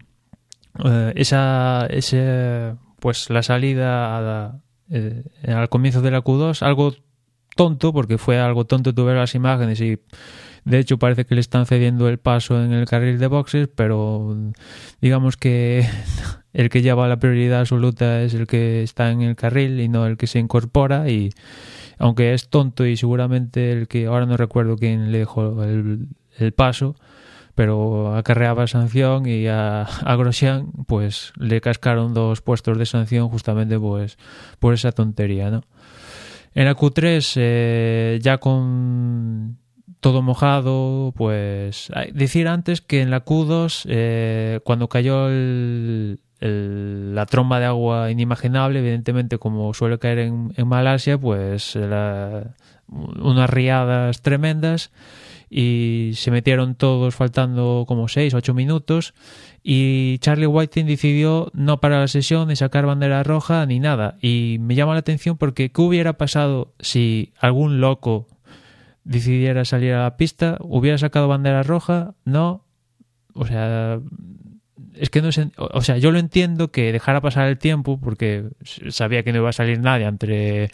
eh, 0.84 1.14
esa, 1.16 1.86
ese, 1.90 2.76
pues 3.00 3.30
la 3.30 3.44
salida 3.44 4.18
a, 4.18 4.62
eh, 4.90 5.24
al 5.48 5.70
comienzo 5.70 6.02
de 6.02 6.12
la 6.12 6.24
Q2, 6.24 6.62
algo 6.62 6.96
tonto, 7.56 7.94
porque 7.94 8.18
fue 8.18 8.40
algo 8.40 8.66
tonto 8.66 8.94
tu 8.94 9.06
ver 9.06 9.18
las 9.18 9.36
imágenes 9.36 9.80
y 9.82 10.00
de 10.66 10.80
hecho 10.80 10.98
parece 10.98 11.26
que 11.26 11.36
le 11.36 11.42
están 11.42 11.66
cediendo 11.66 12.08
el 12.10 12.18
paso 12.18 12.64
en 12.64 12.74
el 12.74 12.86
carril 12.86 13.20
de 13.20 13.28
boxes, 13.28 13.70
pero 13.74 14.36
digamos 15.02 15.38
que 15.38 15.88
el 16.54 16.70
que 16.70 16.82
lleva 16.82 17.08
la 17.08 17.20
prioridad 17.20 17.62
absoluta 17.62 18.22
es 18.22 18.34
el 18.34 18.48
que 18.48 18.84
está 18.84 19.12
en 19.12 19.22
el 19.22 19.36
carril 19.36 19.80
y 19.80 19.90
no 19.90 20.06
el 20.06 20.18
que 20.18 20.28
se 20.28 20.40
incorpora 20.40 21.10
y 21.10 21.30
aunque 22.00 22.34
es 22.34 22.50
tonto 22.50 22.86
y 22.86 22.98
seguramente 22.98 23.72
el 23.72 23.88
que 23.88 24.08
ahora 24.08 24.26
no 24.26 24.38
recuerdo 24.38 24.78
quién 24.78 25.12
le 25.12 25.20
dejó 25.20 25.64
el 25.64 26.54
paso, 26.54 26.96
pero 27.56 28.16
acarreaba 28.16 28.68
sanción 28.68 29.26
y 29.28 29.48
a, 29.48 29.84
a 29.84 30.16
Grosjean 30.16 30.72
pues 30.88 31.34
le 31.38 31.62
cascaron 31.62 32.14
dos 32.14 32.42
puestos 32.42 32.78
de 32.78 32.86
sanción 32.86 33.30
justamente 33.30 33.80
pues 33.80 34.18
por 34.60 34.74
esa 34.74 34.92
tontería, 34.92 35.52
¿no? 35.52 35.64
En 36.56 36.66
la 36.66 36.76
Q3 36.76 37.34
eh, 37.38 38.20
ya 38.22 38.38
con 38.38 39.58
todo 40.00 40.22
mojado, 40.22 41.14
pues 41.16 41.92
decir 42.14 42.48
antes 42.48 42.82
que 42.82 43.02
en 43.02 43.10
la 43.10 43.26
Q2 43.26 43.86
eh, 43.88 44.60
cuando 44.64 44.90
cayó 44.90 45.30
el, 45.30 46.20
la 46.40 47.26
tromba 47.26 47.60
de 47.60 47.66
agua 47.66 48.12
inimaginable, 48.12 48.80
evidentemente 48.80 49.38
como 49.40 49.74
suele 49.74 49.98
caer 49.98 50.20
en, 50.20 50.68
Malasia, 50.68 51.18
pues 51.18 51.76
unas 51.76 53.50
riadas 53.50 54.22
tremendas 54.22 54.92
y 55.56 56.14
se 56.16 56.32
metieron 56.32 56.74
todos 56.74 57.14
faltando 57.14 57.86
como 57.88 58.08
6 58.08 58.34
8 58.34 58.56
minutos 58.56 59.14
y 59.62 60.18
Charlie 60.18 60.48
Whiting 60.48 60.88
decidió 60.88 61.52
no 61.54 61.80
parar 61.80 62.02
la 62.02 62.08
sesión 62.08 62.48
ni 62.48 62.56
sacar 62.56 62.88
bandera 62.88 63.22
roja 63.22 63.64
ni 63.68 63.80
nada 63.80 64.18
y 64.20 64.58
me 64.62 64.74
llama 64.74 64.94
la 64.94 65.00
atención 65.00 65.38
porque 65.38 65.72
¿qué 65.72 65.82
hubiera 65.82 66.14
pasado 66.14 66.74
si 66.80 67.34
algún 67.40 67.82
loco 67.82 68.28
decidiera 69.04 69.64
salir 69.64 69.94
a 69.94 70.04
la 70.04 70.18
pista? 70.18 70.58
¿Hubiera 70.62 70.98
sacado 70.98 71.28
bandera 71.28 71.62
roja? 71.62 72.16
No. 72.26 72.66
O 73.36 73.46
sea, 73.46 74.00
es 74.96 75.12
que 75.12 75.22
no 75.22 75.32
sé, 75.32 75.52
o 75.56 75.82
sea, 75.82 75.98
yo 75.98 76.12
lo 76.12 76.18
entiendo 76.18 76.72
que 76.72 76.92
dejara 76.92 77.22
pasar 77.22 77.48
el 77.48 77.60
tiempo 77.60 78.00
porque 78.00 78.46
sabía 78.90 79.22
que 79.22 79.32
no 79.32 79.40
iba 79.40 79.50
a 79.50 79.54
salir 79.54 79.80
nadie 79.80 80.08
entre 80.08 80.72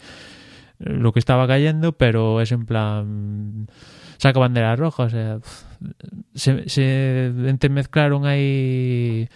lo 0.78 1.12
que 1.12 1.18
estaba 1.18 1.46
cayendo, 1.46 1.92
pero 1.92 2.40
es 2.40 2.50
en 2.52 2.64
plan 2.64 3.68
saca 4.20 4.38
bandera 4.38 4.76
roja, 4.76 5.04
o 5.04 5.10
sea, 5.10 5.38
se, 6.34 6.68
se 6.68 7.26
entremezclaron 7.26 8.26
ahí 8.26 9.28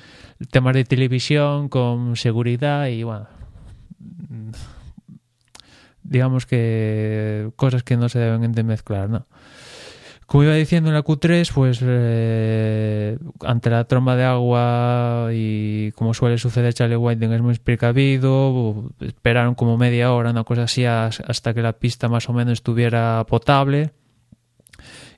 temas 0.51 0.75
de 0.75 0.85
televisión 0.85 1.71
con 1.71 2.17
seguridad 2.17 2.89
y 2.89 3.03
bueno, 3.03 3.27
digamos 6.03 6.45
que 6.45 7.51
cosas 7.57 7.83
que 7.83 7.97
no 7.97 8.11
se 8.11 8.19
deben 8.19 8.45
entremezclar, 8.45 9.09
¿no? 9.09 9.27
Como 10.27 10.45
iba 10.45 10.55
diciendo 10.55 10.89
en 10.91 10.95
la 10.95 11.05
Q3, 11.05 11.51
pues 11.55 11.81
eh, 11.83 13.19
ante 13.41 13.71
la 13.71 13.85
tromba 13.85 14.17
de 14.17 14.25
agua 14.25 15.29
y 15.33 15.93
como 15.93 16.15
suele 16.15 16.39
suceder, 16.39 16.73
Charlie 16.73 16.97
Whiting 16.97 17.33
es 17.33 17.43
muy 17.43 17.59
precavido, 17.59 18.91
esperaron 19.01 19.55
como 19.55 19.77
media 19.77 20.13
hora, 20.13 20.31
una 20.31 20.45
cosa 20.45 20.63
así, 20.63 20.85
hasta 20.87 21.53
que 21.55 21.63
la 21.63 21.75
pista 21.75 22.09
más 22.09 22.29
o 22.29 22.33
menos 22.33 22.55
estuviera 22.55 23.25
potable. 23.29 23.93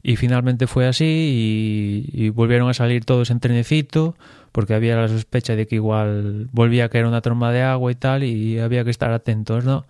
Y 0.03 0.17
finalmente 0.17 0.67
fue 0.67 0.87
así 0.87 2.11
y, 2.13 2.29
volvieron 2.31 2.69
a 2.69 2.75
salir 2.75 3.05
todos 3.05 3.31
en 3.31 3.41
trenecito 3.41 4.17
porque 4.53 4.75
había 4.75 4.97
la 4.97 5.09
sospecha 5.09 5.57
de 5.57 5.67
que 5.67 5.77
igual 5.77 6.49
volvía 6.53 6.87
a 6.87 6.89
caer 6.89 7.07
una 7.07 7.21
tromba 7.21 7.53
de 7.53 7.63
agua 7.63 7.93
y 7.93 7.95
tal 7.95 8.25
y 8.25 8.59
había 8.59 8.85
que 8.85 8.91
estar 8.91 9.13
atentos, 9.13 9.65
¿no? 9.65 9.85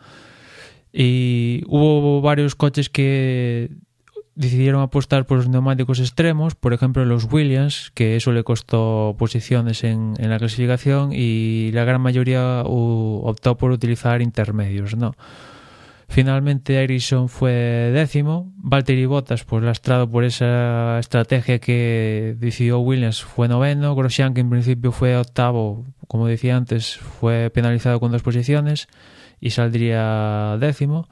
Y 0.92 1.62
hubo 1.66 2.20
varios 2.20 2.54
coches 2.54 2.88
que 2.88 3.70
decidieron 4.34 4.82
apostar 4.82 5.26
por 5.26 5.38
los 5.38 5.48
neumáticos 5.48 5.98
extremos, 5.98 6.54
por 6.54 6.72
ejemplo 6.72 7.04
los 7.04 7.30
Williams, 7.30 7.90
que 7.94 8.16
eso 8.16 8.32
le 8.32 8.44
costó 8.44 9.16
posiciones 9.18 9.82
en, 9.82 10.14
en 10.18 10.30
la 10.30 10.38
clasificación 10.38 11.10
y 11.12 11.70
la 11.72 11.84
gran 11.84 12.00
mayoría 12.00 12.62
optó 12.64 13.56
por 13.56 13.70
utilizar 13.70 14.22
intermedios, 14.22 14.96
¿no? 14.96 15.14
Finalmente 16.08 16.82
Ericsson 16.82 17.28
fue 17.28 17.90
décimo, 17.92 18.52
Valtteri 18.58 19.06
Bottas 19.06 19.44
pues 19.44 19.64
lastrado 19.64 20.08
por 20.08 20.24
esa 20.24 20.98
estrategia 21.00 21.58
que 21.58 22.36
decidió 22.38 22.78
Williams 22.78 23.22
fue 23.22 23.48
noveno, 23.48 23.94
Grosjean 23.94 24.32
que 24.32 24.40
en 24.40 24.48
principio 24.48 24.92
fue 24.92 25.16
octavo, 25.16 25.84
como 26.06 26.28
decía 26.28 26.56
antes, 26.56 26.96
fue 26.96 27.50
penalizado 27.50 27.98
con 27.98 28.12
dos 28.12 28.22
posiciones 28.22 28.86
y 29.40 29.50
saldría 29.50 30.56
décimo. 30.60 31.08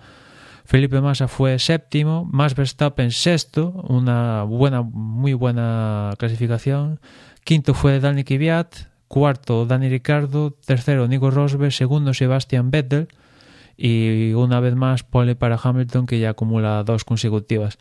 Felipe 0.64 1.00
Massa 1.00 1.28
fue 1.28 1.58
séptimo, 1.58 2.24
Max 2.30 2.54
Verstappen 2.54 3.10
sexto, 3.10 3.70
una 3.88 4.44
buena, 4.44 4.82
muy 4.82 5.34
buena 5.34 6.14
clasificación. 6.18 7.00
Quinto 7.42 7.74
fue 7.74 8.00
Dani 8.00 8.24
Kvyat, 8.24 8.74
cuarto 9.08 9.66
Dani 9.66 9.88
Ricardo, 9.90 10.52
tercero 10.64 11.06
Nico 11.08 11.30
Rosberg, 11.30 11.72
segundo 11.72 12.14
Sebastian 12.14 12.70
Vettel 12.70 13.08
y 13.76 14.32
una 14.32 14.60
vez 14.60 14.74
más 14.74 15.02
pole 15.02 15.36
para 15.36 15.58
Hamilton 15.62 16.06
que 16.06 16.18
ya 16.18 16.30
acumula 16.30 16.84
dos 16.84 17.04
consecutivas. 17.04 17.78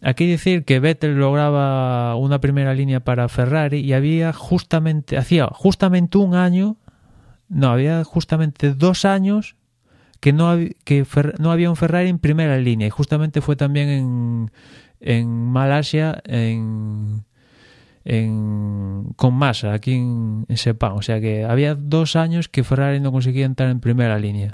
Aquí 0.00 0.26
decir 0.26 0.64
que 0.64 0.80
Vettel 0.80 1.16
lograba 1.16 2.16
una 2.16 2.40
primera 2.40 2.74
línea 2.74 3.00
para 3.00 3.28
Ferrari 3.28 3.78
y 3.78 3.92
había 3.92 4.32
justamente, 4.32 5.16
hacía 5.16 5.46
justamente 5.46 6.18
un 6.18 6.34
año, 6.34 6.76
no, 7.48 7.68
había 7.68 8.02
justamente 8.02 8.74
dos 8.74 9.04
años 9.04 9.54
que 10.18 10.32
no, 10.32 10.56
que 10.84 11.06
no 11.38 11.52
había 11.52 11.70
un 11.70 11.76
Ferrari 11.76 12.08
en 12.08 12.18
primera 12.18 12.58
línea 12.58 12.88
y 12.88 12.90
justamente 12.90 13.40
fue 13.40 13.54
también 13.54 13.88
en, 13.88 14.50
en 15.00 15.28
Malasia 15.28 16.20
en, 16.24 17.24
en, 18.04 19.12
con 19.16 19.34
Massa 19.34 19.72
aquí 19.72 19.94
en, 19.94 20.46
en 20.48 20.56
Sepang. 20.56 20.94
O 20.94 21.02
sea 21.02 21.20
que 21.20 21.44
había 21.44 21.76
dos 21.76 22.16
años 22.16 22.48
que 22.48 22.64
Ferrari 22.64 22.98
no 22.98 23.12
conseguía 23.12 23.46
entrar 23.46 23.70
en 23.70 23.80
primera 23.80 24.18
línea. 24.18 24.52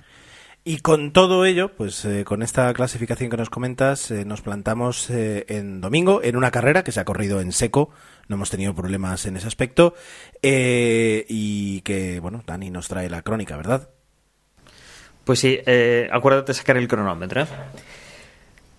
Y 0.68 0.80
con 0.80 1.12
todo 1.12 1.46
ello, 1.46 1.72
pues 1.74 2.04
eh, 2.04 2.26
con 2.26 2.42
esta 2.42 2.70
clasificación 2.74 3.30
que 3.30 3.38
nos 3.38 3.48
comentas, 3.48 4.10
eh, 4.10 4.26
nos 4.26 4.42
plantamos 4.42 5.08
eh, 5.08 5.46
en 5.48 5.80
domingo 5.80 6.20
en 6.22 6.36
una 6.36 6.50
carrera 6.50 6.84
que 6.84 6.92
se 6.92 7.00
ha 7.00 7.06
corrido 7.06 7.40
en 7.40 7.52
seco. 7.52 7.88
No 8.28 8.36
hemos 8.36 8.50
tenido 8.50 8.74
problemas 8.74 9.24
en 9.24 9.38
ese 9.38 9.46
aspecto. 9.46 9.94
y 10.42 11.80
que, 11.80 12.20
bueno, 12.20 12.42
Dani 12.46 12.68
nos 12.68 12.86
trae 12.86 13.08
la 13.08 13.22
crónica, 13.22 13.56
¿verdad? 13.56 13.88
Pues 15.24 15.38
sí, 15.38 15.58
eh, 15.64 16.10
acuérdate 16.12 16.52
de 16.52 16.58
sacar 16.58 16.76
el 16.76 16.86
cronómetro. 16.86 17.46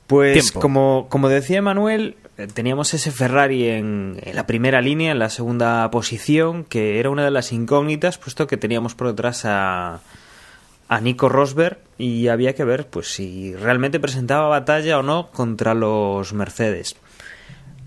Pues 0.05 0.51
como, 0.51 1.07
como 1.09 1.27
decía 1.27 1.63
Manuel, 1.63 2.17
teníamos 2.53 2.93
ese 2.93 3.09
Ferrari 3.09 3.67
en, 3.67 4.19
en, 4.21 4.35
la 4.35 4.45
primera 4.45 4.79
línea, 4.81 5.11
en 5.11 5.17
la 5.17 5.31
segunda 5.31 5.89
posición, 5.89 6.65
que 6.65 6.99
era 6.99 7.09
una 7.09 7.25
de 7.25 7.31
las 7.31 7.51
incógnitas, 7.51 8.19
puesto 8.19 8.45
que 8.45 8.57
teníamos 8.57 8.93
por 8.93 9.07
detrás 9.07 9.43
a, 9.45 10.01
a 10.89 10.99
Nico 10.99 11.29
Rosberg 11.29 11.77
y 11.97 12.27
había 12.27 12.55
que 12.55 12.65
ver 12.65 12.87
pues 12.87 13.13
si 13.13 13.55
realmente 13.55 13.99
presentaba 13.99 14.47
batalla 14.47 14.99
o 14.99 15.03
no 15.03 15.29
contra 15.31 15.73
los 15.73 16.33
Mercedes. 16.33 16.97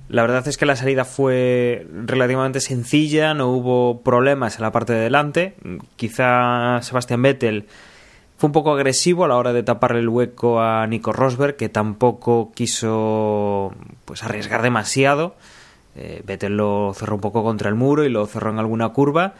La 0.08 0.22
verdad 0.22 0.46
es 0.46 0.56
que 0.56 0.66
la 0.66 0.76
salida 0.76 1.04
fue 1.04 1.86
relativamente 2.06 2.60
sencilla, 2.60 3.34
no 3.34 3.48
hubo 3.48 4.02
problemas 4.02 4.56
en 4.56 4.62
la 4.62 4.70
parte 4.70 4.92
de 4.92 5.00
delante. 5.00 5.54
Quizá 5.96 6.80
Sebastián 6.82 7.22
Vettel 7.22 7.66
fue 8.36 8.48
un 8.48 8.52
poco 8.52 8.72
agresivo 8.72 9.24
a 9.24 9.28
la 9.28 9.36
hora 9.36 9.52
de 9.52 9.62
taparle 9.62 10.00
el 10.00 10.08
hueco 10.08 10.60
a 10.60 10.86
Nico 10.86 11.12
Rosberg, 11.12 11.56
que 11.56 11.68
tampoco 11.68 12.52
quiso 12.54 13.72
pues 14.04 14.22
arriesgar 14.22 14.62
demasiado. 14.62 15.34
Eh, 15.96 16.22
Vettel 16.24 16.56
lo 16.56 16.92
cerró 16.94 17.16
un 17.16 17.20
poco 17.20 17.42
contra 17.42 17.68
el 17.68 17.74
muro 17.74 18.04
y 18.04 18.08
lo 18.08 18.26
cerró 18.26 18.50
en 18.50 18.58
alguna 18.58 18.90
curva. 18.90 19.34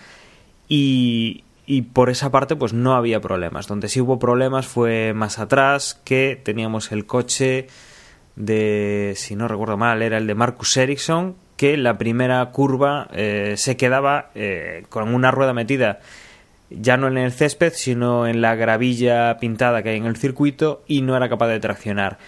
Y, 0.69 1.45
y 1.67 1.83
por 1.83 2.11
esa 2.11 2.31
parte 2.31 2.57
pues 2.57 2.73
no 2.73 2.95
había 2.95 3.21
problemas. 3.21 3.67
Donde 3.67 3.89
sí 3.89 4.01
hubo 4.01 4.19
problemas 4.19 4.67
fue 4.67 5.13
más 5.15 5.39
atrás, 5.39 6.01
que 6.05 6.41
teníamos 6.43 6.93
el 6.93 7.07
coche 7.07 7.69
de, 8.37 9.15
si 9.17 9.37
no 9.37 9.49
recuerdo 9.49 9.77
mal, 9.77 10.03
era 10.03 10.19
el 10.19 10.27
de 10.27 10.35
Marcus 10.35 10.77
Ericsson, 10.77 11.37
que 11.57 11.77
la 11.77 11.99
primera 11.99 12.45
curva 12.51 13.09
eh, 13.13 13.55
se 13.57 13.77
quedaba 13.77 14.31
eh, 14.35 14.85
con 14.89 15.15
una 15.15 15.31
rueda 15.31 15.53
metida 15.53 16.01
ya 16.81 16.97
no 16.97 17.09
en 17.09 17.19
el 17.19 17.33
césped, 17.33 17.73
sino 17.75 18.27
en 18.27 18.41
la 18.41 18.55
gravilla 18.55 19.37
pintada 19.39 19.83
que 19.83 19.91
hay 19.91 19.97
en 19.97 20.07
el 20.07 20.17
circuito 20.17 20.83
y 20.87 21.03
no 21.03 21.17
era 21.17 21.29
capaz 21.29 21.49
de 21.49 21.61
traccionar. 21.61 22.19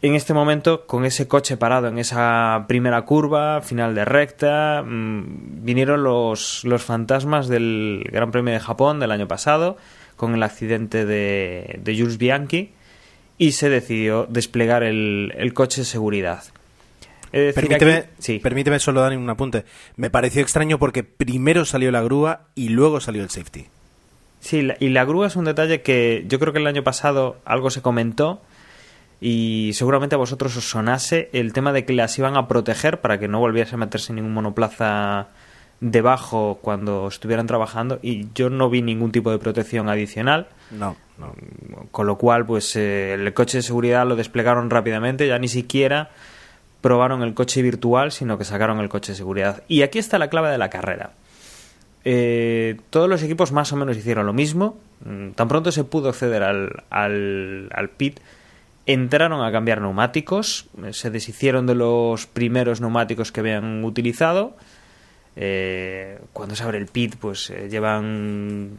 En 0.00 0.14
este 0.14 0.32
momento, 0.32 0.86
con 0.86 1.04
ese 1.04 1.26
coche 1.26 1.56
parado 1.56 1.88
en 1.88 1.98
esa 1.98 2.66
primera 2.68 3.02
curva, 3.02 3.62
final 3.62 3.96
de 3.96 4.04
recta, 4.04 4.84
mmm, 4.86 5.64
vinieron 5.64 6.04
los, 6.04 6.62
los 6.64 6.82
fantasmas 6.84 7.48
del 7.48 8.08
Gran 8.12 8.30
Premio 8.30 8.54
de 8.54 8.60
Japón 8.60 9.00
del 9.00 9.10
año 9.10 9.26
pasado, 9.26 9.76
con 10.14 10.34
el 10.34 10.42
accidente 10.44 11.04
de, 11.04 11.80
de 11.82 11.98
Jules 11.98 12.16
Bianchi, 12.16 12.70
y 13.38 13.52
se 13.52 13.70
decidió 13.70 14.26
desplegar 14.28 14.84
el, 14.84 15.34
el 15.36 15.52
coche 15.52 15.80
de 15.80 15.84
seguridad. 15.84 16.44
Decir, 17.32 17.54
permíteme, 17.54 17.94
aquí, 17.94 18.08
sí. 18.18 18.38
permíteme 18.38 18.78
solo 18.78 19.00
dar 19.00 19.16
un 19.16 19.28
apunte. 19.28 19.64
Me 19.96 20.10
pareció 20.10 20.42
extraño 20.42 20.78
porque 20.78 21.02
primero 21.02 21.64
salió 21.64 21.90
la 21.90 22.02
grúa 22.02 22.42
y 22.54 22.70
luego 22.70 23.00
salió 23.00 23.22
el 23.22 23.30
safety. 23.30 23.66
Sí, 24.40 24.66
y 24.78 24.88
la 24.90 25.04
grúa 25.04 25.26
es 25.26 25.36
un 25.36 25.44
detalle 25.44 25.82
que 25.82 26.24
yo 26.28 26.38
creo 26.38 26.52
que 26.52 26.60
el 26.60 26.66
año 26.68 26.84
pasado 26.84 27.36
algo 27.44 27.70
se 27.70 27.82
comentó 27.82 28.40
y 29.20 29.72
seguramente 29.74 30.14
a 30.14 30.18
vosotros 30.18 30.56
os 30.56 30.68
sonase 30.68 31.28
el 31.32 31.52
tema 31.52 31.72
de 31.72 31.84
que 31.84 31.92
las 31.92 32.16
iban 32.18 32.36
a 32.36 32.46
proteger 32.46 33.00
para 33.00 33.18
que 33.18 33.28
no 33.28 33.40
volviese 33.40 33.74
a 33.74 33.78
meterse 33.78 34.12
ningún 34.12 34.34
monoplaza 34.34 35.28
debajo 35.80 36.58
cuando 36.60 37.08
estuvieran 37.08 37.46
trabajando 37.46 38.00
y 38.02 38.28
yo 38.34 38.50
no 38.50 38.68
vi 38.68 38.82
ningún 38.82 39.12
tipo 39.12 39.30
de 39.30 39.38
protección 39.38 39.88
adicional. 39.88 40.48
No, 40.70 40.96
no. 41.18 41.34
Con 41.90 42.06
lo 42.06 42.16
cual, 42.16 42.46
pues 42.46 42.74
eh, 42.76 43.14
el 43.14 43.32
coche 43.34 43.58
de 43.58 43.62
seguridad 43.62 44.06
lo 44.06 44.16
desplegaron 44.16 44.70
rápidamente, 44.70 45.26
ya 45.26 45.38
ni 45.38 45.48
siquiera 45.48 46.10
probaron 46.80 47.22
el 47.22 47.34
coche 47.34 47.62
virtual, 47.62 48.12
sino 48.12 48.38
que 48.38 48.44
sacaron 48.44 48.78
el 48.80 48.88
coche 48.88 49.12
de 49.12 49.16
seguridad. 49.16 49.62
Y 49.68 49.82
aquí 49.82 49.98
está 49.98 50.18
la 50.18 50.28
clave 50.28 50.50
de 50.50 50.58
la 50.58 50.70
carrera. 50.70 51.10
Eh, 52.04 52.76
todos 52.90 53.08
los 53.08 53.22
equipos 53.22 53.52
más 53.52 53.72
o 53.72 53.76
menos 53.76 53.96
hicieron 53.96 54.26
lo 54.26 54.32
mismo. 54.32 54.78
Mm, 55.04 55.30
tan 55.30 55.48
pronto 55.48 55.72
se 55.72 55.84
pudo 55.84 56.08
acceder 56.08 56.42
al, 56.42 56.84
al, 56.90 57.68
al 57.74 57.90
pit, 57.90 58.20
entraron 58.88 59.44
a 59.44 59.52
cambiar 59.52 59.82
neumáticos, 59.82 60.66
eh, 60.82 60.94
se 60.94 61.10
deshicieron 61.10 61.66
de 61.66 61.74
los 61.74 62.26
primeros 62.26 62.80
neumáticos 62.80 63.30
que 63.30 63.40
habían 63.40 63.84
utilizado. 63.84 64.56
Eh, 65.36 66.18
cuando 66.32 66.56
se 66.56 66.64
abre 66.64 66.78
el 66.78 66.86
pit, 66.86 67.16
pues 67.16 67.50
eh, 67.50 67.68
llevan 67.70 68.70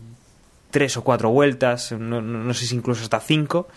tres 0.72 0.98
o 0.98 1.04
cuatro 1.04 1.30
vueltas, 1.30 1.91
no, 1.91 2.22
no, 2.22 2.54
sé 2.56 2.65
si 2.65 2.76
incluso 2.76 3.04
hasta 3.04 3.19
cinco. 3.19 3.67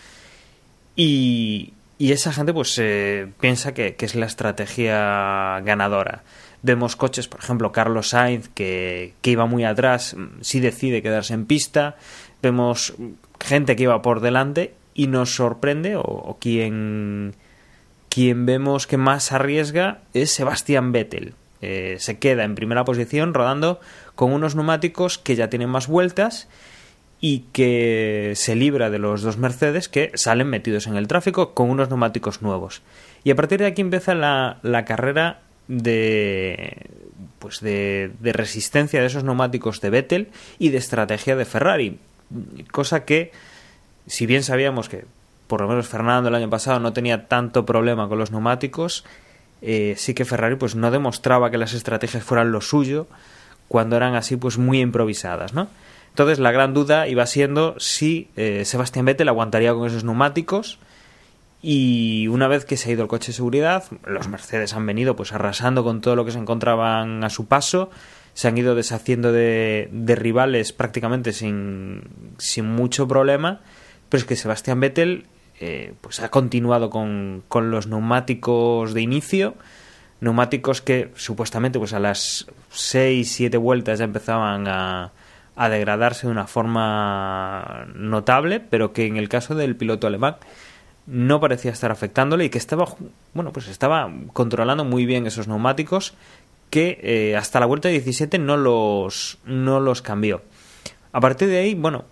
Y, 0.95 1.73
y 1.99 2.11
esa 2.13 2.33
gente 2.33 2.51
pues 2.51 2.77
eh, 2.81 3.27
piensa 3.39 3.75
que, 3.75 3.95
que, 3.95 4.05
es 4.05 4.15
la 4.15 4.25
estrategia 4.25 5.59
ganadora. 5.61 6.23
Vemos 6.63 6.95
coches, 6.95 7.27
por 7.27 7.41
ejemplo, 7.41 7.71
Carlos 7.71 8.09
Sainz, 8.09 8.49
que, 8.49 9.13
que, 9.21 9.31
iba 9.31 9.45
muy 9.45 9.65
atrás, 9.65 10.15
sí 10.41 10.59
decide 10.59 11.03
quedarse 11.03 11.35
en 11.35 11.45
pista. 11.45 11.95
Vemos 12.41 12.95
gente 13.39 13.75
que 13.75 13.83
iba 13.83 14.01
por 14.01 14.19
delante 14.19 14.73
y 14.93 15.07
nos 15.07 15.35
sorprende, 15.35 15.95
o, 15.95 16.37
quien, 16.39 17.35
quien 18.09 18.45
vemos 18.45 18.87
que 18.87 18.97
más 18.97 19.31
arriesga 19.31 19.99
es 20.13 20.31
Sebastián 20.31 20.91
Vettel. 20.91 21.33
eh, 21.61 21.95
se 21.99 22.19
queda 22.19 22.43
en 22.43 22.55
primera 22.55 22.83
posición 22.83 23.33
rodando 23.33 23.79
con 24.15 24.33
unos 24.33 24.55
neumáticos 24.55 25.17
que 25.17 25.35
ya 25.35 25.49
tienen 25.49 25.69
más 25.69 25.87
vueltas 25.87 26.47
y 27.21 27.45
que 27.53 28.33
se 28.35 28.55
libra 28.55 28.89
de 28.89 28.99
los 28.99 29.21
dos 29.21 29.37
Mercedes 29.37 29.87
que 29.87 30.11
salen 30.15 30.49
metidos 30.49 30.87
en 30.87 30.97
el 30.97 31.07
tráfico 31.07 31.53
con 31.53 31.69
unos 31.69 31.87
neumáticos 31.87 32.41
nuevos. 32.41 32.81
Y 33.23 33.31
a 33.31 33.35
partir 33.35 33.59
de 33.59 33.67
aquí 33.67 33.81
empieza 33.81 34.13
la, 34.13 34.59
la 34.61 34.83
carrera 34.83 35.39
de 35.69 36.89
pues 37.39 37.61
de, 37.61 38.11
de, 38.19 38.33
resistencia 38.33 38.99
de 38.99 39.07
esos 39.07 39.23
neumáticos 39.23 39.79
de 39.79 39.89
Vettel 39.89 40.27
y 40.59 40.69
de 40.69 40.77
estrategia 40.77 41.37
de 41.37 41.45
Ferrari 41.45 41.99
cosa 42.71 43.05
que 43.05 43.31
si 44.07 44.25
bien 44.25 44.43
sabíamos 44.43 44.89
que 44.89 45.05
por 45.47 45.61
lo 45.61 45.67
menos 45.67 45.87
Fernando 45.87 46.29
el 46.29 46.35
año 46.35 46.49
pasado 46.49 46.79
no 46.79 46.93
tenía 46.93 47.27
tanto 47.27 47.65
problema 47.65 48.07
con 48.07 48.17
los 48.17 48.31
neumáticos 48.31 49.05
eh, 49.61 49.95
sí 49.97 50.13
que 50.13 50.25
Ferrari 50.25 50.55
pues 50.55 50.75
no 50.75 50.91
demostraba 50.91 51.51
que 51.51 51.57
las 51.57 51.73
estrategias 51.73 52.23
fueran 52.23 52.51
lo 52.51 52.61
suyo 52.61 53.07
cuando 53.67 53.95
eran 53.95 54.15
así 54.15 54.35
pues 54.35 54.57
muy 54.57 54.79
improvisadas 54.79 55.53
¿no? 55.53 55.67
entonces 56.09 56.39
la 56.39 56.51
gran 56.51 56.73
duda 56.73 57.07
iba 57.07 57.25
siendo 57.25 57.79
si 57.79 58.29
eh, 58.35 58.65
Sebastián 58.65 59.05
Vettel 59.05 59.29
aguantaría 59.29 59.73
con 59.73 59.87
esos 59.87 60.03
neumáticos 60.03 60.79
y 61.65 62.27
una 62.27 62.49
vez 62.49 62.65
que 62.65 62.75
se 62.75 62.89
ha 62.89 62.91
ido 62.91 63.03
el 63.03 63.07
coche 63.07 63.27
de 63.27 63.37
seguridad, 63.37 63.85
los 64.05 64.27
Mercedes 64.27 64.73
han 64.73 64.85
venido 64.85 65.15
pues 65.15 65.31
arrasando 65.31 65.81
con 65.85 66.01
todo 66.01 66.17
lo 66.17 66.25
que 66.25 66.31
se 66.31 66.37
encontraban 66.37 67.23
a 67.23 67.29
su 67.29 67.47
paso, 67.47 67.89
se 68.33 68.49
han 68.49 68.57
ido 68.57 68.75
deshaciendo 68.75 69.31
de, 69.31 69.87
de 69.93 70.15
rivales 70.15 70.73
prácticamente 70.73 71.31
sin, 71.31 72.01
sin, 72.37 72.65
mucho 72.65 73.07
problema, 73.07 73.61
pero 74.13 74.21
es 74.21 74.25
que 74.25 74.35
Sebastián 74.35 74.79
Vettel 74.79 75.25
eh, 75.59 75.95
pues 75.99 76.19
ha 76.19 76.29
continuado 76.29 76.91
con, 76.91 77.41
con, 77.47 77.71
los 77.71 77.87
neumáticos 77.87 78.93
de 78.93 79.01
inicio, 79.01 79.55
neumáticos 80.21 80.83
que 80.83 81.09
supuestamente 81.15 81.79
pues 81.79 81.93
a 81.93 81.99
las 81.99 82.45
6, 82.69 83.27
7 83.27 83.57
vueltas 83.57 83.97
ya 83.97 84.05
empezaban 84.05 84.67
a, 84.67 85.13
a 85.55 85.69
degradarse 85.69 86.27
de 86.27 86.31
una 86.31 86.45
forma 86.45 87.87
notable, 87.95 88.59
pero 88.59 88.93
que 88.93 89.07
en 89.07 89.17
el 89.17 89.29
caso 89.29 89.55
del 89.55 89.75
piloto 89.75 90.05
alemán 90.05 90.35
no 91.07 91.39
parecía 91.39 91.71
estar 91.71 91.89
afectándole 91.89 92.45
y 92.45 92.49
que 92.51 92.59
estaba 92.59 92.85
bueno 93.33 93.51
pues 93.51 93.67
estaba 93.67 94.13
controlando 94.31 94.85
muy 94.85 95.07
bien 95.07 95.25
esos 95.25 95.47
neumáticos 95.47 96.13
que 96.69 96.99
eh, 97.01 97.35
hasta 97.35 97.59
la 97.59 97.65
vuelta 97.65 97.89
17 97.89 98.37
no 98.37 98.57
los 98.57 99.39
no 99.47 99.79
los 99.79 100.03
cambió. 100.03 100.43
A 101.11 101.19
partir 101.19 101.47
de 101.47 101.57
ahí 101.57 101.73
bueno 101.73 102.05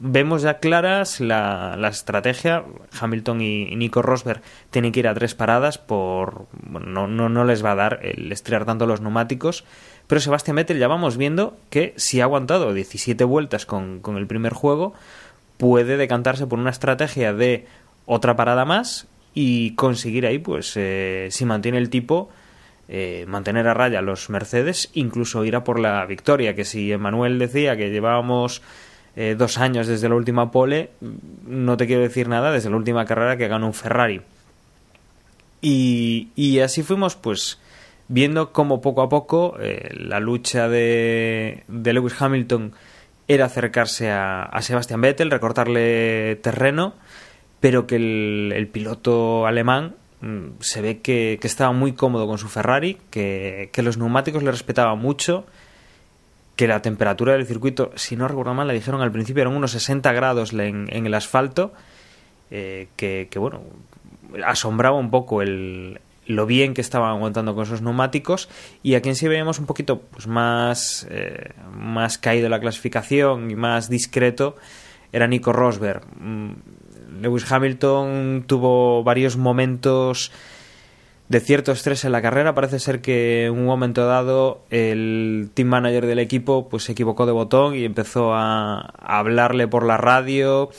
vemos 0.00 0.42
ya 0.42 0.58
claras 0.58 1.20
la, 1.20 1.76
la 1.76 1.88
estrategia 1.88 2.64
Hamilton 3.00 3.40
y, 3.40 3.76
Nico 3.76 4.02
Rosberg 4.02 4.42
tienen 4.70 4.92
que 4.92 5.00
ir 5.00 5.08
a 5.08 5.14
tres 5.14 5.34
paradas 5.34 5.78
por 5.78 6.46
bueno, 6.52 6.86
no, 6.86 7.06
no, 7.08 7.28
no 7.28 7.44
les 7.44 7.64
va 7.64 7.72
a 7.72 7.76
dar 7.76 8.00
el 8.02 8.30
estirar 8.30 8.64
tanto 8.64 8.86
los 8.86 9.00
neumáticos 9.00 9.64
pero 10.06 10.20
Sebastián 10.20 10.56
Vettel 10.56 10.78
ya 10.78 10.88
vamos 10.88 11.16
viendo 11.16 11.56
que 11.70 11.94
si 11.96 12.20
ha 12.20 12.24
aguantado 12.24 12.72
17 12.72 13.24
vueltas 13.24 13.66
con, 13.66 14.00
con 14.00 14.16
el 14.16 14.26
primer 14.26 14.52
juego 14.52 14.94
puede 15.58 15.96
decantarse 15.96 16.46
por 16.46 16.58
una 16.58 16.70
estrategia 16.70 17.34
de 17.34 17.66
otra 18.06 18.36
parada 18.36 18.64
más 18.64 19.08
y 19.34 19.74
conseguir 19.74 20.26
ahí, 20.26 20.38
pues, 20.38 20.72
eh, 20.76 21.28
si 21.30 21.44
mantiene 21.44 21.78
el 21.78 21.90
tipo, 21.90 22.30
eh, 22.88 23.24
mantener 23.28 23.68
a 23.68 23.74
raya 23.74 24.00
los 24.00 24.30
Mercedes, 24.30 24.90
incluso 24.94 25.44
ir 25.44 25.54
a 25.56 25.62
por 25.62 25.78
la 25.78 26.04
victoria. 26.06 26.54
Que 26.54 26.64
si 26.64 26.90
Emanuel 26.90 27.38
decía 27.38 27.76
que 27.76 27.90
llevábamos 27.90 28.62
eh, 29.18 29.34
dos 29.36 29.58
años 29.58 29.86
desde 29.86 30.08
la 30.08 30.14
última 30.14 30.50
pole, 30.50 30.90
no 31.46 31.76
te 31.76 31.86
quiero 31.86 32.02
decir 32.02 32.28
nada 32.28 32.52
desde 32.52 32.70
la 32.70 32.76
última 32.76 33.04
carrera 33.04 33.36
que 33.36 33.48
ganó 33.48 33.66
un 33.66 33.74
Ferrari. 33.74 34.22
Y, 35.60 36.28
y 36.36 36.60
así 36.60 36.82
fuimos, 36.82 37.16
pues, 37.16 37.58
viendo 38.06 38.52
cómo 38.52 38.80
poco 38.80 39.02
a 39.02 39.08
poco 39.08 39.58
la 39.90 40.20
lucha 40.20 40.68
de, 40.68 41.64
de, 41.66 41.92
Lewis 41.92 42.14
Hamilton 42.20 42.72
era 43.26 43.46
acercarse 43.46 44.10
a, 44.10 44.44
a 44.44 44.62
Sebastian 44.62 45.00
Vettel, 45.00 45.30
recortarle 45.30 46.36
terreno 46.36 46.94
pero 47.60 47.86
que 47.86 47.96
el, 47.96 48.52
el 48.54 48.68
piloto 48.68 49.46
alemán 49.46 49.96
mm, 50.20 50.60
se 50.60 50.80
ve 50.80 51.00
que, 51.00 51.38
que, 51.40 51.46
estaba 51.46 51.72
muy 51.72 51.92
cómodo 51.92 52.26
con 52.26 52.38
su 52.38 52.48
Ferrari, 52.48 52.98
que, 53.10 53.70
que, 53.72 53.82
los 53.82 53.98
neumáticos 53.98 54.42
le 54.42 54.50
respetaban 54.50 54.98
mucho, 54.98 55.46
que 56.58 56.66
la 56.66 56.82
temperatura 56.82 57.34
del 57.34 57.46
circuito, 57.46 57.92
si 57.94 58.16
no 58.16 58.26
recuerdo 58.26 58.52
mal, 58.52 58.66
le 58.66 58.74
dijeron 58.74 59.00
al 59.00 59.12
principio 59.12 59.42
eran 59.42 59.54
unos 59.54 59.70
60 59.70 60.12
grados 60.12 60.52
en, 60.52 60.88
en 60.90 61.06
el 61.06 61.14
asfalto, 61.14 61.72
eh, 62.50 62.88
que, 62.96 63.28
bueno, 63.36 63.62
asombraba 64.44 64.96
un 64.96 65.08
poco 65.08 65.40
el, 65.40 66.00
lo 66.26 66.46
bien 66.46 66.74
que 66.74 66.80
estaban 66.80 67.10
aguantando 67.10 67.54
con 67.54 67.62
esos 67.62 67.80
neumáticos. 67.80 68.48
Y 68.82 68.96
a 68.96 69.02
quien 69.02 69.14
sí 69.14 69.28
veíamos 69.28 69.60
un 69.60 69.66
poquito 69.66 70.00
pues 70.00 70.26
más, 70.26 71.06
eh, 71.10 71.52
más 71.72 72.18
caído 72.18 72.48
la 72.48 72.58
clasificación 72.58 73.52
y 73.52 73.54
más 73.54 73.88
discreto 73.88 74.56
era 75.12 75.28
Nico 75.28 75.52
Rosberg. 75.52 76.02
Mm, 76.18 76.54
Lewis 77.22 77.52
Hamilton 77.52 78.46
tuvo 78.48 79.04
varios 79.04 79.36
momentos 79.36 80.32
de 81.28 81.40
cierto 81.40 81.72
estrés 81.72 82.04
en 82.04 82.12
la 82.12 82.22
carrera. 82.22 82.54
Parece 82.54 82.78
ser 82.78 83.00
que 83.00 83.46
en 83.46 83.52
un 83.52 83.66
momento 83.66 84.06
dado 84.06 84.62
el 84.70 85.50
team 85.54 85.68
manager 85.68 86.06
del 86.06 86.18
equipo 86.18 86.68
pues 86.68 86.84
se 86.84 86.92
equivocó 86.92 87.26
de 87.26 87.32
botón 87.32 87.74
y 87.74 87.84
empezó 87.84 88.34
a, 88.34 88.80
a 88.80 89.18
hablarle 89.18 89.68
por 89.68 89.84
la 89.84 89.96
radio. 89.96 90.70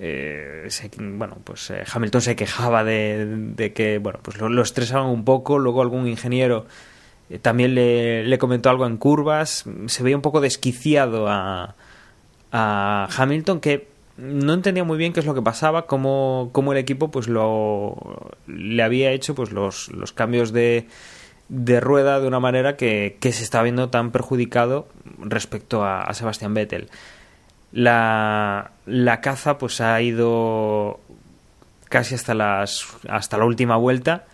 Eh, 0.00 0.68
bueno, 0.98 1.38
pues 1.44 1.70
eh, 1.70 1.84
Hamilton 1.92 2.20
se 2.20 2.36
quejaba 2.36 2.82
de, 2.82 3.24
de 3.54 3.72
que 3.72 3.98
bueno, 3.98 4.18
pues 4.22 4.38
lo, 4.38 4.62
estresaban 4.62 5.06
un 5.06 5.24
poco. 5.24 5.58
Luego 5.58 5.82
algún 5.82 6.08
ingeniero 6.08 6.66
eh, 7.30 7.38
también 7.38 7.74
le, 7.74 8.24
le, 8.24 8.38
comentó 8.38 8.70
algo 8.70 8.86
en 8.86 8.96
curvas. 8.96 9.64
Se 9.86 10.02
veía 10.02 10.16
un 10.16 10.22
poco 10.22 10.40
desquiciado 10.40 11.28
a, 11.28 11.76
a 12.50 13.08
Hamilton 13.16 13.60
que 13.60 13.93
no 14.16 14.54
entendía 14.54 14.84
muy 14.84 14.96
bien 14.96 15.12
qué 15.12 15.20
es 15.20 15.26
lo 15.26 15.34
que 15.34 15.42
pasaba, 15.42 15.86
cómo, 15.86 16.50
cómo 16.52 16.72
el 16.72 16.78
equipo 16.78 17.10
pues 17.10 17.28
lo 17.28 17.96
le 18.46 18.82
había 18.82 19.10
hecho 19.10 19.34
pues 19.34 19.50
los, 19.50 19.88
los 19.88 20.12
cambios 20.12 20.52
de, 20.52 20.86
de 21.48 21.80
rueda 21.80 22.20
de 22.20 22.28
una 22.28 22.40
manera 22.40 22.76
que, 22.76 23.16
que, 23.20 23.32
se 23.32 23.42
estaba 23.42 23.64
viendo 23.64 23.90
tan 23.90 24.12
perjudicado 24.12 24.88
respecto 25.18 25.84
a, 25.84 26.02
a 26.02 26.14
Sebastián 26.14 26.54
Vettel. 26.54 26.88
La, 27.72 28.70
la, 28.86 29.20
caza 29.20 29.58
pues 29.58 29.80
ha 29.80 30.00
ido 30.00 31.00
casi 31.88 32.14
hasta 32.14 32.34
las 32.34 32.86
hasta 33.08 33.36
la 33.36 33.44
última 33.44 33.76
vuelta 33.76 34.26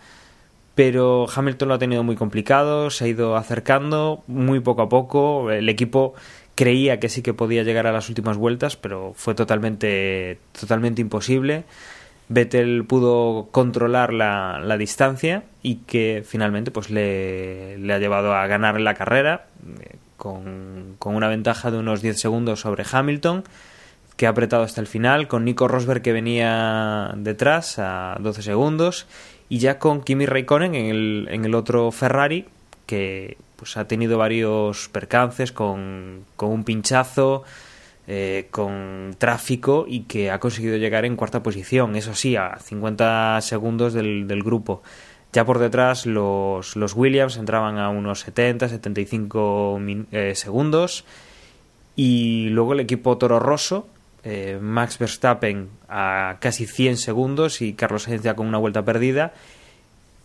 pero 0.75 1.27
Hamilton 1.33 1.67
lo 1.67 1.73
ha 1.75 1.79
tenido 1.79 2.03
muy 2.03 2.15
complicado 2.15 2.89
se 2.89 3.05
ha 3.05 3.07
ido 3.07 3.35
acercando 3.35 4.23
muy 4.27 4.59
poco 4.61 4.83
a 4.83 4.89
poco 4.89 5.51
el 5.51 5.69
equipo 5.69 6.13
creía 6.55 6.99
que 6.99 7.09
sí 7.09 7.21
que 7.21 7.33
podía 7.33 7.63
llegar 7.63 7.87
a 7.87 7.91
las 7.91 8.09
últimas 8.09 8.37
vueltas, 8.37 8.75
pero 8.75 9.13
fue 9.15 9.35
totalmente, 9.35 10.39
totalmente 10.59 11.01
imposible. 11.01 11.63
Vettel 12.29 12.85
pudo 12.85 13.49
controlar 13.51 14.13
la, 14.13 14.59
la 14.59 14.77
distancia 14.77 15.43
y 15.61 15.75
que 15.77 16.23
finalmente 16.25 16.71
pues 16.71 16.89
le, 16.89 17.77
le, 17.77 17.93
ha 17.93 17.99
llevado 17.99 18.33
a 18.33 18.47
ganar 18.47 18.79
la 18.79 18.93
carrera 18.93 19.47
eh, 19.81 19.97
con, 20.15 20.95
con, 20.97 21.15
una 21.15 21.27
ventaja 21.27 21.71
de 21.71 21.77
unos 21.77 22.01
10 22.01 22.19
segundos 22.19 22.61
sobre 22.61 22.85
Hamilton 22.89 23.43
que 24.15 24.27
ha 24.27 24.29
apretado 24.29 24.63
hasta 24.63 24.79
el 24.79 24.87
final 24.87 25.27
con 25.27 25.43
Nico 25.43 25.67
Rosberg 25.67 26.01
que 26.01 26.13
venía 26.13 27.13
detrás 27.17 27.79
a 27.79 28.15
12 28.21 28.43
segundos 28.43 29.07
y 29.49 29.57
ya 29.57 29.77
con 29.77 30.01
Kimi 30.01 30.25
Raikkonen 30.25 30.75
en 30.75 30.85
el, 30.85 31.27
en 31.31 31.43
el 31.43 31.53
otro 31.53 31.91
Ferrari 31.91 32.45
que 32.85 33.35
pues 33.61 33.77
ha 33.77 33.87
tenido 33.87 34.17
varios 34.17 34.89
percances 34.89 35.51
con, 35.51 36.25
con 36.35 36.49
un 36.49 36.63
pinchazo, 36.63 37.43
eh, 38.07 38.47
con 38.49 39.15
tráfico 39.19 39.85
y 39.87 40.05
que 40.05 40.31
ha 40.31 40.39
conseguido 40.39 40.77
llegar 40.77 41.05
en 41.05 41.15
cuarta 41.15 41.43
posición, 41.43 41.95
eso 41.95 42.15
sí, 42.15 42.35
a 42.35 42.57
50 42.57 43.39
segundos 43.41 43.93
del, 43.93 44.27
del 44.27 44.41
grupo. 44.41 44.81
Ya 45.31 45.45
por 45.45 45.59
detrás 45.59 46.07
los, 46.07 46.75
los, 46.75 46.95
Williams 46.95 47.37
entraban 47.37 47.77
a 47.77 47.89
unos 47.89 48.21
70, 48.21 48.67
75 48.67 49.79
eh, 50.11 50.33
segundos 50.33 51.05
y 51.95 52.49
luego 52.49 52.73
el 52.73 52.79
equipo 52.79 53.19
Toro 53.19 53.37
Rosso, 53.37 53.87
eh, 54.23 54.57
Max 54.59 54.97
Verstappen 54.97 55.69
a 55.87 56.37
casi 56.39 56.65
100 56.65 56.97
segundos 56.97 57.61
y 57.61 57.73
Carlos 57.73 58.03
Sainz 58.03 58.23
ya 58.23 58.35
con 58.35 58.47
una 58.47 58.57
vuelta 58.57 58.83
perdida 58.83 59.35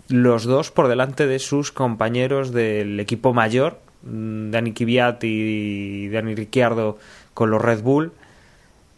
los 0.09 0.44
dos 0.44 0.70
por 0.70 0.88
delante 0.88 1.26
de 1.26 1.38
sus 1.38 1.72
compañeros 1.72 2.52
del 2.52 3.00
equipo 3.00 3.34
mayor, 3.34 3.80
mm, 4.02 4.50
Dani 4.50 4.72
Kvyat 4.72 5.24
y 5.24 6.09
Dani 6.09 6.34
Ricciardo 6.34 6.98
con 7.34 7.50
los 7.50 7.61
Red 7.61 7.82
Bull, 7.82 8.12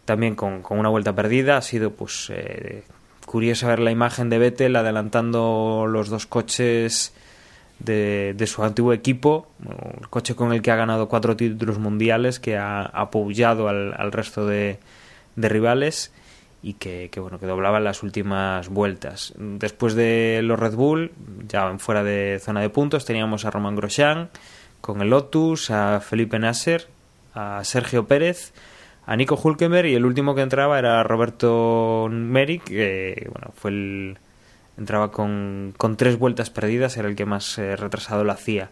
también 0.05 0.35
con, 0.35 0.61
con 0.61 0.79
una 0.79 0.89
vuelta 0.89 1.13
perdida. 1.15 1.57
Ha 1.57 1.61
sido 1.61 1.91
pues 1.91 2.27
eh, 2.29 2.83
curioso 3.25 3.67
ver 3.67 3.79
la 3.79 3.91
imagen 3.91 4.29
de 4.29 4.39
Vettel 4.39 4.75
adelantando 4.75 5.85
los 5.87 6.09
dos 6.09 6.25
coches 6.25 7.13
de, 7.79 8.33
de, 8.35 8.47
su 8.47 8.63
antiguo 8.63 8.93
equipo, 8.93 9.47
el 9.99 10.09
coche 10.09 10.35
con 10.35 10.51
el 10.53 10.61
que 10.61 10.71
ha 10.71 10.75
ganado 10.75 11.07
cuatro 11.07 11.35
títulos 11.35 11.79
mundiales, 11.79 12.39
que 12.39 12.57
ha 12.57 12.81
apoyado 12.81 13.69
al, 13.69 13.93
al 13.97 14.11
resto 14.11 14.45
de, 14.45 14.79
de 15.35 15.49
rivales 15.49 16.11
y 16.61 16.73
que, 16.73 17.09
que, 17.11 17.19
bueno 17.19 17.39
que 17.39 17.45
doblaba 17.45 17.79
las 17.79 18.03
últimas 18.03 18.69
vueltas. 18.69 19.33
Después 19.37 19.95
de 19.95 20.41
los 20.43 20.59
Red 20.59 20.75
Bull, 20.75 21.11
ya 21.47 21.77
fuera 21.77 22.03
de 22.03 22.39
zona 22.41 22.61
de 22.61 22.69
puntos, 22.69 23.05
teníamos 23.05 23.45
a 23.45 23.51
Roman 23.51 23.75
Grosjean 23.75 24.29
con 24.81 25.01
el 25.01 25.09
Lotus, 25.09 25.71
a 25.71 25.99
Felipe 25.99 26.39
Nasser, 26.39 26.87
a 27.33 27.63
Sergio 27.63 28.07
Pérez, 28.07 28.53
a 29.05 29.15
Nico 29.15 29.39
Hulkenberg 29.41 29.87
y 29.87 29.95
el 29.95 30.05
último 30.05 30.35
que 30.35 30.41
entraba 30.41 30.77
era 30.79 31.03
Roberto 31.03 32.07
Merrick, 32.11 32.65
que 32.65 33.27
bueno, 33.31 33.51
fue 33.55 33.71
el 33.71 34.17
entraba 34.77 35.11
con, 35.11 35.73
con 35.77 35.97
tres 35.97 36.17
vueltas 36.17 36.49
perdidas, 36.49 36.95
era 36.97 37.09
el 37.09 37.15
que 37.15 37.25
más 37.25 37.57
eh, 37.57 37.75
retrasado 37.75 38.23
lo 38.23 38.31
hacía. 38.31 38.69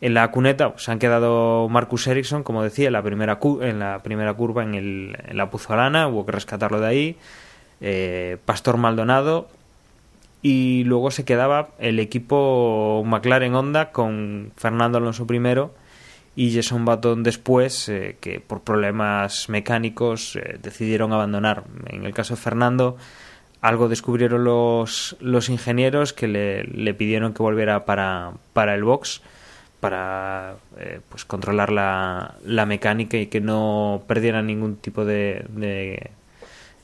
En 0.00 0.14
la 0.14 0.30
cuneta 0.30 0.72
pues, 0.72 0.88
han 0.88 0.98
quedado 0.98 1.68
Marcus 1.68 2.06
Ericsson, 2.06 2.42
como 2.42 2.62
decía, 2.62 2.88
en 2.88 2.92
la 2.92 3.02
primera, 3.02 3.38
en 3.62 3.78
la 3.78 4.02
primera 4.02 4.34
curva 4.34 4.62
en, 4.62 4.74
el, 4.74 5.16
en 5.26 5.36
la 5.36 5.50
Puzolana, 5.50 6.08
hubo 6.08 6.26
que 6.26 6.32
rescatarlo 6.32 6.80
de 6.80 6.86
ahí. 6.86 7.16
Eh, 7.80 8.36
Pastor 8.44 8.76
Maldonado. 8.76 9.48
Y 10.42 10.84
luego 10.84 11.10
se 11.10 11.24
quedaba 11.24 11.70
el 11.78 11.98
equipo 11.98 13.02
McLaren 13.04 13.54
Honda 13.54 13.90
con 13.90 14.52
Fernando 14.56 14.98
Alonso 14.98 15.26
primero 15.26 15.74
y 16.36 16.54
Jason 16.54 16.84
Button 16.84 17.22
después, 17.22 17.88
eh, 17.88 18.18
que 18.20 18.38
por 18.40 18.60
problemas 18.60 19.48
mecánicos 19.48 20.36
eh, 20.36 20.58
decidieron 20.62 21.12
abandonar. 21.12 21.64
En 21.86 22.04
el 22.04 22.12
caso 22.12 22.34
de 22.34 22.40
Fernando, 22.40 22.96
algo 23.62 23.88
descubrieron 23.88 24.44
los, 24.44 25.16
los 25.18 25.48
ingenieros 25.48 26.12
que 26.12 26.28
le, 26.28 26.64
le 26.64 26.94
pidieron 26.94 27.32
que 27.32 27.42
volviera 27.42 27.86
para, 27.86 28.32
para 28.52 28.74
el 28.74 28.84
box 28.84 29.22
para 29.86 30.56
eh, 30.78 30.98
pues 31.08 31.24
controlar 31.24 31.70
la, 31.70 32.34
la, 32.44 32.66
mecánica 32.66 33.16
y 33.18 33.28
que 33.28 33.40
no 33.40 34.02
perdiera 34.08 34.42
ningún 34.42 34.78
tipo 34.78 35.04
de, 35.04 36.10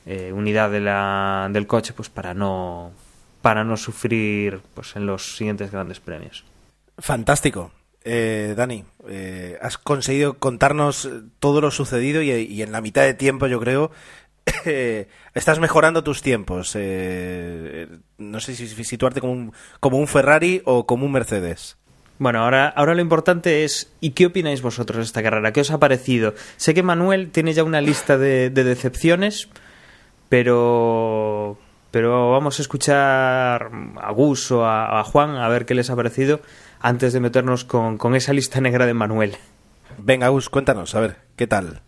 eh, 0.06 0.32
unidad 0.32 0.70
de 0.70 0.78
la, 0.78 1.48
del 1.50 1.66
coche 1.66 1.94
pues 1.94 2.08
para 2.08 2.32
no 2.32 2.92
para 3.40 3.64
no 3.64 3.76
sufrir 3.76 4.60
pues 4.72 4.94
en 4.94 5.06
los 5.06 5.36
siguientes 5.36 5.72
grandes 5.72 5.98
premios. 5.98 6.44
Fantástico. 6.96 7.72
Eh, 8.04 8.54
Dani 8.56 8.84
has 9.60 9.78
conseguido 9.78 10.34
contarnos 10.34 11.10
todo 11.40 11.60
lo 11.60 11.72
sucedido 11.72 12.22
y, 12.22 12.30
y, 12.30 12.62
en 12.62 12.70
la 12.70 12.80
mitad 12.80 13.02
de 13.02 13.14
tiempo 13.14 13.48
yo 13.48 13.58
creo 13.58 13.90
estás 15.34 15.58
mejorando 15.58 16.04
tus 16.04 16.22
tiempos. 16.22 16.76
No 16.76 18.40
sé 18.40 18.54
si 18.54 18.68
situarte 18.84 19.20
como 19.20 19.32
un, 19.32 19.52
como 19.80 19.98
un 19.98 20.06
Ferrari 20.06 20.62
o 20.64 20.86
como 20.86 21.04
un 21.04 21.10
Mercedes 21.10 21.78
bueno, 22.22 22.38
ahora, 22.38 22.68
ahora 22.68 22.94
lo 22.94 23.00
importante 23.00 23.64
es, 23.64 23.90
¿y 24.00 24.10
qué 24.10 24.26
opináis 24.26 24.62
vosotros 24.62 24.98
de 24.98 25.02
esta 25.02 25.24
carrera? 25.24 25.52
¿Qué 25.52 25.62
os 25.62 25.72
ha 25.72 25.80
parecido? 25.80 26.34
Sé 26.56 26.72
que 26.72 26.84
Manuel 26.84 27.32
tiene 27.32 27.52
ya 27.52 27.64
una 27.64 27.80
lista 27.80 28.16
de, 28.16 28.48
de 28.48 28.62
decepciones, 28.62 29.48
pero, 30.28 31.58
pero 31.90 32.30
vamos 32.30 32.60
a 32.60 32.62
escuchar 32.62 33.72
a 34.00 34.12
Gus 34.12 34.52
o 34.52 34.64
a, 34.64 35.00
a, 35.00 35.02
Juan 35.02 35.30
a 35.30 35.48
ver 35.48 35.66
qué 35.66 35.74
les 35.74 35.90
ha 35.90 35.96
parecido 35.96 36.40
antes 36.78 37.12
de 37.12 37.18
meternos 37.18 37.64
con, 37.64 37.98
con 37.98 38.14
esa 38.14 38.32
lista 38.32 38.60
negra 38.60 38.86
de 38.86 38.94
Manuel. 38.94 39.36
Venga, 39.98 40.28
Gus, 40.28 40.48
cuéntanos, 40.48 40.94
a 40.94 41.00
ver, 41.00 41.16
¿qué 41.34 41.48
tal? 41.48 41.80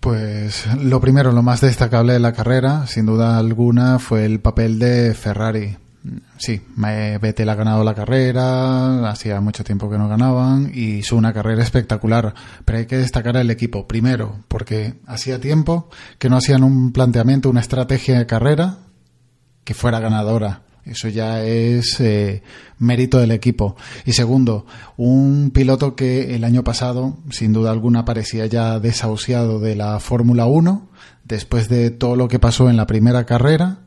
Pues 0.00 0.66
lo 0.82 0.98
primero, 0.98 1.30
lo 1.32 1.42
más 1.42 1.60
destacable 1.60 2.14
de 2.14 2.20
la 2.20 2.32
carrera, 2.32 2.86
sin 2.86 3.04
duda 3.04 3.36
alguna, 3.36 3.98
fue 3.98 4.24
el 4.24 4.40
papel 4.40 4.78
de 4.78 5.12
Ferrari 5.12 5.76
sí, 6.38 6.62
Vettel 6.76 7.48
ha 7.48 7.54
ganado 7.54 7.84
la 7.84 7.94
carrera, 7.94 9.10
hacía 9.10 9.40
mucho 9.40 9.64
tiempo 9.64 9.90
que 9.90 9.98
no 9.98 10.08
ganaban 10.08 10.70
y 10.72 10.98
hizo 10.98 11.16
una 11.16 11.32
carrera 11.32 11.62
espectacular. 11.62 12.34
Pero 12.64 12.78
hay 12.78 12.86
que 12.86 12.98
destacar 12.98 13.36
al 13.36 13.50
equipo, 13.50 13.86
primero, 13.86 14.44
porque 14.48 14.94
hacía 15.06 15.40
tiempo 15.40 15.90
que 16.18 16.28
no 16.28 16.36
hacían 16.36 16.64
un 16.64 16.92
planteamiento, 16.92 17.50
una 17.50 17.60
estrategia 17.60 18.18
de 18.18 18.26
carrera 18.26 18.78
que 19.64 19.74
fuera 19.74 20.00
ganadora. 20.00 20.62
Eso 20.84 21.08
ya 21.08 21.44
es 21.44 22.00
eh, 22.00 22.42
mérito 22.78 23.18
del 23.18 23.32
equipo. 23.32 23.76
Y 24.06 24.12
segundo, 24.12 24.66
un 24.96 25.50
piloto 25.52 25.94
que 25.94 26.34
el 26.34 26.44
año 26.44 26.64
pasado, 26.64 27.18
sin 27.30 27.52
duda 27.52 27.70
alguna, 27.70 28.04
parecía 28.04 28.46
ya 28.46 28.80
desahuciado 28.80 29.60
de 29.60 29.76
la 29.76 30.00
Fórmula 30.00 30.46
1, 30.46 30.88
después 31.24 31.68
de 31.68 31.90
todo 31.90 32.16
lo 32.16 32.28
que 32.28 32.38
pasó 32.38 32.70
en 32.70 32.76
la 32.76 32.86
primera 32.86 33.26
carrera, 33.26 33.80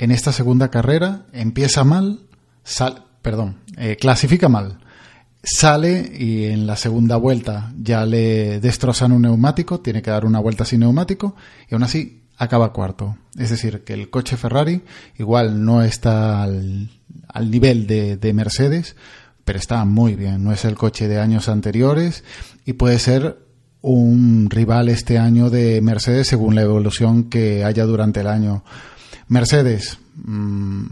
en 0.00 0.10
esta 0.10 0.32
segunda 0.32 0.70
carrera 0.70 1.26
empieza 1.30 1.84
mal, 1.84 2.20
sal, 2.64 3.04
perdón, 3.20 3.58
eh, 3.76 3.96
clasifica 4.00 4.48
mal, 4.48 4.78
sale 5.42 6.10
y 6.18 6.46
en 6.46 6.66
la 6.66 6.76
segunda 6.76 7.16
vuelta 7.16 7.70
ya 7.78 8.06
le 8.06 8.60
destrozan 8.60 9.12
un 9.12 9.22
neumático, 9.22 9.80
tiene 9.80 10.00
que 10.00 10.10
dar 10.10 10.24
una 10.24 10.40
vuelta 10.40 10.64
sin 10.64 10.80
neumático 10.80 11.36
y 11.68 11.74
aún 11.74 11.82
así 11.82 12.22
acaba 12.38 12.72
cuarto. 12.72 13.18
Es 13.38 13.50
decir, 13.50 13.84
que 13.84 13.92
el 13.92 14.08
coche 14.08 14.38
Ferrari 14.38 14.80
igual 15.18 15.62
no 15.62 15.82
está 15.82 16.42
al, 16.42 16.88
al 17.28 17.50
nivel 17.50 17.86
de, 17.86 18.16
de 18.16 18.32
Mercedes, 18.32 18.96
pero 19.44 19.58
está 19.58 19.84
muy 19.84 20.14
bien, 20.14 20.42
no 20.42 20.50
es 20.50 20.64
el 20.64 20.76
coche 20.76 21.08
de 21.08 21.20
años 21.20 21.50
anteriores 21.50 22.24
y 22.64 22.72
puede 22.72 22.98
ser 22.98 23.36
un 23.82 24.48
rival 24.48 24.88
este 24.88 25.18
año 25.18 25.50
de 25.50 25.82
Mercedes 25.82 26.26
según 26.28 26.54
la 26.54 26.62
evolución 26.62 27.24
que 27.24 27.64
haya 27.64 27.84
durante 27.84 28.20
el 28.20 28.28
año. 28.28 28.64
Mercedes 29.30 29.98
mmm, 30.24 30.84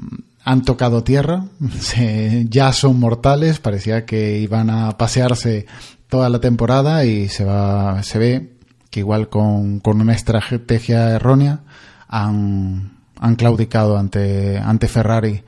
han 0.44 0.62
tocado 0.62 1.04
tierra, 1.04 1.44
se, 1.80 2.46
ya 2.48 2.72
son 2.72 2.98
mortales, 2.98 3.58
parecía 3.58 4.06
que 4.06 4.38
iban 4.38 4.70
a 4.70 4.96
pasearse 4.96 5.66
toda 6.08 6.30
la 6.30 6.40
temporada 6.40 7.04
y 7.04 7.28
se 7.28 7.44
va, 7.44 8.02
se 8.02 8.18
ve 8.18 8.52
que 8.90 9.00
igual 9.00 9.28
con, 9.28 9.80
con 9.80 10.00
una 10.00 10.14
estrategia 10.14 11.10
errónea 11.10 11.60
han, 12.06 12.97
han 13.20 13.36
claudicado 13.36 13.96
ante, 13.96 14.58
ante 14.58 14.88
Ferrari. 14.88 15.42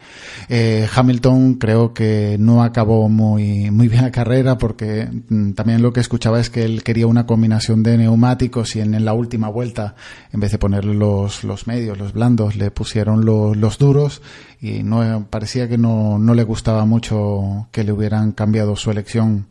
Eh, 0.48 0.88
Hamilton 0.94 1.54
creo 1.54 1.92
que 1.92 2.36
no 2.38 2.62
acabó 2.62 3.08
muy, 3.08 3.70
muy 3.70 3.88
bien 3.88 4.02
la 4.02 4.10
carrera 4.10 4.58
porque 4.58 5.08
mm, 5.28 5.52
también 5.52 5.82
lo 5.82 5.92
que 5.92 6.00
escuchaba 6.00 6.40
es 6.40 6.50
que 6.50 6.64
él 6.64 6.82
quería 6.82 7.06
una 7.06 7.26
combinación 7.26 7.82
de 7.82 7.96
neumáticos 7.96 8.76
y 8.76 8.80
en, 8.80 8.94
en 8.94 9.04
la 9.04 9.12
última 9.12 9.48
vuelta, 9.48 9.94
en 10.32 10.40
vez 10.40 10.52
de 10.52 10.58
poner 10.58 10.84
los, 10.84 11.44
los 11.44 11.66
medios, 11.66 11.98
los 11.98 12.12
blandos, 12.12 12.56
le 12.56 12.70
pusieron 12.70 13.24
los, 13.24 13.56
los 13.56 13.78
duros 13.78 14.22
y 14.60 14.82
no, 14.82 15.26
parecía 15.30 15.68
que 15.68 15.78
no, 15.78 16.18
no 16.18 16.34
le 16.34 16.42
gustaba 16.42 16.84
mucho 16.84 17.68
que 17.72 17.84
le 17.84 17.92
hubieran 17.92 18.32
cambiado 18.32 18.76
su 18.76 18.90
elección. 18.90 19.46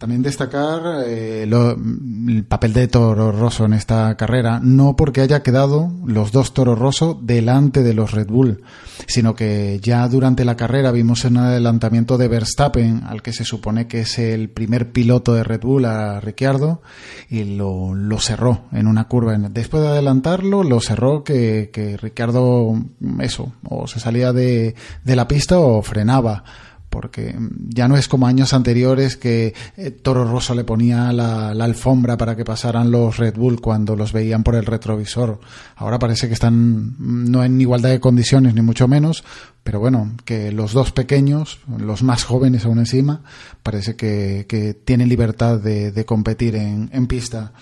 También 0.00 0.22
destacar 0.22 1.04
eh, 1.04 1.44
lo, 1.46 1.72
el 1.72 2.46
papel 2.48 2.72
de 2.72 2.88
Toro 2.88 3.32
Rosso 3.32 3.66
en 3.66 3.74
esta 3.74 4.16
carrera, 4.16 4.58
no 4.58 4.96
porque 4.96 5.20
haya 5.20 5.42
quedado 5.42 5.92
los 6.06 6.32
dos 6.32 6.54
Toro 6.54 6.74
Rosso 6.74 7.20
delante 7.22 7.82
de 7.82 7.92
los 7.92 8.12
Red 8.12 8.28
Bull, 8.28 8.62
sino 9.06 9.34
que 9.34 9.78
ya 9.82 10.08
durante 10.08 10.46
la 10.46 10.56
carrera 10.56 10.90
vimos 10.90 11.26
un 11.26 11.36
adelantamiento 11.36 12.16
de 12.16 12.28
Verstappen, 12.28 13.02
al 13.06 13.20
que 13.20 13.34
se 13.34 13.44
supone 13.44 13.88
que 13.88 14.00
es 14.00 14.18
el 14.18 14.48
primer 14.48 14.90
piloto 14.90 15.34
de 15.34 15.44
Red 15.44 15.60
Bull, 15.60 15.84
a 15.84 16.18
Ricciardo, 16.18 16.80
y 17.28 17.44
lo, 17.44 17.94
lo 17.94 18.18
cerró 18.20 18.62
en 18.72 18.86
una 18.86 19.06
curva. 19.06 19.36
Después 19.36 19.82
de 19.82 19.90
adelantarlo, 19.90 20.62
lo 20.62 20.80
cerró 20.80 21.24
que, 21.24 21.68
que 21.74 21.98
Ricciardo, 21.98 22.72
eso, 23.18 23.52
o 23.68 23.86
se 23.86 24.00
salía 24.00 24.32
de, 24.32 24.74
de 25.04 25.16
la 25.16 25.28
pista 25.28 25.58
o 25.58 25.82
frenaba 25.82 26.42
porque 26.90 27.36
ya 27.68 27.88
no 27.88 27.96
es 27.96 28.08
como 28.08 28.26
años 28.26 28.52
anteriores 28.52 29.16
que 29.16 29.54
eh, 29.76 29.90
Toro 29.92 30.24
Rosso 30.24 30.54
le 30.54 30.64
ponía 30.64 31.12
la, 31.12 31.54
la, 31.54 31.64
alfombra 31.64 32.16
para 32.16 32.36
que 32.36 32.44
pasaran 32.44 32.90
los 32.90 33.16
Red 33.16 33.36
Bull 33.36 33.60
cuando 33.60 33.94
los 33.94 34.12
veían 34.12 34.42
por 34.42 34.56
el 34.56 34.66
retrovisor. 34.66 35.40
Ahora 35.76 35.98
parece 36.00 36.26
que 36.26 36.34
están 36.34 36.96
no 36.98 37.44
en 37.44 37.60
igualdad 37.60 37.90
de 37.90 38.00
condiciones 38.00 38.54
ni 38.54 38.60
mucho 38.60 38.88
menos, 38.88 39.24
pero 39.62 39.78
bueno, 39.78 40.10
que 40.24 40.52
los 40.52 40.72
dos 40.72 40.90
pequeños, 40.90 41.60
los 41.78 42.02
más 42.02 42.24
jóvenes 42.24 42.64
aún 42.64 42.78
encima, 42.78 43.22
parece 43.62 43.94
que, 43.94 44.46
que 44.48 44.72
tienen 44.72 45.08
libertad 45.08 45.58
de, 45.58 46.04
competir 46.06 46.56
en, 46.56 46.88
en, 46.92 47.06
pista. 47.06 47.52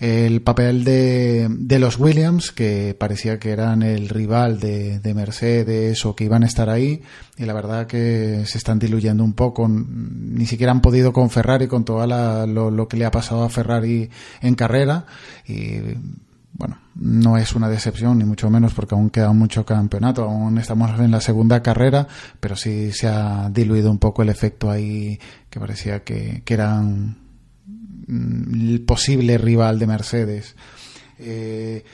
El 0.00 0.42
papel 0.42 0.82
de, 0.82 1.46
de, 1.48 1.78
los 1.78 1.98
Williams, 1.98 2.50
que 2.50 2.96
parecía 2.98 3.38
que 3.38 3.50
eran 3.50 3.82
el 3.82 4.08
rival 4.08 4.58
de, 4.58 4.98
de, 4.98 5.14
Mercedes 5.14 6.04
o 6.04 6.16
que 6.16 6.24
iban 6.24 6.42
a 6.42 6.46
estar 6.46 6.68
ahí, 6.68 7.02
y 7.36 7.44
la 7.44 7.54
verdad 7.54 7.86
que 7.86 8.42
se 8.44 8.58
están 8.58 8.80
diluyendo 8.80 9.22
un 9.22 9.32
poco. 9.32 9.68
Ni 9.68 10.46
siquiera 10.46 10.72
han 10.72 10.80
podido 10.80 11.12
con 11.12 11.30
Ferrari, 11.30 11.68
con 11.68 11.84
todo 11.84 12.04
lo, 12.06 12.70
lo 12.70 12.88
que 12.88 12.96
le 12.96 13.04
ha 13.04 13.12
pasado 13.12 13.44
a 13.44 13.48
Ferrari 13.48 14.10
en 14.42 14.54
carrera, 14.56 15.06
y 15.46 15.78
bueno, 16.58 16.76
no 16.96 17.38
es 17.38 17.54
una 17.54 17.68
decepción, 17.68 18.18
ni 18.18 18.24
mucho 18.24 18.50
menos, 18.50 18.74
porque 18.74 18.96
aún 18.96 19.10
queda 19.10 19.32
mucho 19.32 19.64
campeonato, 19.64 20.24
aún 20.24 20.58
estamos 20.58 20.98
en 20.98 21.12
la 21.12 21.20
segunda 21.20 21.62
carrera, 21.62 22.08
pero 22.40 22.56
sí 22.56 22.90
se 22.90 23.06
ha 23.06 23.48
diluido 23.48 23.90
un 23.92 23.98
poco 23.98 24.22
el 24.22 24.28
efecto 24.28 24.68
ahí 24.68 25.20
que 25.48 25.60
parecía 25.60 26.02
que, 26.02 26.42
que 26.44 26.54
eran 26.54 27.16
el 28.08 28.82
posible 28.84 29.38
rival 29.38 29.78
de 29.78 29.86
Mercedes. 29.86 30.56
Eh, 31.20 31.84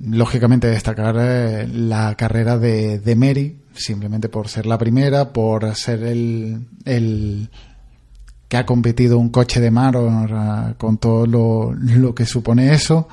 lógicamente 0.00 0.66
destacar 0.66 1.16
eh, 1.18 1.66
la 1.68 2.14
carrera 2.14 2.58
de, 2.58 2.98
de 2.98 3.16
Mary, 3.16 3.62
simplemente 3.72 4.28
por 4.28 4.48
ser 4.48 4.66
la 4.66 4.76
primera, 4.76 5.32
por 5.32 5.74
ser 5.74 6.02
el, 6.02 6.68
el 6.84 7.48
que 8.52 8.58
ha 8.58 8.66
competido 8.66 9.16
un 9.16 9.30
coche 9.30 9.60
de 9.60 9.70
mar 9.70 9.94
con 10.76 10.98
todo 10.98 11.26
lo, 11.26 12.14
que 12.14 12.26
supone 12.26 12.74
eso 12.74 13.08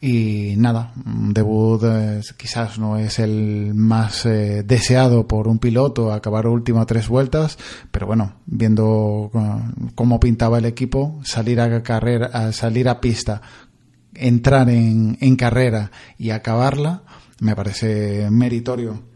y 0.00 0.54
nada, 0.56 0.92
debut 0.96 1.84
eh, 1.84 2.20
quizás 2.36 2.80
no 2.80 2.98
es 2.98 3.20
el 3.20 3.74
más 3.74 4.26
eh, 4.26 4.64
deseado 4.64 5.28
por 5.28 5.46
un 5.46 5.60
piloto, 5.60 6.12
acabar 6.12 6.48
último 6.48 6.84
tres 6.84 7.06
vueltas, 7.06 7.58
pero 7.92 8.08
bueno, 8.08 8.32
viendo 8.44 9.30
uh, 9.32 9.60
cómo 9.94 10.18
pintaba 10.18 10.58
el 10.58 10.64
equipo, 10.64 11.20
salir 11.22 11.60
a 11.60 11.80
carrera, 11.84 12.26
a 12.32 12.50
salir 12.50 12.88
a 12.88 13.00
pista, 13.00 13.40
entrar 14.16 14.68
en, 14.68 15.16
en 15.20 15.36
carrera 15.36 15.92
y 16.18 16.30
acabarla, 16.30 17.04
me 17.38 17.54
parece 17.54 18.28
meritorio. 18.32 19.12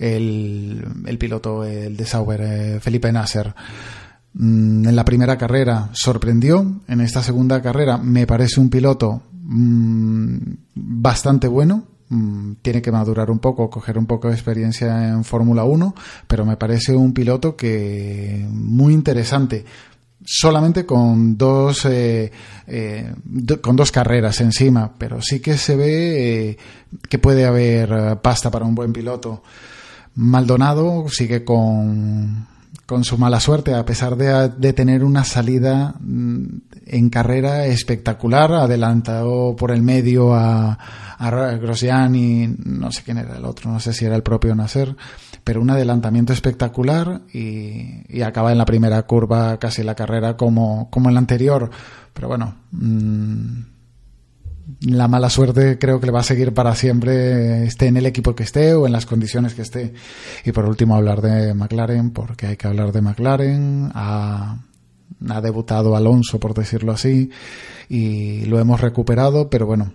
El, 0.00 0.84
el 1.06 1.18
piloto, 1.18 1.64
el 1.64 1.96
de 1.96 2.04
Sauber, 2.04 2.40
eh, 2.40 2.80
Felipe 2.80 3.12
Nasser, 3.12 3.54
mm, 4.34 4.88
en 4.88 4.96
la 4.96 5.04
primera 5.04 5.36
carrera 5.36 5.90
sorprendió, 5.92 6.80
en 6.88 7.00
esta 7.00 7.22
segunda 7.22 7.60
carrera 7.62 7.98
me 7.98 8.26
parece 8.26 8.60
un 8.60 8.70
piloto 8.70 9.22
Mm, 9.52 10.38
bastante 10.74 11.48
bueno. 11.48 11.84
Mm, 12.08 12.54
tiene 12.62 12.80
que 12.82 12.92
madurar 12.92 13.30
un 13.30 13.40
poco, 13.40 13.68
coger 13.68 13.98
un 13.98 14.06
poco 14.06 14.28
de 14.28 14.34
experiencia 14.34 15.08
en 15.08 15.24
Fórmula 15.24 15.64
1, 15.64 15.94
pero 16.28 16.44
me 16.44 16.56
parece 16.56 16.94
un 16.94 17.12
piloto 17.12 17.56
que 17.56 18.46
muy 18.48 18.94
interesante 18.94 19.64
solamente 20.24 20.84
con 20.86 21.36
dos 21.38 21.86
eh, 21.86 22.30
eh, 22.66 23.14
con 23.62 23.74
dos 23.74 23.90
carreras 23.90 24.38
encima 24.42 24.92
pero 24.98 25.22
sí 25.22 25.40
que 25.40 25.56
se 25.56 25.76
ve 25.76 26.50
eh, 26.50 26.58
que 27.08 27.18
puede 27.18 27.46
haber 27.46 28.20
pasta 28.20 28.50
para 28.50 28.66
un 28.66 28.74
buen 28.74 28.92
piloto 28.92 29.42
Maldonado 30.16 31.08
sigue 31.08 31.42
con 31.42 32.46
con 32.90 33.04
su 33.04 33.16
mala 33.18 33.38
suerte, 33.38 33.72
a 33.72 33.84
pesar 33.84 34.16
de, 34.16 34.72
tener 34.72 35.04
una 35.04 35.22
salida 35.22 35.94
mm, 36.00 36.44
en 36.86 37.08
carrera 37.08 37.66
espectacular, 37.66 38.52
adelantado 38.52 39.54
por 39.54 39.70
el 39.70 39.80
medio 39.80 40.34
a, 40.34 40.76
a 41.16 41.54
y 42.12 42.56
no 42.64 42.90
sé 42.90 43.02
quién 43.04 43.18
era 43.18 43.36
el 43.36 43.44
otro, 43.44 43.70
no 43.70 43.78
sé 43.78 43.92
si 43.92 44.06
era 44.06 44.16
el 44.16 44.24
propio 44.24 44.56
Nasser, 44.56 44.96
pero 45.44 45.62
un 45.62 45.70
adelantamiento 45.70 46.32
espectacular 46.32 47.20
y, 47.32 48.20
acaba 48.22 48.50
en 48.50 48.58
la 48.58 48.64
primera 48.64 49.00
curva 49.04 49.56
casi 49.60 49.84
la 49.84 49.94
carrera 49.94 50.36
como, 50.36 50.90
como 50.90 51.10
el 51.10 51.16
anterior. 51.16 51.70
Pero 52.12 52.26
bueno, 52.26 52.56
mmm, 52.72 53.60
la 54.80 55.08
mala 55.08 55.30
suerte 55.30 55.78
creo 55.78 56.00
que 56.00 56.06
le 56.06 56.12
va 56.12 56.20
a 56.20 56.24
seguir 56.24 56.52
para 56.54 56.74
siempre, 56.74 57.64
esté 57.64 57.86
en 57.86 57.96
el 57.96 58.06
equipo 58.06 58.34
que 58.34 58.42
esté 58.42 58.74
o 58.74 58.86
en 58.86 58.92
las 58.92 59.06
condiciones 59.06 59.54
que 59.54 59.62
esté. 59.62 59.94
Y 60.44 60.52
por 60.52 60.66
último 60.66 60.96
hablar 60.96 61.20
de 61.20 61.54
McLaren, 61.54 62.10
porque 62.10 62.46
hay 62.46 62.56
que 62.56 62.66
hablar 62.66 62.92
de 62.92 63.02
McLaren. 63.02 63.90
Ha, 63.94 64.58
debutado 65.42 65.96
Alonso, 65.96 66.40
por 66.40 66.54
decirlo 66.54 66.92
así, 66.92 67.30
y 67.88 68.44
lo 68.46 68.58
hemos 68.58 68.80
recuperado, 68.80 69.50
pero 69.50 69.66
bueno, 69.66 69.92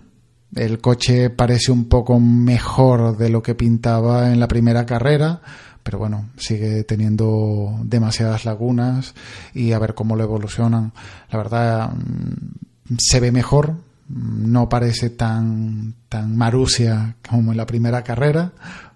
el 0.54 0.78
coche 0.80 1.30
parece 1.30 1.72
un 1.72 1.86
poco 1.86 2.20
mejor 2.20 3.16
de 3.16 3.30
lo 3.30 3.42
que 3.42 3.54
pintaba 3.54 4.32
en 4.32 4.38
la 4.38 4.46
primera 4.46 4.86
carrera, 4.86 5.40
pero 5.82 5.98
bueno, 5.98 6.30
sigue 6.36 6.84
teniendo 6.84 7.78
demasiadas 7.82 8.44
lagunas 8.44 9.14
y 9.54 9.72
a 9.72 9.78
ver 9.78 9.94
cómo 9.94 10.16
lo 10.16 10.24
evolucionan. 10.24 10.92
La 11.30 11.38
verdad, 11.38 11.90
mm, 11.90 12.96
se 12.98 13.20
ve 13.20 13.32
mejor, 13.32 13.76
no 14.08 14.68
parece 14.68 15.10
tan, 15.10 15.94
tan 16.08 16.36
marusia 16.36 17.16
como 17.28 17.52
en 17.52 17.56
la 17.56 17.66
primera 17.66 18.02
carrera, 18.02 18.52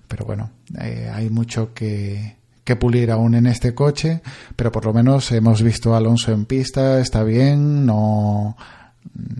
pero 0.06 0.24
bueno, 0.24 0.50
eh, 0.80 1.10
hay 1.12 1.30
mucho 1.30 1.72
que, 1.74 2.36
que 2.64 2.76
pulir 2.76 3.10
aún 3.10 3.34
en 3.34 3.46
este 3.46 3.74
coche, 3.74 4.22
pero 4.56 4.70
por 4.70 4.84
lo 4.84 4.92
menos 4.92 5.30
hemos 5.32 5.62
visto 5.62 5.94
a 5.94 5.98
Alonso 5.98 6.32
en 6.32 6.44
pista, 6.44 7.00
está 7.00 7.24
bien, 7.24 7.84
no, 7.86 8.56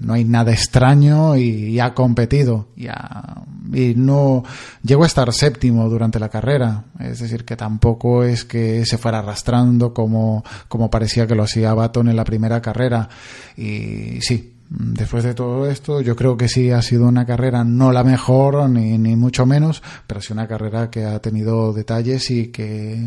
no 0.00 0.14
hay 0.14 0.24
nada 0.24 0.52
extraño 0.52 1.36
y, 1.36 1.78
ha 1.78 1.94
competido. 1.94 2.68
Y, 2.76 2.86
y, 2.86 3.94
no 3.94 4.42
llegó 4.82 5.04
a 5.04 5.06
estar 5.06 5.32
séptimo 5.32 5.88
durante 5.88 6.18
la 6.18 6.28
carrera 6.28 6.84
es 6.98 7.20
decir 7.20 7.44
que 7.44 7.56
tampoco 7.56 8.24
es 8.24 8.44
que 8.44 8.84
se 8.84 8.98
fuera 8.98 9.20
arrastrando 9.20 9.94
como, 9.94 10.42
como 10.68 10.90
parecía 10.90 11.26
que 11.26 11.34
lo 11.34 11.44
hacía 11.44 11.74
Baton 11.74 12.08
en 12.08 12.16
la 12.16 12.24
primera 12.24 12.60
carrera. 12.60 13.08
Y 13.56 14.20
sí 14.22 14.59
después 14.70 15.24
de 15.24 15.34
todo 15.34 15.68
esto, 15.68 16.00
yo 16.00 16.14
creo 16.16 16.36
que 16.36 16.48
sí 16.48 16.70
ha 16.70 16.80
sido 16.80 17.08
una 17.08 17.26
carrera 17.26 17.64
no 17.64 17.92
la 17.92 18.04
mejor, 18.04 18.70
ni, 18.70 18.96
ni 18.98 19.16
mucho 19.16 19.44
menos, 19.44 19.82
pero 20.06 20.20
sí 20.20 20.32
una 20.32 20.46
carrera 20.46 20.90
que 20.90 21.04
ha 21.04 21.18
tenido 21.20 21.72
detalles 21.72 22.30
y 22.30 22.48
que 22.48 23.04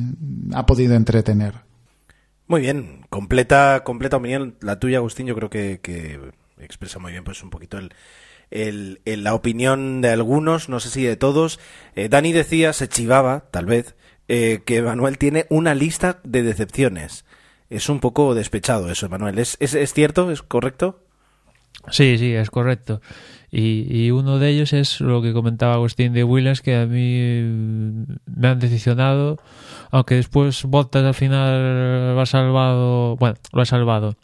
ha 0.53 0.66
podido 0.66 0.93
entretener. 0.95 1.53
Muy 2.47 2.61
bien, 2.61 3.05
completa, 3.09 3.84
completa 3.86 4.18
opinión 4.18 4.57
la 4.61 4.78
tuya, 4.78 4.97
Agustín. 4.97 5.26
Yo 5.26 5.36
creo 5.36 5.49
que, 5.49 5.80
que 5.82 6.20
expresa 6.59 6.99
muy 6.99 7.14
bien, 7.14 7.24
pues 7.24 7.41
un 7.41 7.49
poquito 7.49 7.78
el, 7.78 8.99
el, 9.05 9.24
la 9.24 9.34
opinión 9.34 10.01
de 10.01 10.09
algunos, 10.09 10.68
no 10.68 10.80
sé 10.82 10.89
si 10.89 11.03
de 11.03 11.16
todos. 11.16 11.59
Eh, 11.95 12.09
Dani 12.09 12.34
decía, 12.34 12.74
se 12.74 12.89
chivaba, 12.89 13.45
tal 13.51 13.66
vez, 13.66 13.95
eh, 14.28 14.61
que 14.66 14.82
Manuel 14.82 15.18
tiene 15.18 15.45
una 15.49 15.74
lista 15.74 16.20
de 16.26 16.43
decepciones. 16.43 17.26
Es 17.70 17.89
un 17.89 18.01
poco 18.01 18.36
despechado 18.36 18.91
eso, 18.91 19.07
Manuel. 19.09 19.39
¿Es, 19.39 19.55
es, 19.59 19.74
es 19.74 19.93
cierto? 19.93 20.30
¿Es 20.30 20.43
correcto? 20.43 21.03
Sí, 21.90 22.18
sí, 22.18 22.34
es 22.34 22.50
correcto. 22.50 23.02
Y, 23.52 23.86
y, 23.90 24.12
uno 24.12 24.40
de 24.40 24.50
ellos 24.50 24.74
es 24.74 25.00
lo 25.00 25.22
que 25.22 25.34
comentaba 25.34 25.76
Agustín 25.76 26.14
de 26.14 26.24
Williams, 26.24 26.62
que 26.62 26.76
a 26.76 26.88
mí 26.88 27.20
me 28.26 28.48
han 28.48 28.60
decepcionado, 28.60 29.38
aunque 29.92 30.16
después 30.16 30.64
Bottas 30.64 31.04
al 31.04 31.14
final 31.14 32.16
lo 32.16 32.22
ha 32.22 32.26
salvado, 32.26 33.16
bueno, 33.18 33.36
lo 33.52 33.62
ha 33.62 33.66
salvado. 33.66 34.16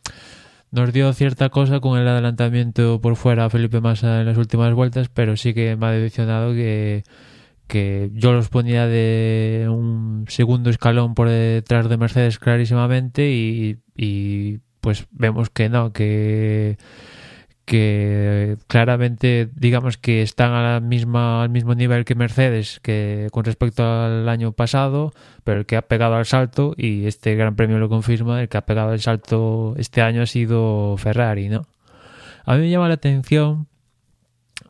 Nos 0.71 0.93
dio 0.93 1.13
cierta 1.13 1.49
cosa 1.49 1.79
con 1.79 1.99
el 1.99 2.07
adelantamiento 2.07 3.01
por 3.01 3.15
fuera 3.15 3.45
a 3.45 3.49
Felipe 3.49 3.81
Massa 3.81 4.21
en 4.21 4.27
las 4.27 4.37
últimas 4.37 4.73
vueltas, 4.73 5.09
pero 5.09 5.37
sí 5.37 5.53
que 5.53 5.75
me 5.75 5.87
ha 5.87 5.91
decepcionado 5.91 6.53
que, 6.53 7.03
que 7.67 8.09
yo 8.13 8.33
los 8.33 8.49
ponía 8.49 8.87
de 8.87 9.67
un 9.69 10.25
segundo 10.27 10.69
escalón 10.71 11.13
por 11.13 11.29
detrás 11.29 11.89
de 11.89 11.97
Mercedes 11.97 12.39
clarísimamente 12.39 13.29
y 13.29 14.59
pues 14.81 15.07
vemos 15.11 15.49
que 15.49 15.69
no, 15.69 15.91
que 15.91 16.77
que 17.69 18.57
claramente 18.65 19.47
digamos 19.53 19.97
que 19.97 20.23
están 20.23 20.53
a 20.53 20.63
la 20.63 20.79
misma, 20.79 21.43
al 21.43 21.49
mismo 21.49 21.75
nivel 21.75 22.03
que 22.03 22.15
Mercedes 22.15 22.79
que 22.79 23.27
con 23.31 23.45
respecto 23.45 23.83
al 23.83 24.27
año 24.27 24.53
pasado, 24.53 25.13
pero 25.43 25.59
el 25.59 25.65
que 25.67 25.77
ha 25.77 25.83
pegado 25.83 26.15
al 26.15 26.25
salto, 26.25 26.73
y 26.75 27.05
este 27.05 27.35
gran 27.35 27.55
premio 27.55 27.77
lo 27.77 27.87
confirma, 27.87 28.41
el 28.41 28.49
que 28.49 28.57
ha 28.57 28.65
pegado 28.65 28.91
el 28.91 29.01
salto 29.01 29.75
este 29.77 30.01
año 30.01 30.23
ha 30.23 30.25
sido 30.25 30.97
Ferrari, 30.97 31.47
¿no? 31.47 31.67
A 32.43 32.55
mí 32.55 32.61
me 32.61 32.71
llama 32.71 32.87
la 32.87 32.95
atención 32.95 33.67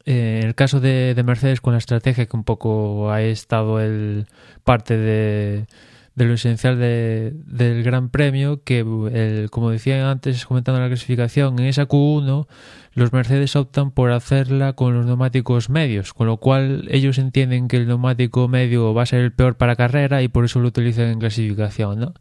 eh, 0.05 0.39
en 0.41 0.47
el 0.49 0.55
caso 0.55 0.81
de, 0.81 1.13
de, 1.15 1.23
Mercedes 1.23 1.61
con 1.61 1.71
la 1.71 1.79
estrategia 1.79 2.25
que 2.25 2.35
un 2.35 2.43
poco 2.43 3.11
ha 3.11 3.21
estado 3.21 3.79
el 3.79 4.27
parte 4.65 4.97
de, 4.97 5.67
de 6.15 6.25
lo 6.25 6.33
esencial 6.33 6.77
de, 6.77 7.31
del 7.45 7.81
Gran 7.81 8.09
Premio, 8.09 8.61
que 8.65 8.79
el, 8.79 9.49
como 9.51 9.71
decía 9.71 10.11
antes 10.11 10.45
comentando 10.45 10.81
la 10.81 10.87
clasificación, 10.87 11.57
en 11.59 11.65
esa 11.67 11.87
Q1 11.87 12.45
los 12.93 13.13
Mercedes 13.13 13.55
optan 13.55 13.91
por 13.91 14.11
hacerla 14.11 14.73
con 14.73 14.93
los 14.93 15.05
neumáticos 15.05 15.69
medios, 15.69 16.13
con 16.13 16.27
lo 16.27 16.37
cual 16.37 16.87
ellos 16.89 17.17
entienden 17.17 17.67
que 17.67 17.77
el 17.77 17.87
neumático 17.87 18.47
medio 18.47 18.93
va 18.93 19.03
a 19.03 19.05
ser 19.05 19.21
el 19.21 19.31
peor 19.31 19.55
para 19.55 19.75
carrera 19.75 20.21
y 20.21 20.27
por 20.27 20.45
eso 20.45 20.59
lo 20.59 20.67
utilizan 20.67 21.07
en 21.07 21.19
clasificación, 21.19 21.99
¿no? 21.99 22.13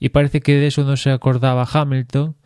Y 0.00 0.10
parece 0.10 0.40
que 0.40 0.56
de 0.56 0.68
eso 0.68 0.84
no 0.84 0.96
se 0.96 1.10
acordaba 1.10 1.68
Hamilton 1.70 2.36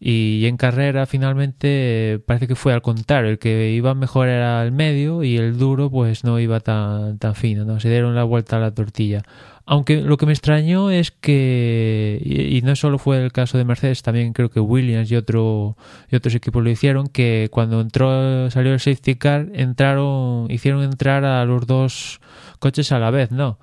y 0.00 0.46
en 0.46 0.56
carrera 0.56 1.06
finalmente 1.06 2.20
parece 2.26 2.46
que 2.46 2.54
fue 2.54 2.72
al 2.72 2.82
contrario, 2.82 3.30
el 3.30 3.38
que 3.38 3.70
iba 3.70 3.94
mejor 3.94 4.28
era 4.28 4.62
el 4.64 4.72
medio 4.72 5.22
y 5.22 5.36
el 5.36 5.58
duro 5.58 5.90
pues 5.90 6.24
no 6.24 6.38
iba 6.38 6.60
tan, 6.60 7.18
tan 7.18 7.34
fino, 7.34 7.64
¿no? 7.64 7.80
Se 7.80 7.88
dieron 7.88 8.14
la 8.14 8.24
vuelta 8.24 8.56
a 8.56 8.60
la 8.60 8.74
tortilla. 8.74 9.22
Aunque 9.66 10.02
lo 10.02 10.18
que 10.18 10.26
me 10.26 10.32
extrañó 10.32 10.90
es 10.90 11.10
que, 11.10 12.20
y, 12.22 12.60
no 12.62 12.76
solo 12.76 12.98
fue 12.98 13.24
el 13.24 13.32
caso 13.32 13.56
de 13.56 13.64
Mercedes, 13.64 14.02
también 14.02 14.34
creo 14.34 14.50
que 14.50 14.60
Williams 14.60 15.10
y, 15.10 15.16
otro, 15.16 15.78
y 16.10 16.16
otros 16.16 16.34
equipos 16.34 16.62
lo 16.62 16.68
hicieron, 16.68 17.06
que 17.06 17.48
cuando 17.50 17.80
entró, 17.80 18.50
salió 18.50 18.74
el 18.74 18.80
safety 18.80 19.14
car, 19.14 19.48
entraron, 19.54 20.50
hicieron 20.50 20.82
entrar 20.82 21.24
a 21.24 21.42
los 21.46 21.66
dos 21.66 22.20
coches 22.58 22.92
a 22.92 22.98
la 22.98 23.10
vez, 23.10 23.30
¿no? 23.30 23.58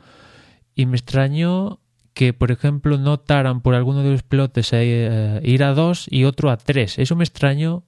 Y 0.74 0.88
me 0.88 0.98
extrañó 0.98 1.81
que, 2.14 2.34
por 2.34 2.52
ejemplo, 2.52 2.98
no 2.98 3.20
taran 3.20 3.62
por 3.62 3.76
alguno 3.76 4.04
de 4.04 4.12
los 4.12 4.24
pilotos 4.24 4.72
eh, 4.74 5.40
ir 5.44 5.64
a 5.64 5.74
dos 5.74 6.08
y 6.10 6.26
otro 6.26 6.50
a 6.50 6.58
tres. 6.58 7.00
Eso 7.00 7.16
me 7.16 7.24
extrañó 7.24 7.84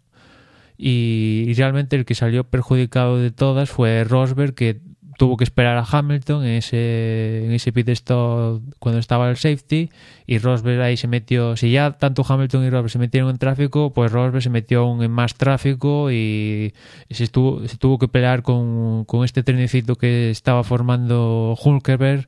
y, 0.77 1.53
realmente 1.55 1.95
el 1.95 2.05
que 2.05 2.15
salió 2.15 2.43
perjudicado 2.45 3.17
de 3.17 3.31
todas 3.31 3.69
fue 3.69 4.03
Rosberg, 4.03 4.55
que 4.55 4.81
tuvo 5.17 5.37
que 5.37 5.43
esperar 5.43 5.77
a 5.77 5.85
Hamilton 5.89 6.43
en 6.43 6.55
ese, 6.55 7.45
en 7.45 7.51
ese 7.51 7.71
pit 7.71 7.87
stop 7.89 8.63
cuando 8.79 8.99
estaba 8.99 9.29
el 9.29 9.37
safety 9.37 9.91
y 10.25 10.39
Rosberg 10.39 10.81
ahí 10.81 10.97
se 10.97 11.07
metió, 11.07 11.55
si 11.55 11.71
ya 11.71 11.91
tanto 11.91 12.25
Hamilton 12.27 12.65
y 12.65 12.69
Rosberg 12.71 12.89
se 12.89 12.99
metieron 12.99 13.29
en 13.29 13.37
tráfico, 13.37 13.93
pues 13.93 14.11
Rosberg 14.11 14.41
se 14.41 14.49
metió 14.49 14.81
aún 14.81 15.03
en 15.03 15.11
más 15.11 15.35
tráfico 15.35 16.11
y, 16.11 16.73
se, 17.11 17.25
estuvo, 17.25 17.67
se 17.67 17.77
tuvo 17.77 17.99
que 17.99 18.07
pelear 18.07 18.41
con, 18.41 19.05
con 19.05 19.23
este 19.23 19.43
trenecito 19.43 19.95
que 19.95 20.31
estaba 20.31 20.63
formando 20.63 21.55
Hulkenberg 21.63 22.27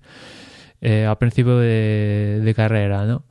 eh, 0.88 1.07
a 1.07 1.17
principio 1.17 1.57
de, 1.57 2.53
carrera, 2.55 3.05
¿no? 3.05 3.23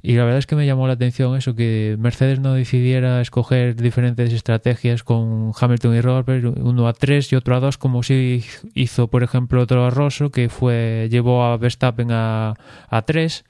Y 0.00 0.14
la 0.14 0.24
verdad 0.24 0.38
es 0.38 0.46
que 0.46 0.56
me 0.56 0.64
llamó 0.64 0.86
la 0.86 0.94
atención 0.94 1.36
eso, 1.36 1.54
que 1.54 1.96
Mercedes 1.98 2.40
no 2.40 2.54
decidiera 2.54 3.20
escoger 3.20 3.76
diferentes 3.76 4.32
estrategias 4.32 5.04
con 5.04 5.52
Hamilton 5.60 5.94
y 5.94 6.00
Rosberg, 6.00 6.58
uno 6.58 6.88
a 6.88 6.94
tres 6.94 7.30
y 7.30 7.36
otro 7.36 7.54
a 7.54 7.60
dos, 7.60 7.76
como 7.76 8.02
si 8.02 8.42
hizo, 8.72 9.08
por 9.08 9.22
ejemplo, 9.22 9.60
otro 9.60 9.90
Rosso, 9.90 10.30
que 10.30 10.48
fue 10.48 11.08
llevó 11.10 11.44
a 11.44 11.58
Verstappen 11.58 12.12
a, 12.12 12.54
a 12.88 13.02
tres 13.02 13.44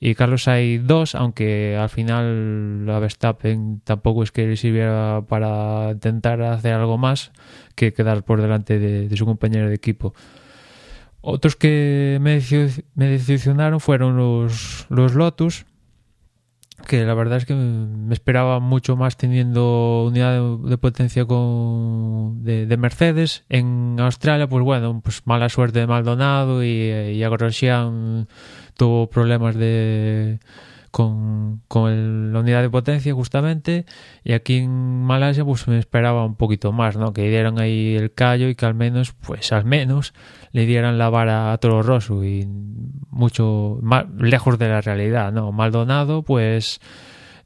y 0.00 0.14
Carlos 0.14 0.46
hay 0.46 0.76
dos, 0.76 1.14
aunque 1.14 1.78
al 1.78 1.88
final 1.88 2.86
a 2.90 2.98
Verstappen 2.98 3.80
tampoco 3.84 4.22
es 4.22 4.32
que 4.32 4.46
le 4.46 4.56
sirviera 4.56 5.22
para 5.26 5.92
intentar 5.92 6.42
hacer 6.42 6.74
algo 6.74 6.98
más 6.98 7.32
que 7.74 7.94
quedar 7.94 8.22
por 8.22 8.42
delante 8.42 8.78
de, 8.78 9.08
de 9.08 9.16
su 9.16 9.24
compañero 9.24 9.68
de 9.68 9.74
equipo. 9.74 10.12
Otros 11.30 11.56
que 11.56 12.16
me, 12.22 12.40
me 12.94 13.06
decepcionaron 13.06 13.80
fueron 13.80 14.16
los, 14.16 14.86
Lotus, 14.88 15.66
que 16.86 17.04
la 17.04 17.12
verdad 17.12 17.36
es 17.36 17.44
que 17.44 17.52
me 17.52 18.14
esperaba 18.14 18.60
mucho 18.60 18.96
más 18.96 19.18
teniendo 19.18 20.04
unidad 20.06 20.40
de, 20.40 20.78
potencia 20.78 21.26
con 21.26 22.42
de, 22.44 22.64
de, 22.64 22.76
Mercedes. 22.78 23.44
En 23.50 23.96
Australia, 24.00 24.48
pues 24.48 24.64
bueno, 24.64 25.02
pues 25.04 25.20
mala 25.26 25.50
suerte 25.50 25.80
de 25.80 25.86
Maldonado 25.86 26.64
y, 26.64 26.90
y 26.90 27.22
a 27.22 27.28
Grosjean 27.28 28.26
tuvo 28.78 29.10
problemas 29.10 29.54
de 29.54 30.40
con, 30.90 31.62
con 31.68 31.90
el, 31.90 32.32
la 32.32 32.40
unidad 32.40 32.62
de 32.62 32.70
potencia 32.70 33.12
justamente 33.14 33.86
y 34.24 34.32
aquí 34.32 34.58
en 34.58 35.02
Malasia 35.04 35.44
pues 35.44 35.66
me 35.68 35.78
esperaba 35.78 36.24
un 36.24 36.36
poquito 36.36 36.72
más, 36.72 36.96
¿no? 36.96 37.12
Que 37.12 37.28
dieran 37.28 37.58
ahí 37.58 37.96
el 37.96 38.12
callo 38.12 38.48
y 38.48 38.54
que 38.54 38.66
al 38.66 38.74
menos, 38.74 39.12
pues 39.12 39.52
al 39.52 39.64
menos 39.64 40.14
le 40.52 40.66
dieran 40.66 40.98
la 40.98 41.10
vara 41.10 41.52
a 41.52 41.58
Toro 41.58 41.82
Rosso 41.82 42.24
y 42.24 42.46
mucho 43.10 43.78
más 43.82 44.06
lejos 44.18 44.58
de 44.58 44.68
la 44.68 44.80
realidad, 44.80 45.32
¿no? 45.32 45.52
Maldonado 45.52 46.22
pues 46.22 46.80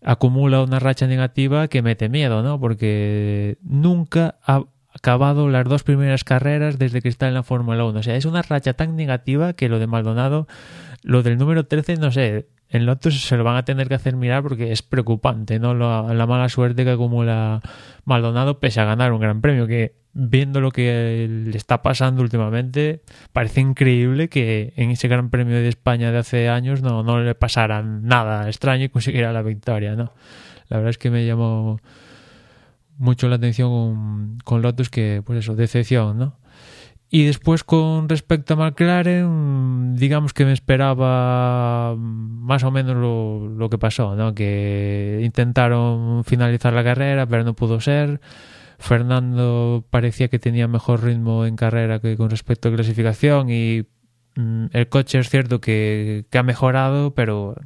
acumula 0.04 0.62
una 0.62 0.78
racha 0.78 1.06
negativa 1.06 1.68
que 1.68 1.82
mete 1.82 2.08
miedo, 2.08 2.42
¿no? 2.42 2.58
Porque 2.58 3.58
nunca 3.62 4.36
ha 4.44 4.64
acabado 4.94 5.48
las 5.48 5.64
dos 5.64 5.82
primeras 5.82 6.24
carreras 6.24 6.78
desde 6.78 7.00
que 7.00 7.08
está 7.08 7.28
en 7.28 7.34
la 7.34 7.42
Fórmula 7.42 7.84
1. 7.84 7.98
O 7.98 8.02
sea, 8.02 8.16
es 8.16 8.24
una 8.24 8.42
racha 8.42 8.74
tan 8.74 8.96
negativa 8.96 9.54
que 9.54 9.68
lo 9.68 9.78
de 9.78 9.86
Maldonado, 9.86 10.46
lo 11.02 11.22
del 11.22 11.38
número 11.38 11.66
13, 11.66 11.96
no 11.96 12.12
sé, 12.12 12.48
en 12.72 12.86
Lotus 12.86 13.22
se 13.22 13.36
lo 13.36 13.44
van 13.44 13.56
a 13.56 13.64
tener 13.64 13.86
que 13.86 13.94
hacer 13.94 14.16
mirar 14.16 14.42
porque 14.42 14.72
es 14.72 14.80
preocupante, 14.80 15.58
¿no? 15.58 15.74
La, 15.74 16.14
la, 16.14 16.26
mala 16.26 16.48
suerte 16.48 16.84
que 16.84 16.92
acumula 16.92 17.60
Maldonado 18.06 18.60
pese 18.60 18.80
a 18.80 18.86
ganar 18.86 19.12
un 19.12 19.20
gran 19.20 19.42
premio, 19.42 19.66
que 19.66 19.94
viendo 20.14 20.62
lo 20.62 20.70
que 20.70 21.28
le 21.28 21.56
está 21.56 21.82
pasando 21.82 22.22
últimamente, 22.22 23.02
parece 23.34 23.60
increíble 23.60 24.28
que 24.28 24.72
en 24.76 24.90
ese 24.90 25.06
gran 25.06 25.28
premio 25.28 25.56
de 25.56 25.68
España 25.68 26.12
de 26.12 26.18
hace 26.18 26.48
años 26.48 26.80
no, 26.80 27.02
no 27.02 27.20
le 27.20 27.34
pasara 27.34 27.82
nada 27.82 28.48
extraño 28.48 28.84
y 28.84 28.88
consiguiera 28.88 29.34
la 29.34 29.42
victoria, 29.42 29.94
¿no? 29.94 30.12
La 30.68 30.78
verdad 30.78 30.90
es 30.90 30.98
que 30.98 31.10
me 31.10 31.26
llamó 31.26 31.78
mucho 32.96 33.28
la 33.28 33.36
atención 33.36 33.68
con, 33.68 34.38
con 34.44 34.62
Lotus 34.62 34.88
que, 34.88 35.22
pues 35.22 35.40
eso, 35.40 35.54
decepción, 35.54 36.18
¿no? 36.18 36.41
Y 37.14 37.26
después 37.26 37.62
con 37.62 38.08
respecto 38.08 38.54
a 38.54 38.56
McLaren, 38.56 39.96
digamos 39.96 40.32
que 40.32 40.46
me 40.46 40.54
esperaba 40.54 41.94
más 41.94 42.64
o 42.64 42.70
menos 42.70 42.96
lo, 42.96 43.48
lo, 43.48 43.68
que 43.68 43.76
pasó, 43.76 44.16
¿no? 44.16 44.34
Que 44.34 45.20
intentaron 45.22 46.24
finalizar 46.24 46.72
la 46.72 46.82
carrera, 46.82 47.26
pero 47.26 47.44
no 47.44 47.52
pudo 47.52 47.82
ser. 47.82 48.22
Fernando 48.78 49.84
parecía 49.90 50.28
que 50.28 50.38
tenía 50.38 50.68
mejor 50.68 51.04
ritmo 51.04 51.44
en 51.44 51.54
carrera 51.54 52.00
que 52.00 52.16
con 52.16 52.30
respecto 52.30 52.70
a 52.70 52.72
clasificación 52.72 53.50
y 53.50 53.84
mm, 54.36 54.68
el 54.72 54.88
coche 54.88 55.18
es 55.18 55.28
cierto 55.28 55.60
que, 55.60 56.24
que, 56.30 56.38
ha 56.38 56.42
mejorado, 56.42 57.12
pero 57.14 57.56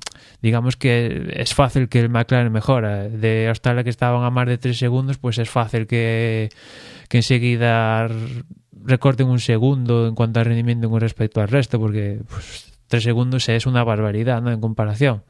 digamos 0.42 0.74
que 0.74 1.34
es 1.36 1.55
fácil 1.55 1.88
que 1.88 2.01
el 2.01 2.11
McLaren 2.11 2.53
mejora. 2.53 3.05
De 3.09 3.47
Australia 3.47 3.84
que 3.84 3.90
estaban 3.90 4.24
a 4.24 4.30
más 4.30 4.49
de 4.49 4.59
3 4.59 4.76
segundos, 4.76 5.18
pues 5.18 5.38
es 5.38 5.49
fácil 5.49 5.86
que, 5.86 6.49
que 7.09 7.18
enseguida 7.18 8.09
recorten 8.87 9.26
un 9.26 9.41
segundo 9.41 10.07
en 10.07 10.14
cuanto 10.14 10.41
a 10.41 10.45
rendimiento 10.45 10.89
con 10.89 11.01
respecto 11.01 11.41
al 11.41 11.49
resto, 11.49 11.78
porque 11.78 12.20
pues, 12.28 12.72
tres 12.89 13.03
segundos 13.03 13.49
es 13.49 13.66
una 13.66 13.84
barbaridad 13.84 14.41
¿no? 14.43 14.51
en 14.51 14.61
comparación. 14.61 15.22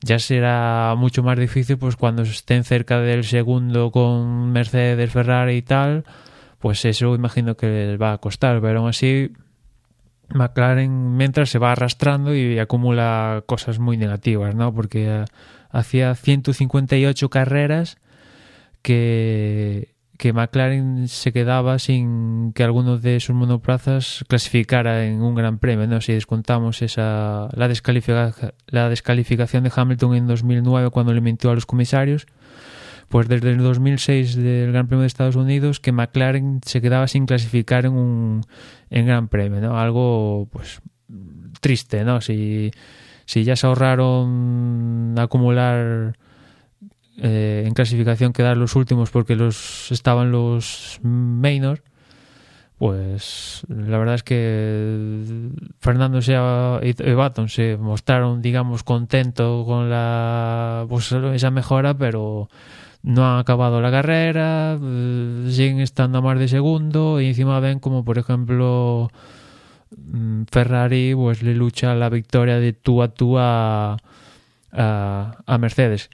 Ya 0.00 0.18
será 0.18 0.94
mucho 0.96 1.22
más 1.22 1.38
difícil 1.38 1.78
pues 1.78 1.96
cuando 1.96 2.22
estén 2.22 2.64
cerca 2.64 2.98
del 3.00 3.24
segundo 3.24 3.92
con 3.92 4.50
Mercedes, 4.50 5.12
Ferrari 5.12 5.56
y 5.56 5.62
tal, 5.62 6.04
pues 6.58 6.84
eso 6.84 7.14
imagino 7.14 7.56
que 7.56 7.68
les 7.68 8.00
va 8.00 8.12
a 8.12 8.18
costar, 8.18 8.60
pero 8.60 8.80
aún 8.80 8.88
así 8.88 9.30
McLaren 10.34 11.16
mientras 11.16 11.50
se 11.50 11.58
va 11.58 11.72
arrastrando 11.72 12.34
y 12.34 12.58
acumula 12.58 13.44
cosas 13.46 13.78
muy 13.78 13.96
negativas, 13.96 14.54
¿no? 14.54 14.74
Porque 14.74 15.24
hacía 15.70 16.14
158 16.14 17.30
carreras 17.30 17.98
que 18.82 19.91
que 20.22 20.32
McLaren 20.32 21.08
se 21.08 21.32
quedaba 21.32 21.80
sin 21.80 22.52
que 22.52 22.62
alguno 22.62 22.96
de 22.96 23.18
sus 23.18 23.34
monoplazas 23.34 24.24
clasificara 24.28 25.04
en 25.04 25.20
un 25.20 25.34
gran 25.34 25.58
premio, 25.58 25.88
¿no? 25.88 26.00
Si 26.00 26.12
descontamos 26.12 26.80
esa 26.80 27.48
la, 27.56 27.66
descalifica, 27.66 28.32
la 28.68 28.88
descalificación 28.88 29.64
de 29.64 29.72
Hamilton 29.74 30.14
en 30.14 30.28
2009 30.28 30.90
cuando 30.90 31.12
le 31.12 31.20
mintió 31.20 31.50
a 31.50 31.56
los 31.56 31.66
comisarios, 31.66 32.28
pues 33.08 33.26
desde 33.26 33.50
el 33.50 33.58
2006 33.58 34.36
del 34.36 34.70
Gran 34.70 34.86
Premio 34.86 35.00
de 35.00 35.08
Estados 35.08 35.34
Unidos 35.34 35.80
que 35.80 35.90
McLaren 35.90 36.60
se 36.64 36.80
quedaba 36.80 37.08
sin 37.08 37.26
clasificar 37.26 37.84
en 37.84 37.94
un 37.94 38.42
en 38.90 39.06
Gran 39.06 39.26
Premio, 39.26 39.60
¿no? 39.60 39.76
Algo 39.76 40.46
pues 40.52 40.82
triste, 41.60 42.04
¿no? 42.04 42.20
Si 42.20 42.70
si 43.24 43.42
ya 43.42 43.56
se 43.56 43.66
ahorraron 43.66 45.16
acumular 45.18 46.16
eh, 47.18 47.64
en 47.66 47.74
clasificación 47.74 48.32
quedar 48.32 48.56
los 48.56 48.74
últimos 48.74 49.10
porque 49.10 49.36
los 49.36 49.92
estaban 49.92 50.32
los 50.32 50.98
Maynor 51.02 51.82
pues 52.78 53.62
la 53.68 53.98
verdad 53.98 54.14
es 54.14 54.22
que 54.22 55.50
Fernando 55.78 56.20
y 56.82 57.12
Baton 57.12 57.50
se 57.50 57.76
mostraron 57.76 58.40
digamos 58.40 58.82
contentos 58.82 59.66
con 59.66 59.90
la 59.90 60.86
pues, 60.88 61.12
esa 61.12 61.50
mejora 61.50 61.94
pero 61.94 62.48
no 63.02 63.30
han 63.30 63.40
acabado 63.40 63.82
la 63.82 63.90
carrera 63.90 64.78
eh, 64.82 65.48
siguen 65.50 65.80
estando 65.80 66.18
a 66.18 66.22
más 66.22 66.38
de 66.38 66.48
segundo 66.48 67.20
y 67.20 67.26
encima 67.26 67.60
ven 67.60 67.78
como 67.78 68.06
por 68.06 68.16
ejemplo 68.16 69.10
mm, 69.94 70.44
Ferrari 70.50 71.14
pues 71.14 71.42
le 71.42 71.54
lucha 71.54 71.94
la 71.94 72.08
victoria 72.08 72.58
de 72.58 72.72
tú 72.72 73.02
a 73.02 73.08
tú 73.08 73.36
a, 73.38 73.98
a 74.72 75.58
Mercedes 75.58 76.08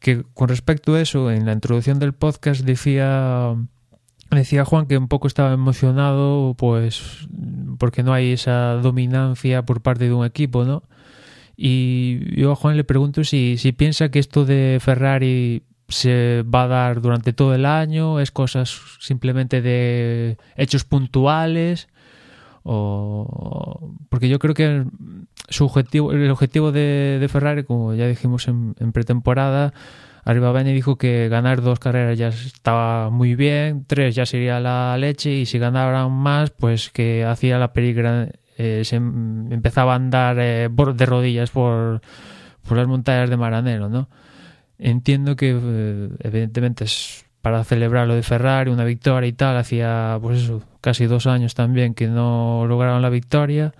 que 0.00 0.24
con 0.34 0.48
respecto 0.48 0.94
a 0.94 1.00
eso, 1.00 1.30
en 1.30 1.46
la 1.46 1.52
introducción 1.52 1.98
del 1.98 2.14
podcast 2.14 2.62
decía 2.62 3.54
decía 4.30 4.64
Juan 4.64 4.86
que 4.86 4.96
un 4.96 5.08
poco 5.08 5.26
estaba 5.26 5.52
emocionado 5.52 6.54
pues 6.56 7.26
porque 7.78 8.02
no 8.02 8.12
hay 8.12 8.32
esa 8.32 8.74
dominancia 8.74 9.62
por 9.64 9.82
parte 9.82 10.04
de 10.04 10.12
un 10.12 10.24
equipo, 10.24 10.64
¿no? 10.64 10.84
Y 11.56 12.40
yo 12.40 12.52
a 12.52 12.56
Juan 12.56 12.76
le 12.76 12.84
pregunto 12.84 13.24
si, 13.24 13.58
si 13.58 13.72
piensa 13.72 14.10
que 14.10 14.18
esto 14.18 14.44
de 14.46 14.78
Ferrari 14.80 15.64
se 15.88 16.42
va 16.42 16.62
a 16.62 16.68
dar 16.68 17.02
durante 17.02 17.32
todo 17.32 17.54
el 17.54 17.66
año, 17.66 18.20
es 18.20 18.30
cosas 18.30 18.80
simplemente 19.00 19.60
de 19.60 20.38
hechos 20.56 20.84
puntuales 20.84 21.88
o 22.62 23.94
porque 24.08 24.28
yo 24.28 24.38
creo 24.38 24.54
que 24.54 24.84
su 25.48 25.64
objetivo, 25.64 26.12
el 26.12 26.30
objetivo 26.30 26.72
de, 26.72 27.26
Ferrari, 27.30 27.64
como 27.64 27.94
ya 27.94 28.06
dijimos 28.06 28.48
en, 28.48 28.74
pretemporada, 28.92 29.72
Arriba 30.24 30.52
Bene 30.52 30.72
dijo 30.72 30.96
que 30.96 31.28
ganar 31.28 31.62
dos 31.62 31.78
carreras 31.78 32.18
ya 32.18 32.28
estaba 32.28 33.10
muy 33.10 33.34
bien, 33.34 33.84
tres 33.86 34.14
ya 34.14 34.26
sería 34.26 34.60
la 34.60 34.96
leche 34.98 35.32
y 35.32 35.46
si 35.46 35.58
ganaran 35.58 36.12
más, 36.12 36.50
pues 36.50 36.90
que 36.90 37.24
hacía 37.24 37.58
la 37.58 37.72
peligra, 37.72 38.28
eh, 38.58 38.82
se 38.84 38.96
empezaba 38.96 39.94
a 39.94 39.96
andar 39.96 40.38
eh, 40.38 40.68
de 40.68 41.06
rodillas 41.06 41.50
por, 41.50 42.02
por 42.68 42.76
las 42.76 42.86
montañas 42.86 43.30
de 43.30 43.36
Maranelo, 43.38 43.88
¿no? 43.88 44.08
Entiendo 44.78 45.36
que 45.36 45.58
eh, 45.60 46.08
evidentemente 46.20 46.84
es 46.84 47.24
para 47.40 47.64
celebrar 47.64 48.06
lo 48.06 48.14
de 48.14 48.22
Ferrari, 48.22 48.70
una 48.70 48.84
victoria 48.84 49.28
y 49.28 49.32
tal, 49.32 49.56
hacía 49.56 50.18
pues 50.20 50.42
eso, 50.42 50.62
casi 50.80 51.06
dos 51.06 51.26
años 51.26 51.54
también 51.54 51.94
que 51.94 52.08
no 52.08 52.64
lograron 52.66 53.02
la 53.02 53.10
victoria 53.10 53.72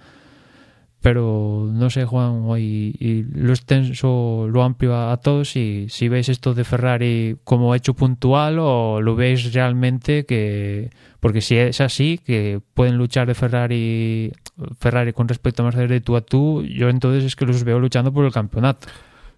pero 1.03 1.67
no 1.73 1.89
sé 1.89 2.05
Juan 2.05 2.43
hoy 2.45 2.95
y 2.99 3.23
lo 3.23 3.53
extenso 3.53 4.47
lo 4.51 4.63
amplio 4.63 4.95
a, 4.95 5.13
a, 5.13 5.17
todos 5.17 5.57
y 5.57 5.87
si 5.89 6.09
veis 6.09 6.29
esto 6.29 6.53
de 6.53 6.65
Ferrari 6.65 7.39
como 7.45 7.75
hecho 7.75 7.95
puntual 7.95 8.59
o 8.59 9.01
lo 9.01 9.17
veis 9.17 9.53
realmente 9.55 10.27
que 10.27 10.91
porque 11.21 11.41
si 11.41 11.57
es 11.57 11.81
así 11.81 12.19
que 12.19 12.61
pueden 12.75 12.99
luchar 12.99 13.27
de 13.27 13.35
Ferrari 13.35 14.33
Ferrari 14.79 15.13
con 15.15 15.29
respecto 15.29 15.63
a 15.63 15.67
Mercedes 15.67 15.89
de 15.89 16.01
tú 16.03 16.17
a 16.17 16.21
tú 16.21 16.63
yo 16.65 16.91
entonces 16.91 17.25
es 17.25 17.35
que 17.35 17.47
los 17.47 17.65
veo 17.65 17.81
luchando 17.81 18.13
por 18.13 18.27
el 18.27 18.33
campeonato. 18.33 18.87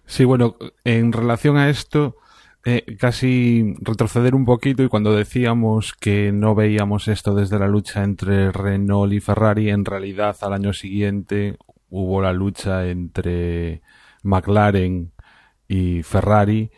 Sí 0.05 0.25
bueno 0.25 0.57
en 0.83 1.13
relación 1.13 1.55
a 1.55 1.69
esto 1.69 2.17
eh, 2.65 2.95
casi 2.97 3.75
retroceder 3.81 4.35
un 4.35 4.45
poquito 4.45 4.83
y 4.83 4.87
cuando 4.87 5.13
decíamos 5.13 5.93
que 5.93 6.31
no 6.31 6.55
veíamos 6.55 7.09
esto 7.09 7.35
desde 7.35 7.59
la 7.59 7.67
lucha 7.67 8.03
entre 8.03 8.53
Renault 8.53 9.11
y 9.11 9.19
Ferrari, 9.19 9.69
en 9.69 9.83
realidad 9.83 10.37
al 10.41 10.53
año 10.53 10.71
siguiente 10.71 11.57
hubo 11.89 12.21
la 12.21 12.31
lucha 12.31 12.87
entre 12.87 13.81
McLaren 14.23 15.11
y 15.67 16.03
Ferrari 16.03 16.71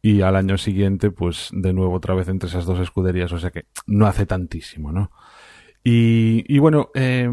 y 0.00 0.22
al 0.22 0.34
año 0.34 0.56
siguiente 0.56 1.10
pues 1.10 1.50
de 1.52 1.74
nuevo 1.74 1.94
otra 1.94 2.14
vez 2.14 2.28
entre 2.28 2.48
esas 2.48 2.64
dos 2.64 2.80
escuderías, 2.80 3.30
o 3.32 3.38
sea 3.38 3.50
que 3.50 3.66
no 3.86 4.06
hace 4.06 4.24
tantísimo, 4.24 4.92
¿no? 4.92 5.10
Y, 5.84 6.42
y 6.48 6.58
bueno, 6.58 6.88
eh, 6.94 7.28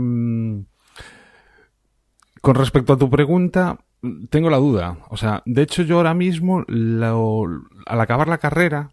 con 2.42 2.56
respecto 2.56 2.94
a 2.94 2.98
tu 2.98 3.10
pregunta, 3.10 3.85
tengo 4.30 4.50
la 4.50 4.58
duda. 4.58 4.98
O 5.10 5.18
sea, 5.18 5.44
de 5.46 5.62
hecho 5.62 5.84
yo 5.84 5.98
ahora 5.98 6.14
mismo, 6.14 6.66
al 6.68 8.02
acabar 8.02 8.28
la 8.28 8.38
carrera, 8.38 8.92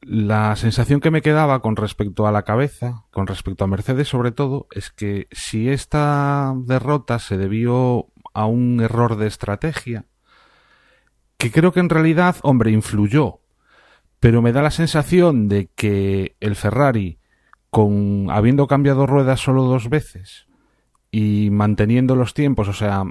la 0.00 0.54
sensación 0.56 1.00
que 1.00 1.10
me 1.10 1.22
quedaba 1.22 1.60
con 1.60 1.76
respecto 1.76 2.26
a 2.26 2.32
la 2.32 2.42
cabeza, 2.42 3.04
con 3.10 3.26
respecto 3.26 3.64
a 3.64 3.68
Mercedes 3.68 4.08
sobre 4.08 4.32
todo, 4.32 4.66
es 4.70 4.90
que 4.90 5.28
si 5.32 5.68
esta 5.68 6.54
derrota 6.56 7.18
se 7.18 7.38
debió 7.38 8.08
a 8.34 8.46
un 8.46 8.80
error 8.80 9.16
de 9.16 9.26
estrategia, 9.26 10.04
que 11.38 11.50
creo 11.50 11.72
que 11.72 11.80
en 11.80 11.88
realidad, 11.88 12.36
hombre, 12.42 12.70
influyó, 12.70 13.40
pero 14.20 14.42
me 14.42 14.52
da 14.52 14.62
la 14.62 14.70
sensación 14.70 15.48
de 15.48 15.70
que 15.74 16.36
el 16.40 16.56
Ferrari, 16.56 17.18
con 17.70 18.28
habiendo 18.30 18.66
cambiado 18.66 19.06
ruedas 19.06 19.40
solo 19.40 19.64
dos 19.64 19.88
veces 19.88 20.46
y 21.10 21.50
manteniendo 21.50 22.16
los 22.16 22.34
tiempos, 22.34 22.68
o 22.68 22.72
sea, 22.72 23.04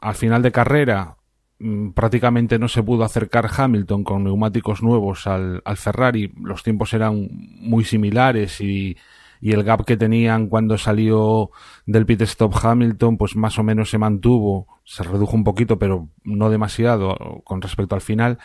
al 0.00 0.14
final 0.14 0.42
de 0.42 0.52
carrera 0.52 1.16
mm, 1.58 1.90
prácticamente 1.90 2.58
no 2.58 2.68
se 2.68 2.82
pudo 2.82 3.04
acercar 3.04 3.50
Hamilton 3.54 4.04
con 4.04 4.24
neumáticos 4.24 4.82
nuevos 4.82 5.26
al, 5.26 5.62
al 5.64 5.76
Ferrari, 5.76 6.32
los 6.42 6.62
tiempos 6.62 6.92
eran 6.92 7.28
muy 7.30 7.84
similares 7.84 8.60
y, 8.60 8.96
y, 9.40 9.52
el 9.52 9.64
gap 9.64 9.84
que 9.84 9.96
tenían 9.96 10.48
cuando 10.48 10.78
salió 10.78 11.50
del 11.86 12.06
pit 12.06 12.22
stop 12.22 12.54
Hamilton 12.62 13.16
pues 13.16 13.36
más 13.36 13.58
o 13.58 13.62
menos 13.62 13.90
se 13.90 13.98
mantuvo, 13.98 14.66
se 14.84 15.02
redujo 15.02 15.36
un 15.36 15.44
poquito 15.44 15.78
pero 15.78 16.08
no 16.24 16.50
demasiado 16.50 17.16
con 17.44 17.62
respecto 17.62 17.94
al 17.94 18.00
final. 18.00 18.38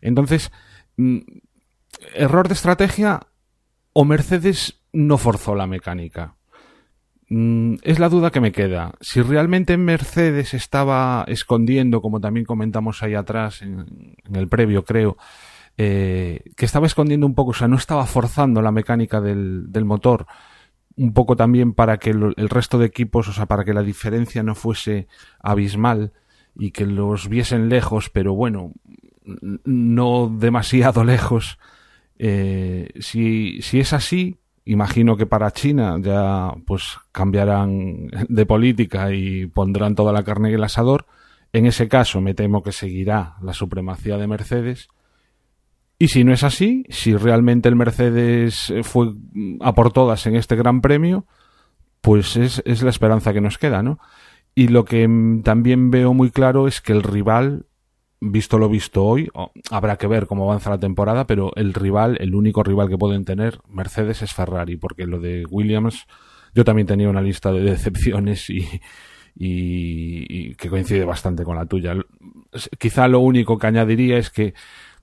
Entonces, 0.00 0.52
mm, 0.96 1.18
error 2.14 2.48
de 2.48 2.54
estrategia 2.54 3.20
o 3.92 4.04
Mercedes 4.04 4.80
no 4.92 5.18
forzó 5.18 5.54
la 5.54 5.66
mecánica. 5.66 6.36
Mm, 7.30 7.76
es 7.82 8.00
la 8.00 8.08
duda 8.08 8.32
que 8.32 8.40
me 8.40 8.50
queda. 8.50 8.92
Si 9.00 9.22
realmente 9.22 9.76
Mercedes 9.76 10.52
estaba 10.52 11.24
escondiendo, 11.28 12.02
como 12.02 12.20
también 12.20 12.44
comentamos 12.44 13.02
ahí 13.04 13.14
atrás 13.14 13.62
en, 13.62 14.16
el 14.34 14.48
previo, 14.48 14.84
creo, 14.84 15.16
eh, 15.78 16.42
que 16.56 16.64
estaba 16.66 16.86
escondiendo 16.86 17.26
un 17.26 17.36
poco, 17.36 17.52
o 17.52 17.54
sea, 17.54 17.68
no 17.68 17.76
estaba 17.76 18.04
forzando 18.06 18.60
la 18.62 18.72
mecánica 18.72 19.20
del, 19.20 19.84
motor, 19.84 20.26
un 20.96 21.14
poco 21.14 21.36
también 21.36 21.72
para 21.72 21.98
que 21.98 22.10
el, 22.10 22.48
resto 22.48 22.78
de 22.78 22.86
equipos, 22.86 23.28
o 23.28 23.32
sea, 23.32 23.46
para 23.46 23.64
que 23.64 23.74
la 23.74 23.82
diferencia 23.84 24.42
no 24.42 24.56
fuese 24.56 25.06
abismal 25.40 26.12
y 26.56 26.72
que 26.72 26.84
los 26.84 27.28
viesen 27.28 27.68
lejos, 27.68 28.10
pero 28.10 28.34
bueno, 28.34 28.72
no 29.64 30.36
demasiado 30.36 31.04
lejos. 31.14 31.58
Eh, 32.18 32.90
si 32.98 33.60
es 33.72 33.92
así, 33.92 34.39
imagino 34.64 35.16
que 35.16 35.26
para 35.26 35.50
China 35.52 35.96
ya 36.00 36.54
pues 36.66 36.98
cambiarán 37.12 38.08
de 38.28 38.46
política 38.46 39.12
y 39.12 39.46
pondrán 39.46 39.94
toda 39.94 40.12
la 40.12 40.22
carne 40.22 40.48
en 40.48 40.56
el 40.56 40.64
asador. 40.64 41.06
En 41.52 41.66
ese 41.66 41.88
caso 41.88 42.20
me 42.20 42.34
temo 42.34 42.62
que 42.62 42.72
seguirá 42.72 43.36
la 43.42 43.52
supremacía 43.52 44.16
de 44.16 44.26
Mercedes. 44.26 44.88
Y 45.98 46.08
si 46.08 46.24
no 46.24 46.32
es 46.32 46.44
así, 46.44 46.84
si 46.88 47.14
realmente 47.14 47.68
el 47.68 47.76
Mercedes 47.76 48.72
fue 48.82 49.12
a 49.60 49.74
por 49.74 49.92
todas 49.92 50.26
en 50.26 50.36
este 50.36 50.56
gran 50.56 50.80
premio, 50.80 51.26
pues 52.00 52.36
es, 52.36 52.62
es 52.64 52.82
la 52.82 52.90
esperanza 52.90 53.32
que 53.32 53.42
nos 53.42 53.58
queda, 53.58 53.82
¿no? 53.82 53.98
Y 54.54 54.68
lo 54.68 54.84
que 54.84 55.08
también 55.44 55.90
veo 55.90 56.14
muy 56.14 56.30
claro 56.30 56.66
es 56.66 56.80
que 56.80 56.92
el 56.92 57.02
rival 57.02 57.66
visto 58.20 58.58
lo 58.58 58.68
visto 58.68 59.04
hoy, 59.04 59.30
habrá 59.70 59.96
que 59.96 60.06
ver 60.06 60.26
cómo 60.26 60.44
avanza 60.44 60.70
la 60.70 60.78
temporada, 60.78 61.26
pero 61.26 61.52
el 61.56 61.72
rival, 61.72 62.18
el 62.20 62.34
único 62.34 62.62
rival 62.62 62.88
que 62.88 62.98
pueden 62.98 63.24
tener 63.24 63.58
Mercedes 63.68 64.22
es 64.22 64.34
Ferrari, 64.34 64.76
porque 64.76 65.06
lo 65.06 65.18
de 65.20 65.46
Williams, 65.46 66.06
yo 66.54 66.64
también 66.64 66.86
tenía 66.86 67.08
una 67.08 67.22
lista 67.22 67.50
de 67.50 67.62
decepciones 67.62 68.50
y, 68.50 68.68
y, 69.34 70.54
que 70.54 70.68
coincide 70.68 71.04
bastante 71.04 71.44
con 71.44 71.56
la 71.56 71.66
tuya. 71.66 71.94
Quizá 72.78 73.08
lo 73.08 73.20
único 73.20 73.58
que 73.58 73.66
añadiría 73.66 74.18
es 74.18 74.30
que 74.30 74.54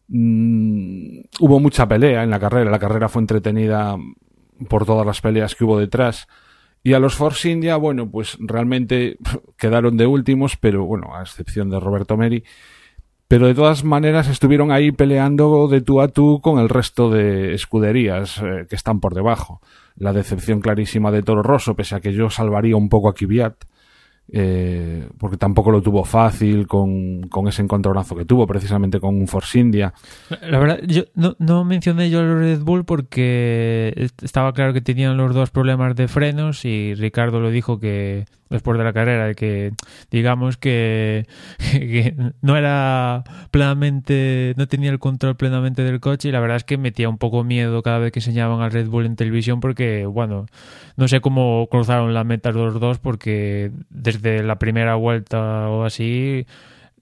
mmm, 0.07 1.21
hubo 1.39 1.59
mucha 1.59 1.87
pelea 1.87 2.23
en 2.23 2.29
la 2.29 2.39
carrera, 2.39 2.69
la 2.69 2.79
carrera 2.79 3.09
fue 3.09 3.21
entretenida 3.21 3.97
por 4.69 4.85
todas 4.85 5.05
las 5.05 5.21
peleas 5.21 5.55
que 5.55 5.63
hubo 5.63 5.79
detrás. 5.79 6.27
Y 6.83 6.93
a 6.93 6.99
los 6.99 7.15
Force 7.15 7.49
India, 7.49 7.75
bueno, 7.77 8.09
pues 8.09 8.37
realmente 8.39 9.17
quedaron 9.57 9.97
de 9.97 10.05
últimos, 10.05 10.55
pero 10.55 10.85
bueno, 10.85 11.15
a 11.15 11.21
excepción 11.21 11.69
de 11.69 11.79
Roberto 11.79 12.15
Meri, 12.15 12.43
pero 13.27 13.47
de 13.47 13.55
todas 13.55 13.83
maneras 13.83 14.29
estuvieron 14.29 14.71
ahí 14.71 14.91
peleando 14.91 15.67
de 15.67 15.81
tú 15.81 16.01
a 16.01 16.07
tú 16.07 16.39
con 16.41 16.59
el 16.59 16.69
resto 16.69 17.09
de 17.09 17.53
escuderías 17.53 18.39
eh, 18.39 18.65
que 18.69 18.75
están 18.75 18.99
por 18.99 19.13
debajo. 19.13 19.61
La 19.97 20.13
decepción 20.13 20.61
clarísima 20.61 21.11
de 21.11 21.23
Toro 21.23 21.43
Rosso, 21.43 21.75
pese 21.75 21.95
a 21.95 21.99
que 21.99 22.13
yo 22.13 22.29
salvaría 22.29 22.75
un 22.75 22.87
poco 22.87 23.09
a 23.09 23.13
Kvyat, 23.13 23.55
eh, 24.31 25.07
porque 25.17 25.37
tampoco 25.37 25.71
lo 25.71 25.81
tuvo 25.81 26.03
fácil 26.03 26.67
con, 26.67 27.29
ese 27.47 27.61
encontronazo 27.61 28.15
que 28.15 28.25
tuvo, 28.25 28.45
precisamente 28.45 28.99
con 28.99 29.15
un 29.15 29.27
Force 29.27 29.59
India. 29.59 29.93
La 30.41 30.59
verdad, 30.59 30.79
yo 30.85 31.03
no, 31.15 31.35
no 31.39 31.63
mencioné 31.63 32.09
yo 32.09 32.21
el 32.21 32.39
Red 32.39 32.61
Bull 32.61 32.85
porque 32.85 34.09
estaba 34.21 34.53
claro 34.53 34.73
que 34.73 34.81
tenían 34.81 35.17
los 35.17 35.33
dos 35.33 35.49
problemas 35.49 35.95
de 35.95 36.07
frenos 36.07 36.65
y 36.65 36.93
Ricardo 36.93 37.39
lo 37.39 37.49
dijo 37.49 37.79
que 37.79 38.25
después 38.49 38.77
de 38.77 38.83
la 38.83 38.93
carrera, 38.93 39.27
de 39.27 39.35
que 39.35 39.73
digamos 40.11 40.57
que, 40.57 41.25
no 42.41 42.57
era 42.57 43.23
plenamente, 43.51 44.53
no 44.57 44.67
tenía 44.67 44.91
el 44.91 44.99
control 44.99 45.35
plenamente 45.35 45.83
del 45.83 45.99
coche 45.99 46.29
y 46.29 46.31
la 46.31 46.39
verdad 46.39 46.57
es 46.57 46.63
que 46.63 46.77
metía 46.77 47.09
un 47.09 47.17
poco 47.17 47.43
miedo 47.43 47.81
cada 47.83 47.99
vez 47.99 48.11
que 48.11 48.19
enseñaban 48.19 48.61
al 48.61 48.71
Red 48.71 48.87
Bull 48.87 49.05
en 49.05 49.15
televisión 49.15 49.59
porque, 49.59 50.05
bueno, 50.05 50.45
no 50.95 51.07
sé 51.07 51.21
cómo 51.21 51.67
cruzaron 51.69 52.13
la 52.13 52.23
meta 52.23 52.51
los 52.51 52.79
dos 52.79 52.99
porque 52.99 53.71
desde 53.89 54.43
la 54.43 54.59
primera 54.59 54.95
vuelta 54.95 55.69
o 55.69 55.83
así 55.83 56.45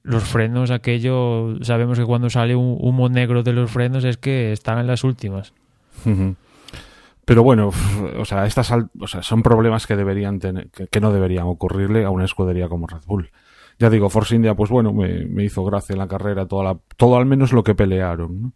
los 0.06 0.24
frenos, 0.24 0.70
aquello, 0.70 1.58
sabemos 1.64 1.98
que 1.98 2.06
cuando 2.06 2.30
sale 2.30 2.56
un 2.56 2.78
humo 2.80 3.10
negro 3.10 3.42
de 3.42 3.54
los 3.54 3.72
frenos 3.72 4.04
es 4.04 4.18
que 4.18 4.52
están 4.52 4.78
en 4.78 4.86
las 4.86 5.04
últimas. 5.04 5.52
Pero 7.26 7.42
bueno, 7.42 7.72
o 8.20 8.26
sea, 8.26 8.46
estas 8.46 8.72
o 8.72 9.08
sea, 9.08 9.24
son 9.24 9.42
problemas 9.42 9.88
que 9.88 9.96
deberían 9.96 10.40
tener, 10.40 10.70
que, 10.70 11.02
no 11.02 11.12
deberían 11.12 11.48
ocurrirle 11.48 12.06
a 12.06 12.12
una 12.12 12.26
escudería 12.26 12.70
como 12.70 12.86
Red 12.86 13.02
Bull. 13.08 13.32
Ya 13.80 13.90
digo, 13.90 14.10
Force 14.10 14.36
India, 14.36 14.56
pues 14.56 14.70
bueno, 14.70 14.94
me, 14.94 15.44
hizo 15.44 15.64
gracia 15.66 15.94
en 15.94 16.00
la 16.00 16.08
carrera 16.08 16.48
toda 16.48 16.64
la, 16.64 16.80
todo 16.96 17.18
al 17.18 17.26
menos 17.26 17.52
lo 17.52 17.64
que 17.64 17.76
pelearon. 17.76 18.54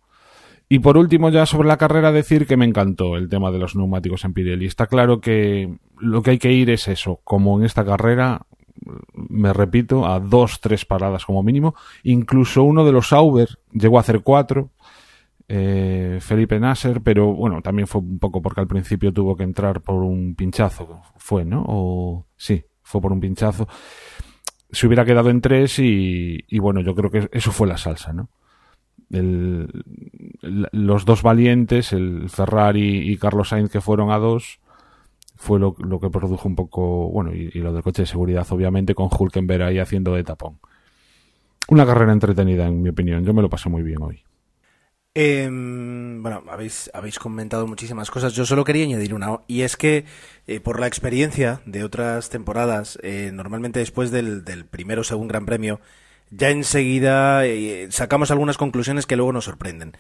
Y 0.70 0.80
por 0.80 0.98
último, 0.98 1.30
ya 1.30 1.48
sobre 1.48 1.68
la 1.68 1.78
carrera, 1.78 2.12
decir 2.12 2.46
que 2.46 2.56
me 2.56 2.66
encantó 2.66 3.18
el 3.18 3.28
tema 3.28 3.50
de 3.50 3.58
los 3.58 3.76
neumáticos 3.76 4.24
en 4.24 4.34
Pirelli. 4.34 4.68
Está 4.68 4.86
claro 4.86 5.20
que 5.20 5.76
lo 5.98 6.22
que 6.22 6.32
hay 6.32 6.38
que 6.38 6.54
ir 6.54 6.70
es 6.70 6.88
eso, 6.88 7.22
como 7.24 7.58
en 7.58 7.66
esta 7.66 7.84
carrera, 7.84 8.44
me 9.14 9.52
repito, 9.52 10.06
a 10.06 10.20
dos, 10.20 10.62
tres 10.62 10.86
paradas 10.86 11.26
como 11.26 11.42
mínimo. 11.42 11.74
Incluso 12.04 12.62
uno 12.62 12.86
de 12.86 12.92
los 12.92 13.10
Sauber 13.10 13.50
llegó 13.74 13.98
a 13.98 14.02
hacer 14.02 14.22
cuatro 14.22 14.70
eh, 15.52 16.20
Felipe 16.22 16.60
Nasser, 16.60 17.02
pero 17.02 17.34
bueno, 17.34 17.64
también 17.64 17.88
fue 17.88 18.02
un 18.02 18.20
poco 18.20 18.40
porque 18.40 18.62
al 18.62 18.68
principio 18.68 19.12
tuvo 19.12 19.36
que 19.36 19.44
entrar 19.44 19.82
por 19.82 20.04
un 20.04 20.36
pinchazo, 20.36 21.02
fue, 21.18 21.44
¿no? 21.44 21.66
O 21.68 22.28
sí, 22.38 22.64
fue 22.84 23.02
por 23.02 23.12
un 23.12 23.20
pinchazo. 23.20 23.68
Se 24.72 24.86
hubiera 24.86 25.04
quedado 25.04 25.32
en 25.32 25.42
tres 25.42 25.80
y, 25.80 26.46
y 26.48 26.60
bueno, 26.60 26.82
yo 26.82 26.94
creo 26.94 27.10
que 27.10 27.30
eso 27.32 27.52
fue 27.52 27.68
la 27.68 27.78
salsa, 27.78 28.14
¿no? 28.14 28.30
El, 29.10 29.68
los 30.72 31.06
dos 31.06 31.24
valientes, 31.24 31.94
el 31.94 32.30
Ferrari 32.30 33.12
y 33.12 33.18
Carlos 33.18 33.50
Sainz 33.50 33.72
que 33.72 33.82
fueron 33.82 34.12
a 34.12 34.20
dos, 34.20 34.60
fue 35.36 35.60
lo, 35.60 35.76
lo 35.80 36.00
que 36.00 36.12
produjo 36.12 36.48
un 36.48 36.56
poco, 36.56 37.10
bueno, 37.10 37.34
y, 37.34 37.50
y, 37.52 37.60
lo 37.60 37.74
del 37.74 37.82
coche 37.82 38.04
de 38.04 38.06
seguridad, 38.06 38.46
obviamente, 38.52 38.94
con 38.94 39.10
Hulkenberg 39.10 39.64
ahí 39.64 39.80
haciendo 39.80 40.14
de 40.14 40.24
tapón. 40.24 40.60
Una 41.70 41.88
carrera 41.88 42.14
entretenida, 42.14 42.68
en 42.68 42.84
mi 42.84 42.90
opinión. 42.90 43.26
Yo 43.26 43.34
me 43.34 43.42
lo 43.42 43.50
pasé 43.50 43.68
muy 43.70 43.82
bien 43.82 44.00
hoy. 44.02 44.24
Eh, 45.22 45.50
bueno, 45.52 46.46
habéis, 46.48 46.90
habéis 46.94 47.20
comentado 47.20 47.68
muchísimas 47.68 48.10
cosas. 48.10 48.32
Yo 48.32 48.46
solo 48.46 48.64
quería 48.64 48.86
añadir 48.86 49.14
una, 49.14 49.42
y 49.48 49.64
es 49.64 49.76
que 49.76 50.06
eh, 50.48 50.62
por 50.62 50.80
la 50.80 50.88
experiencia 50.88 51.60
de 51.66 51.84
otras 51.84 52.30
temporadas, 52.30 52.98
eh, 53.04 53.30
normalmente 53.34 53.80
después 53.80 54.12
del, 54.12 54.46
del 54.46 54.64
primero 54.64 55.02
o 55.02 55.04
segundo 55.04 55.34
Gran 55.34 55.46
Premio, 55.46 55.82
ya 56.32 56.52
enseguida 56.52 57.46
eh, 57.46 57.90
sacamos 57.92 58.32
algunas 58.32 58.58
conclusiones 58.58 59.06
que 59.06 59.18
luego 59.18 59.34
nos 59.34 59.44
sorprenden. 59.44 59.92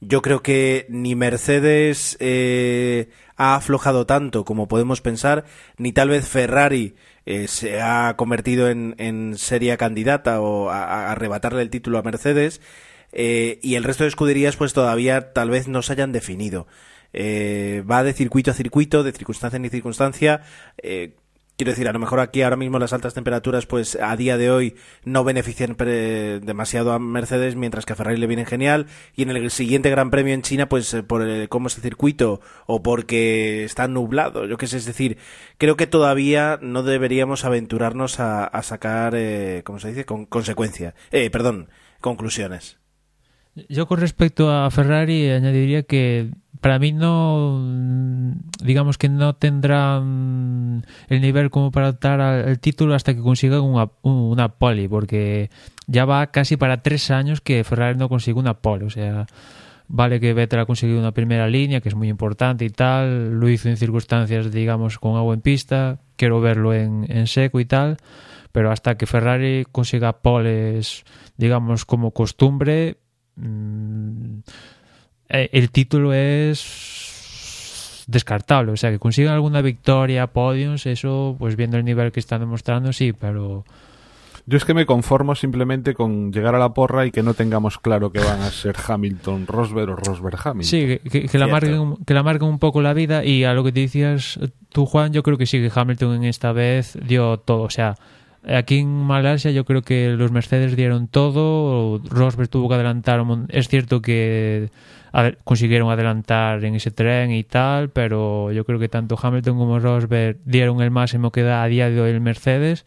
Yo 0.00 0.22
creo 0.22 0.42
que 0.42 0.86
ni 0.88 1.16
Mercedes 1.16 2.16
eh, 2.20 3.08
ha 3.36 3.56
aflojado 3.56 4.06
tanto 4.06 4.44
como 4.44 4.68
podemos 4.68 5.00
pensar, 5.00 5.44
ni 5.76 5.92
tal 5.92 6.10
vez 6.10 6.28
Ferrari 6.28 6.94
eh, 7.26 7.48
se 7.48 7.80
ha 7.80 8.14
convertido 8.16 8.68
en, 8.68 8.94
en 8.98 9.36
seria 9.38 9.76
candidata 9.76 10.40
o 10.40 10.70
a, 10.70 10.84
a 10.84 11.12
arrebatarle 11.12 11.62
el 11.62 11.70
título 11.70 11.98
a 11.98 12.02
Mercedes 12.02 12.60
eh, 13.12 13.58
y 13.62 13.74
el 13.74 13.84
resto 13.84 14.04
de 14.04 14.08
escuderías 14.08 14.56
pues 14.56 14.72
todavía 14.72 15.32
tal 15.32 15.50
vez 15.50 15.68
no 15.68 15.82
se 15.82 15.92
hayan 15.92 16.12
definido. 16.12 16.66
Eh, 17.12 17.82
va 17.90 18.02
de 18.02 18.12
circuito 18.12 18.50
a 18.50 18.54
circuito, 18.54 19.02
de 19.02 19.12
circunstancia 19.12 19.56
en 19.56 19.70
circunstancia. 19.70 20.42
Eh, 20.82 21.16
Quiero 21.58 21.72
decir, 21.72 21.88
a 21.88 21.92
lo 21.92 21.98
mejor 21.98 22.20
aquí 22.20 22.42
ahora 22.42 22.54
mismo 22.54 22.78
las 22.78 22.92
altas 22.92 23.14
temperaturas, 23.14 23.66
pues 23.66 23.98
a 24.00 24.14
día 24.16 24.38
de 24.38 24.48
hoy 24.48 24.76
no 25.02 25.24
benefician 25.24 25.76
demasiado 25.76 26.92
a 26.92 27.00
Mercedes, 27.00 27.56
mientras 27.56 27.84
que 27.84 27.94
a 27.94 27.96
Ferrari 27.96 28.16
le 28.16 28.28
vienen 28.28 28.46
genial. 28.46 28.86
Y 29.16 29.22
en 29.22 29.30
el 29.30 29.50
siguiente 29.50 29.90
Gran 29.90 30.12
Premio 30.12 30.34
en 30.34 30.42
China, 30.42 30.68
pues 30.68 30.94
eh, 30.94 31.02
por 31.02 31.22
el, 31.22 31.48
cómo 31.48 31.66
es 31.66 31.74
el 31.74 31.82
circuito 31.82 32.40
o 32.66 32.84
porque 32.84 33.64
está 33.64 33.88
nublado, 33.88 34.46
yo 34.46 34.56
qué 34.56 34.68
sé. 34.68 34.76
Es 34.76 34.86
decir, 34.86 35.18
creo 35.58 35.76
que 35.76 35.88
todavía 35.88 36.60
no 36.62 36.84
deberíamos 36.84 37.44
aventurarnos 37.44 38.20
a, 38.20 38.62
sacar, 38.62 39.14
eh, 39.16 39.62
¿cómo 39.64 39.80
se 39.80 39.88
dice? 39.88 40.04
Con 40.04 40.26
consecuencia. 40.26 40.94
Eh, 41.10 41.28
perdón, 41.28 41.70
conclusiones. 42.00 42.78
Yo 43.68 43.86
con 43.86 44.00
respecto 44.00 44.50
a 44.52 44.70
Ferrari 44.70 45.30
añadiría 45.30 45.82
que 45.82 46.30
para 46.60 46.78
mí 46.78 46.92
no, 46.92 47.62
digamos 48.62 48.98
que 48.98 49.08
no 49.08 49.36
tendrán 49.36 50.84
el 51.08 51.20
nivel 51.20 51.50
como 51.50 51.70
para 51.70 51.90
optar 51.90 52.20
al 52.20 52.58
título 52.58 52.94
hasta 52.94 53.14
que 53.14 53.20
consigan 53.20 53.60
una, 53.60 53.90
una 54.02 54.48
poli, 54.48 54.88
porque 54.88 55.50
ya 55.86 56.04
va 56.04 56.28
casi 56.28 56.56
para 56.56 56.82
tres 56.82 57.10
años 57.10 57.40
que 57.40 57.62
Ferrari 57.64 57.98
no 57.98 58.08
consigue 58.08 58.38
una 58.38 58.54
poli, 58.54 58.86
o 58.86 58.90
sea, 58.90 59.26
vale 59.86 60.20
que 60.20 60.34
Vettel 60.34 60.60
ha 60.60 60.66
conseguido 60.66 60.98
una 60.98 61.12
primera 61.12 61.48
línea, 61.48 61.80
que 61.80 61.88
es 61.88 61.94
muy 61.94 62.08
importante 62.08 62.64
y 62.64 62.70
tal, 62.70 63.38
lo 63.38 63.48
hizo 63.48 63.68
en 63.68 63.76
circunstancias, 63.76 64.50
digamos, 64.50 64.98
con 64.98 65.16
agua 65.16 65.34
en 65.34 65.40
pista, 65.40 66.00
quiero 66.16 66.40
verlo 66.40 66.74
en, 66.74 67.06
en 67.08 67.26
seco 67.26 67.60
y 67.60 67.64
tal, 67.66 67.98
pero 68.52 68.72
hasta 68.72 68.96
que 68.96 69.06
Ferrari 69.06 69.64
consiga 69.70 70.20
poles, 70.20 71.04
digamos, 71.36 71.84
como 71.84 72.10
costumbre, 72.10 72.98
mmm, 73.38 74.40
eh, 75.28 75.50
el 75.52 75.70
título 75.70 76.12
es 76.12 78.04
descartable. 78.08 78.72
O 78.72 78.76
sea, 78.76 78.90
que 78.90 78.98
consigan 78.98 79.34
alguna 79.34 79.62
victoria, 79.62 80.26
podiums, 80.26 80.86
eso, 80.86 81.36
pues 81.38 81.54
viendo 81.56 81.76
el 81.76 81.84
nivel 81.84 82.10
que 82.10 82.20
están 82.20 82.40
demostrando, 82.40 82.92
sí, 82.92 83.12
pero... 83.12 83.64
Yo 84.46 84.56
es 84.56 84.64
que 84.64 84.72
me 84.72 84.86
conformo 84.86 85.34
simplemente 85.34 85.92
con 85.92 86.32
llegar 86.32 86.54
a 86.54 86.58
la 86.58 86.72
porra 86.72 87.04
y 87.04 87.10
que 87.10 87.22
no 87.22 87.34
tengamos 87.34 87.76
claro 87.76 88.10
que 88.10 88.20
van 88.20 88.40
a 88.40 88.50
ser 88.50 88.74
Hamilton, 88.88 89.46
Rosberg 89.46 89.90
o 89.90 89.96
Rosberg 89.96 90.38
Hamilton. 90.42 90.64
Sí, 90.64 90.98
que, 91.28 91.38
la 91.38 91.48
marquen, 91.48 91.96
que 92.06 92.14
la 92.14 92.22
marquen 92.22 92.48
un 92.48 92.58
poco 92.58 92.80
la 92.80 92.94
vida 92.94 93.26
y 93.26 93.44
a 93.44 93.52
lo 93.52 93.62
que 93.62 93.72
te 93.72 93.80
decías 93.80 94.40
tú, 94.70 94.86
Juan, 94.86 95.12
yo 95.12 95.22
creo 95.22 95.36
que 95.36 95.44
sí, 95.44 95.58
que 95.58 95.70
Hamilton 95.74 96.14
en 96.14 96.24
esta 96.24 96.52
vez 96.52 96.96
dio 97.06 97.36
todo. 97.36 97.60
O 97.60 97.68
sea, 97.68 97.96
aquí 98.48 98.78
en 98.78 98.88
Malasia 98.88 99.50
yo 99.50 99.64
creo 99.64 99.82
que 99.82 100.10
los 100.10 100.32
Mercedes 100.32 100.76
dieron 100.76 101.08
todo, 101.08 102.00
Rosberg 102.08 102.48
tuvo 102.48 102.68
que 102.68 102.74
adelantar. 102.74 103.24
Es 103.48 103.68
cierto 103.68 104.02
que 104.02 104.70
consiguieron 105.44 105.90
adelantar 105.90 106.64
en 106.64 106.74
ese 106.74 106.90
tren 106.90 107.30
y 107.30 107.44
tal, 107.44 107.90
pero 107.90 108.52
yo 108.52 108.64
creo 108.64 108.78
que 108.78 108.88
tanto 108.88 109.18
Hamilton 109.20 109.58
como 109.58 109.78
Rosberg 109.78 110.38
dieron 110.44 110.80
el 110.82 110.90
máximo 110.90 111.32
que 111.32 111.42
da 111.42 111.62
a 111.62 111.68
día 111.68 111.90
de 111.90 112.00
hoy 112.00 112.10
el 112.10 112.20
Mercedes 112.20 112.84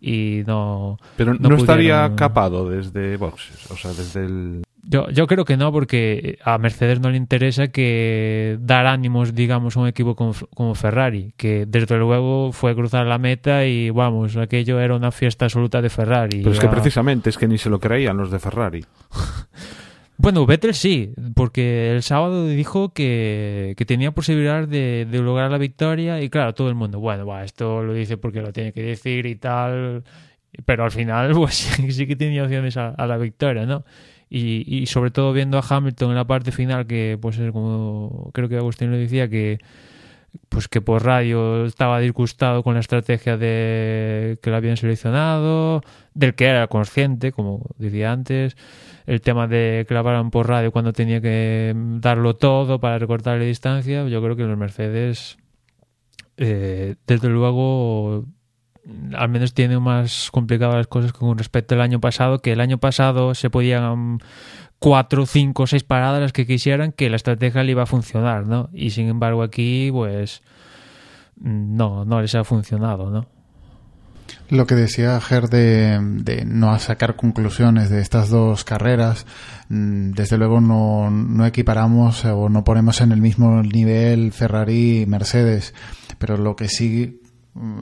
y 0.00 0.42
no. 0.46 0.98
Pero 1.16 1.34
no, 1.34 1.56
estaría 1.56 2.14
capado 2.14 2.68
desde 2.68 3.16
boxes, 3.16 3.70
o 3.70 3.76
sea, 3.76 3.92
desde 3.92 4.26
el. 4.26 4.63
Yo, 4.86 5.08
yo 5.10 5.26
creo 5.26 5.44
que 5.44 5.56
no, 5.56 5.72
porque 5.72 6.38
a 6.44 6.58
Mercedes 6.58 7.00
no 7.00 7.10
le 7.10 7.16
interesa 7.16 7.68
que 7.68 8.58
dar 8.60 8.86
ánimos, 8.86 9.34
digamos, 9.34 9.76
a 9.76 9.80
un 9.80 9.88
equipo 9.88 10.14
como, 10.14 10.34
como, 10.54 10.74
Ferrari, 10.74 11.32
que 11.36 11.64
desde 11.66 11.96
luego 11.96 12.52
fue 12.52 12.74
cruzar 12.74 13.06
la 13.06 13.18
meta 13.18 13.64
y 13.66 13.90
vamos, 13.90 14.36
aquello 14.36 14.80
era 14.80 14.94
una 14.94 15.10
fiesta 15.10 15.46
absoluta 15.46 15.80
de 15.80 15.90
Ferrari. 15.90 16.38
Pero 16.42 16.52
es 16.52 16.60
que 16.60 16.68
precisamente 16.68 17.30
es 17.30 17.38
que 17.38 17.48
ni 17.48 17.58
se 17.58 17.70
lo 17.70 17.80
creían 17.80 18.16
los 18.16 18.30
de 18.30 18.38
Ferrari. 18.38 18.84
Bueno, 20.16 20.46
Vettel 20.46 20.74
sí, 20.74 21.12
porque 21.34 21.90
el 21.90 22.02
sábado 22.02 22.46
dijo 22.46 22.92
que, 22.92 23.74
tenía 23.86 24.12
posibilidad 24.12 24.66
de, 24.66 25.06
lograr 25.10 25.50
la 25.50 25.58
victoria 25.58 26.22
y 26.22 26.30
claro, 26.30 26.54
todo 26.54 26.68
el 26.68 26.76
mundo, 26.76 27.00
bueno, 27.00 27.26
va, 27.26 27.42
esto 27.44 27.82
lo 27.82 27.92
dice 27.92 28.16
porque 28.16 28.40
lo 28.40 28.52
tiene 28.52 28.72
que 28.72 28.82
decir 28.82 29.26
y 29.26 29.34
tal, 29.34 30.04
pero 30.64 30.84
al 30.84 30.92
final 30.92 31.32
pues 31.34 31.54
sí 31.88 32.06
que 32.06 32.14
tenía 32.14 32.44
opciones 32.44 32.76
a, 32.76 32.94
la 33.06 33.16
victoria, 33.16 33.66
¿no? 33.66 33.84
Y, 34.30 34.64
y, 34.66 34.86
sobre 34.86 35.10
todo 35.10 35.32
viendo 35.32 35.58
a 35.58 35.64
Hamilton 35.68 36.10
en 36.10 36.16
la 36.16 36.26
parte 36.26 36.50
final, 36.50 36.86
que 36.86 37.18
pues 37.20 37.38
es 37.38 37.52
como 37.52 38.30
creo 38.32 38.48
que 38.48 38.56
Agustín 38.56 38.90
lo 38.90 38.96
decía, 38.96 39.28
que 39.28 39.60
pues 40.48 40.68
que 40.68 40.80
por 40.80 41.04
radio 41.04 41.64
estaba 41.64 42.00
disgustado 42.00 42.62
con 42.62 42.74
la 42.74 42.80
estrategia 42.80 43.36
de 43.36 44.38
que 44.42 44.50
lo 44.50 44.56
habían 44.56 44.76
seleccionado, 44.76 45.82
del 46.14 46.34
que 46.34 46.46
era 46.46 46.66
consciente, 46.66 47.32
como 47.32 47.70
decía 47.78 48.12
antes, 48.12 48.56
el 49.06 49.20
tema 49.20 49.46
de 49.46 49.86
que 49.88 49.94
por 50.30 50.48
radio 50.48 50.72
cuando 50.72 50.92
tenía 50.92 51.20
que 51.20 51.74
darlo 51.76 52.34
todo 52.36 52.80
para 52.80 52.98
recortar 52.98 53.38
la 53.38 53.44
distancia, 53.44 54.06
yo 54.08 54.22
creo 54.22 54.36
que 54.36 54.44
los 54.44 54.58
Mercedes, 54.58 55.36
eh, 56.36 56.96
desde 57.06 57.28
luego, 57.28 58.24
al 59.16 59.28
menos 59.28 59.54
tienen 59.54 59.82
más 59.82 60.30
complicadas 60.30 60.76
las 60.76 60.86
cosas 60.86 61.12
con 61.12 61.38
respecto 61.38 61.74
al 61.74 61.80
año 61.80 62.00
pasado, 62.00 62.40
que 62.40 62.52
el 62.52 62.60
año 62.60 62.78
pasado 62.78 63.34
se 63.34 63.50
podían 63.50 64.20
cuatro, 64.78 65.26
cinco, 65.26 65.66
seis 65.66 65.84
paradas 65.84 66.20
las 66.20 66.32
que 66.32 66.46
quisieran 66.46 66.92
que 66.92 67.08
la 67.08 67.16
estrategia 67.16 67.62
le 67.62 67.72
iba 67.72 67.84
a 67.84 67.86
funcionar, 67.86 68.46
¿no? 68.46 68.68
Y 68.72 68.90
sin 68.90 69.08
embargo 69.08 69.42
aquí, 69.42 69.90
pues, 69.90 70.42
no, 71.40 72.04
no 72.04 72.20
les 72.20 72.34
ha 72.34 72.44
funcionado, 72.44 73.10
¿no? 73.10 73.26
Lo 74.50 74.66
que 74.66 74.74
decía 74.74 75.20
Ger 75.20 75.48
de, 75.48 75.98
de, 76.00 76.44
no 76.44 76.78
sacar 76.78 77.16
conclusiones 77.16 77.88
de 77.88 78.00
estas 78.00 78.28
dos 78.28 78.64
carreras, 78.64 79.26
mm, 79.68 80.12
desde 80.12 80.36
luego 80.36 80.60
no, 80.60 81.10
no 81.10 81.46
equiparamos 81.46 82.24
o 82.26 82.48
no 82.48 82.64
ponemos 82.64 83.00
en 83.00 83.12
el 83.12 83.20
mismo 83.20 83.62
nivel 83.62 84.32
Ferrari 84.32 85.02
y 85.02 85.06
Mercedes, 85.06 85.74
pero 86.18 86.36
lo 86.36 86.56
que 86.56 86.68
sí 86.68 87.22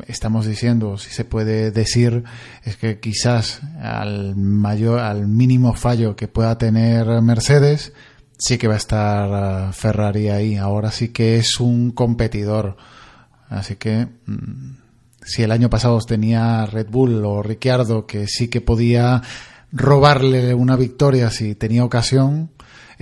estamos 0.07 0.47
diciendo, 0.47 0.99
si 0.99 1.11
se 1.11 1.25
puede 1.25 1.71
decir, 1.71 2.25
es 2.65 2.77
que 2.77 3.01
quizás 3.01 3.61
al 3.81 4.37
mayor, 4.37 5.01
al 5.01 5.29
mínimo 5.29 5.75
fallo 5.75 6.15
que 6.15 6.29
pueda 6.29 6.59
tener 6.59 7.07
Mercedes, 7.23 7.93
sí 8.39 8.59
que 8.59 8.69
va 8.69 8.75
a 8.75 8.79
estar 8.79 9.33
ah, 9.33 9.73
Ferrari 9.73 10.29
ahí. 10.29 10.57
Ahora 10.57 10.91
sí 10.91 11.09
que 11.09 11.37
es 11.37 11.61
un 11.61 11.93
competidor. 11.93 12.77
Así 13.49 13.77
que 13.77 14.09
mm, 14.27 14.77
si 15.25 15.43
el 15.43 15.53
año 15.53 15.71
pasado 15.71 15.99
tenía 16.01 16.67
Red 16.67 16.89
Bull 16.91 17.25
o 17.25 17.43
Ricciardo 17.43 18.07
que 18.07 18.27
sí 18.27 18.49
que 18.49 18.61
podía 18.61 19.23
robarle 19.71 20.55
una 20.55 20.77
victoria 20.77 21.31
si 21.31 21.55
tenía 21.55 21.85
ocasión, 21.85 22.51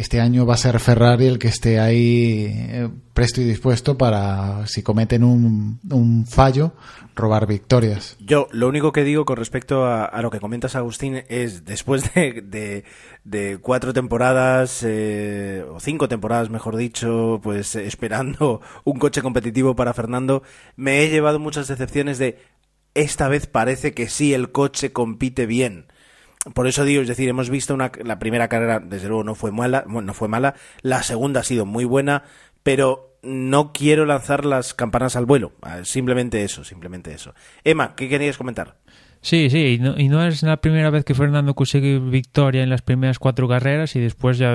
este 0.01 0.21
año 0.21 0.47
va 0.47 0.55
a 0.55 0.57
ser 0.57 0.81
Ferrari 0.81 1.27
el 1.27 1.39
que 1.39 1.49
esté 1.49 1.79
ahí 1.79 2.47
eh, 2.49 2.89
presto 3.13 3.43
y 3.43 3.45
dispuesto 3.45 3.99
para, 3.99 4.67
si 4.67 4.83
cometen 4.83 5.23
un, 5.23 5.79
un 5.91 6.27
fallo, 6.27 6.73
robar 7.15 7.47
victorias. 7.47 8.17
Yo 8.19 8.49
lo 8.51 8.67
único 8.67 8.93
que 8.93 9.05
digo 9.05 9.27
con 9.27 9.37
respecto 9.37 9.85
a, 9.85 10.23
lo 10.23 10.31
que 10.31 10.41
comentas, 10.41 10.75
Agustín, 10.75 11.23
es 11.29 11.67
después 11.67 12.15
de, 12.15 12.85
de, 13.25 13.59
cuatro 13.59 13.93
temporadas, 13.93 14.83
eh, 14.87 15.67
o 15.71 15.81
cinco 15.81 16.09
temporadas, 16.09 16.49
mejor 16.49 16.77
dicho, 16.77 17.39
pues 17.43 17.77
esperando 17.77 18.63
un 18.85 18.99
coche 18.99 19.21
competitivo 19.21 19.77
para 19.77 19.93
Fernando, 19.93 20.43
me 20.77 21.03
he 21.03 21.11
llevado 21.11 21.39
muchas 21.39 21.69
decepciones 21.69 22.19
de 22.19 22.39
esta 22.95 23.29
vez 23.29 23.47
parece 23.47 23.93
que 23.93 24.09
sí 24.09 24.33
el 24.33 24.51
coche 24.51 24.93
compite 24.93 25.45
bien 25.45 25.87
por 26.55 26.66
eso 26.66 26.84
digo, 26.84 27.03
es 27.03 27.09
decir, 27.09 27.28
hemos 27.28 27.51
visto 27.51 27.74
una, 27.74 27.93
la 28.03 28.18
primera 28.18 28.49
carrera, 28.49 28.80
desde 28.80 29.09
luego 29.09 29.24
no 29.24 29.34
fue 29.34 29.53
mala, 29.53 29.84
no 29.86 30.14
fue 30.14 30.28
mala, 30.28 30.55
la 30.82 31.03
segunda 31.03 31.41
ha 31.41 31.45
sido 31.45 31.66
muy 31.66 31.84
buena, 31.84 32.24
pero 32.62 33.18
no 33.22 33.72
quiero 33.72 34.07
lanzar 34.07 34.47
las 34.47 34.72
campanas 34.72 35.16
al 35.16 35.26
vuelo, 35.26 35.53
ah, 35.62 35.84
simplemente 35.84 36.43
eso, 36.43 36.64
simplemente 36.64 37.12
eso. 37.12 37.34
Emma, 37.64 37.95
¿qué 37.95 38.09
querías 38.09 38.38
comentar? 38.38 38.76
Sí, 39.22 39.51
sí, 39.51 39.74
y 39.74 39.78
no, 39.78 39.99
y 39.99 40.09
no, 40.09 40.26
es 40.26 40.43
la 40.43 40.57
primera 40.62 40.88
vez 40.88 41.05
que 41.05 41.14
Fernando 41.14 41.53
consigue 41.53 41.99
victoria 41.99 42.62
en 42.62 42.70
las 42.70 42.80
primeras 42.80 43.18
cuatro 43.18 43.47
carreras 43.47 43.95
y 43.95 44.01
después 44.01 44.38
ya 44.38 44.49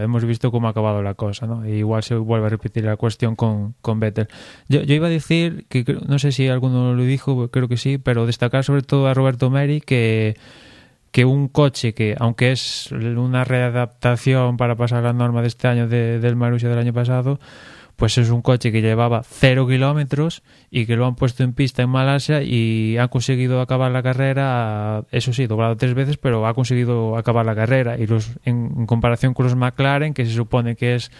uh, 0.00 0.02
hemos 0.02 0.24
visto 0.24 0.50
cómo 0.50 0.66
ha 0.66 0.72
acabado 0.72 1.04
la 1.04 1.14
cosa, 1.14 1.46
¿no? 1.46 1.64
igual 1.68 2.02
se 2.02 2.16
vuelve 2.16 2.46
a 2.46 2.48
repetir 2.48 2.82
la 2.82 2.96
cuestión 2.96 3.36
con, 3.36 3.74
con 3.80 4.00
Vettel. 4.00 4.26
Yo, 4.68 4.82
yo, 4.82 4.92
iba 4.96 5.06
a 5.06 5.10
decir, 5.10 5.66
que 5.68 5.84
no 6.04 6.18
sé 6.18 6.32
si 6.32 6.48
alguno 6.48 6.94
lo 6.94 7.02
dijo, 7.04 7.48
creo 7.52 7.68
que 7.68 7.76
sí, 7.76 7.98
pero 7.98 8.26
destacar 8.26 8.64
sobre 8.64 8.82
todo 8.82 9.06
a 9.06 9.14
Roberto 9.14 9.50
Meri 9.50 9.80
que 9.80 10.36
que 11.10 11.24
un 11.24 11.48
coche 11.48 11.94
que, 11.94 12.14
aunque 12.18 12.52
es 12.52 12.92
una 12.92 13.44
readaptación 13.44 14.56
para 14.56 14.76
pasar 14.76 15.02
la 15.02 15.12
norma 15.12 15.42
de 15.42 15.48
este 15.48 15.68
año 15.68 15.88
del 15.88 16.36
Marussia 16.36 16.68
del 16.68 16.78
año 16.78 16.92
pasado, 16.92 17.40
pues 17.98 18.16
es 18.16 18.30
un 18.30 18.42
coche 18.42 18.70
que 18.70 18.80
llevaba 18.80 19.22
cero 19.24 19.66
kilómetros 19.66 20.44
y 20.70 20.86
que 20.86 20.94
lo 20.94 21.04
han 21.04 21.16
puesto 21.16 21.42
en 21.42 21.52
pista 21.52 21.82
en 21.82 21.90
Malasia 21.90 22.42
y 22.42 22.96
han 22.96 23.08
conseguido 23.08 23.60
acabar 23.60 23.90
la 23.90 24.04
carrera, 24.04 25.02
eso 25.10 25.32
sí, 25.32 25.48
doblado 25.48 25.76
tres 25.76 25.94
veces, 25.94 26.16
pero 26.16 26.46
ha 26.46 26.54
conseguido 26.54 27.16
acabar 27.16 27.44
la 27.44 27.56
carrera. 27.56 27.98
Y 27.98 28.06
los, 28.06 28.30
en 28.44 28.86
comparación 28.86 29.34
con 29.34 29.46
los 29.46 29.56
McLaren, 29.56 30.14
que 30.14 30.26
se 30.26 30.32
supone 30.32 30.76
que 30.76 30.94
es 30.94 31.10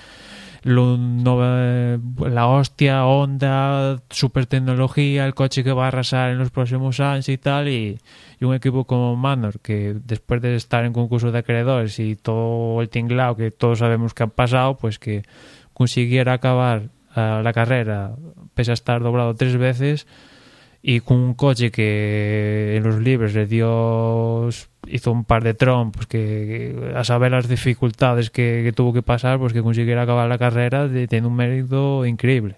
la 0.68 2.46
hostia, 2.46 3.06
Honda, 3.06 4.02
super 4.10 4.46
tecnología, 4.46 5.26
el 5.26 5.34
coche 5.34 5.64
que 5.64 5.72
va 5.72 5.84
a 5.84 5.88
arrasar 5.88 6.30
en 6.30 6.38
los 6.38 6.50
próximos 6.50 7.00
años 7.00 7.28
y 7.28 7.38
tal, 7.38 7.68
y, 7.68 7.98
un 8.40 8.54
equipo 8.54 8.84
como 8.84 9.16
Manor, 9.16 9.60
que 9.60 9.96
después 10.04 10.40
de 10.42 10.54
estar 10.54 10.84
en 10.84 10.92
concurso 10.92 11.32
de 11.32 11.38
acreedores 11.38 11.98
y 11.98 12.16
todo 12.16 12.80
el 12.82 12.88
tinglao 12.88 13.36
que 13.36 13.50
todos 13.50 13.80
sabemos 13.80 14.14
que 14.14 14.22
han 14.22 14.30
pasado, 14.30 14.76
pues 14.76 14.98
que 14.98 15.22
consiguiera 15.72 16.34
acabar 16.34 16.90
eh, 17.16 17.40
la 17.42 17.52
carrera, 17.52 18.14
pese 18.54 18.70
a 18.70 18.74
estar 18.74 19.02
doblado 19.02 19.34
tres 19.34 19.56
veces, 19.56 20.06
y 20.82 21.00
con 21.00 21.18
un 21.18 21.34
coche 21.34 21.70
que 21.70 22.76
en 22.76 22.82
los 22.84 23.00
libres 23.00 23.34
le 23.34 23.46
dio 23.46 24.48
hizo 24.86 25.12
un 25.12 25.24
par 25.24 25.42
de 25.42 25.54
trompos 25.54 26.06
que 26.06 26.92
a 26.94 27.04
saber 27.04 27.32
las 27.32 27.48
dificultades 27.48 28.30
que, 28.30 28.62
que 28.64 28.72
tuvo 28.72 28.92
que 28.92 29.02
pasar 29.02 29.38
pues 29.38 29.52
que 29.52 29.62
consiguiera 29.62 30.02
acabar 30.02 30.28
la 30.28 30.38
carrera 30.38 30.88
de, 30.88 31.08
tiene 31.08 31.26
un 31.26 31.36
mérito 31.36 32.06
increíble. 32.06 32.56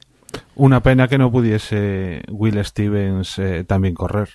Una 0.55 0.83
pena 0.83 1.09
que 1.09 1.19
no 1.19 1.31
pudiese 1.31 2.23
Will 2.29 2.63
Stevens 2.65 3.39
eh, 3.39 3.65
también 3.65 3.95
correr. 3.95 4.29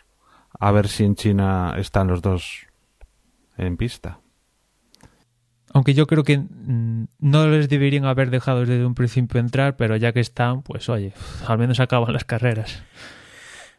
A 0.59 0.71
ver 0.71 0.87
si 0.87 1.03
en 1.03 1.15
China 1.15 1.75
están 1.77 2.07
los 2.07 2.21
dos 2.21 2.65
en 3.57 3.77
pista. 3.77 4.19
Aunque 5.73 5.93
yo 5.93 6.07
creo 6.07 6.23
que 6.23 6.37
mm, 6.37 7.07
no 7.19 7.47
les 7.47 7.69
deberían 7.69 8.05
haber 8.05 8.29
dejado 8.29 8.61
desde 8.61 8.85
un 8.85 8.95
principio 8.95 9.39
entrar, 9.39 9.75
pero 9.75 9.97
ya 9.97 10.13
que 10.13 10.21
están, 10.21 10.61
pues 10.61 10.87
oye, 10.89 11.13
al 11.47 11.57
menos 11.57 11.79
acaban 11.79 12.13
las 12.13 12.23
carreras. 12.23 12.81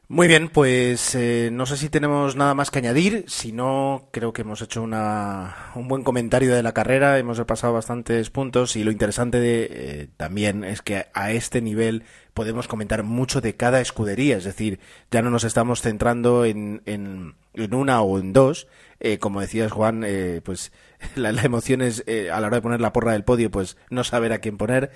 Muy 0.09 0.29
bien, 0.29 0.49
pues 0.51 1.17
eh, 1.17 1.51
no 1.53 1.67
sé 1.67 1.77
si 1.77 1.89
tenemos 1.89 2.37
nada 2.37 2.55
más 2.55 2.71
que 2.71 2.79
añadir. 2.79 3.25
Si 3.27 3.51
no, 3.51 4.09
creo 4.13 4.33
que 4.33 4.43
hemos 4.43 4.63
hecho 4.63 4.81
una, 4.81 5.73
un 5.75 5.89
buen 5.89 6.05
comentario 6.05 6.55
de 6.55 6.63
la 6.63 6.73
carrera. 6.73 7.19
Hemos 7.19 7.39
repasado 7.39 7.73
bastantes 7.73 8.31
puntos 8.31 8.77
y 8.77 8.85
lo 8.85 8.93
interesante 8.93 9.41
de, 9.41 9.69
eh, 9.69 10.09
también 10.17 10.63
es 10.63 10.81
que 10.81 11.07
a 11.13 11.33
este 11.33 11.61
nivel 11.61 12.05
podemos 12.35 12.69
comentar 12.69 13.03
mucho 13.03 13.41
de 13.41 13.57
cada 13.57 13.81
escudería. 13.81 14.37
Es 14.37 14.45
decir, 14.45 14.79
ya 15.11 15.23
no 15.23 15.31
nos 15.31 15.43
estamos 15.43 15.83
centrando 15.83 16.45
en, 16.45 16.83
en, 16.87 17.35
en 17.55 17.75
una 17.75 18.01
o 18.01 18.21
en 18.21 18.33
dos. 18.33 18.69
Eh, 19.01 19.19
como 19.19 19.41
decías, 19.41 19.73
Juan, 19.73 20.05
eh, 20.07 20.41
pues 20.45 20.71
la, 21.17 21.33
la, 21.33 21.43
emoción 21.43 21.83
es 21.83 22.05
eh, 22.07 22.31
a 22.31 22.41
la 22.41 22.47
hora 22.47 22.59
de 22.59 22.63
poner 22.63 22.81
la 22.81 22.93
porra 22.93 23.13
del 23.13 23.25
podio, 23.25 23.51
pues 23.51 23.77
no 23.91 24.05
saber 24.05 24.33
a 24.33 24.39
quién 24.39 24.57
poner. 24.57 24.93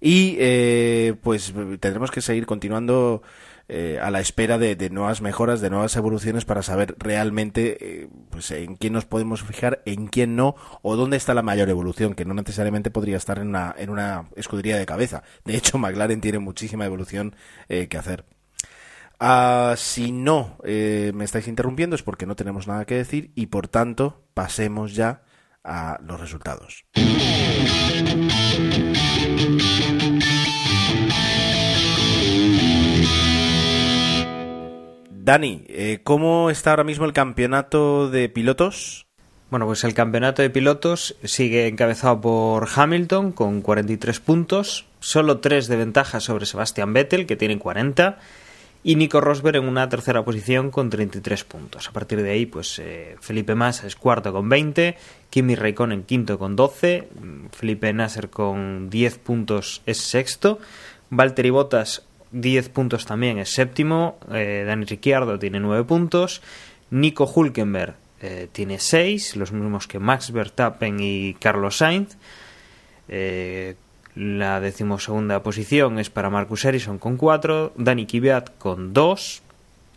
Y 0.00 0.36
eh, 0.38 1.14
pues 1.22 1.52
tendremos 1.80 2.10
que 2.10 2.20
seguir 2.20 2.46
continuando 2.46 3.22
eh, 3.66 3.98
a 4.02 4.10
la 4.10 4.20
espera 4.20 4.58
de, 4.58 4.76
de, 4.76 4.90
nuevas 4.90 5.22
mejoras, 5.22 5.62
de 5.62 5.70
nuevas 5.70 5.96
evoluciones 5.96 6.44
para 6.44 6.62
saber 6.62 6.96
realmente 6.98 8.02
eh, 8.02 8.08
pues 8.30 8.50
en 8.50 8.76
quién 8.76 8.92
nos 8.92 9.06
podemos 9.06 9.42
fijar, 9.42 9.82
en 9.86 10.06
quién 10.06 10.36
no, 10.36 10.54
o 10.82 10.96
dónde 10.96 11.16
está 11.16 11.32
la 11.32 11.42
mayor 11.42 11.70
evolución, 11.70 12.14
que 12.14 12.26
no 12.26 12.34
necesariamente 12.34 12.90
podría 12.90 13.16
estar 13.16 13.38
en 13.38 13.48
una, 13.48 13.74
en 13.78 13.88
una 13.88 14.28
escudería 14.36 14.76
de 14.76 14.84
cabeza. 14.84 15.22
De 15.44 15.56
hecho, 15.56 15.78
McLaren 15.78 16.20
tiene 16.20 16.38
muchísima 16.40 16.84
evolución 16.84 17.36
eh, 17.68 17.88
que 17.88 17.96
hacer. 17.96 18.24
Uh, 19.20 19.76
si 19.76 20.10
no 20.10 20.58
me 20.64 21.24
estáis 21.24 21.46
interrumpiendo 21.46 21.94
es 21.94 22.02
porque 22.02 22.26
no 22.26 22.34
tenemos 22.34 22.66
nada 22.66 22.84
que 22.84 22.96
decir 22.96 23.30
y 23.36 23.46
por 23.46 23.68
tanto 23.68 24.26
pasemos 24.34 24.94
ya 24.94 25.22
a 25.62 25.98
los 26.02 26.20
resultados. 26.20 26.84
Dani, 35.24 35.64
eh, 35.68 36.00
¿cómo 36.04 36.50
está 36.50 36.68
ahora 36.68 36.84
mismo 36.84 37.06
el 37.06 37.14
campeonato 37.14 38.10
de 38.10 38.28
pilotos? 38.28 39.06
Bueno, 39.48 39.64
pues 39.64 39.82
el 39.84 39.94
campeonato 39.94 40.42
de 40.42 40.50
pilotos 40.50 41.16
sigue 41.24 41.66
encabezado 41.66 42.20
por 42.20 42.68
Hamilton 42.76 43.32
con 43.32 43.62
43 43.62 44.20
puntos, 44.20 44.84
solo 45.00 45.38
3 45.38 45.66
de 45.68 45.76
ventaja 45.76 46.20
sobre 46.20 46.44
Sebastian 46.44 46.92
Vettel, 46.92 47.24
que 47.24 47.36
tiene 47.36 47.58
40, 47.58 48.18
y 48.82 48.96
Nico 48.96 49.22
Rosberg 49.22 49.56
en 49.56 49.66
una 49.66 49.88
tercera 49.88 50.26
posición 50.26 50.70
con 50.70 50.90
33 50.90 51.44
puntos. 51.44 51.88
A 51.88 51.92
partir 51.92 52.22
de 52.22 52.30
ahí, 52.30 52.44
pues 52.44 52.78
eh, 52.78 53.16
Felipe 53.22 53.54
Massa 53.54 53.86
es 53.86 53.96
cuarto 53.96 54.30
con 54.30 54.50
20, 54.50 54.94
Kimi 55.30 55.54
Raikkonen 55.54 56.02
quinto 56.02 56.38
con 56.38 56.54
12, 56.54 57.08
Felipe 57.50 57.90
Nasser 57.94 58.28
con 58.28 58.90
10 58.90 59.18
puntos 59.20 59.80
es 59.86 59.96
sexto, 59.96 60.58
Valtteri 61.08 61.48
Bottas 61.48 62.02
10 62.34 62.68
puntos 62.70 63.06
también 63.06 63.38
es 63.38 63.50
séptimo, 63.50 64.18
eh, 64.32 64.64
Dani 64.66 64.84
Ricciardo 64.84 65.38
tiene 65.38 65.60
9 65.60 65.84
puntos, 65.84 66.42
Nico 66.90 67.30
Hulkenberg 67.32 67.94
eh, 68.20 68.48
tiene 68.50 68.80
6, 68.80 69.36
los 69.36 69.52
mismos 69.52 69.86
que 69.86 70.00
Max 70.00 70.32
Verstappen 70.32 70.98
y 71.00 71.34
Carlos 71.34 71.78
Sainz. 71.78 72.16
Eh, 73.08 73.76
la 74.16 74.60
decimosegunda 74.60 75.42
posición 75.42 75.98
es 75.98 76.10
para 76.10 76.30
Marcus 76.30 76.64
Ericsson 76.64 76.98
con 76.98 77.16
4, 77.16 77.72
Dani 77.76 78.06
Kvyat 78.06 78.58
con 78.58 78.92
2 78.92 79.42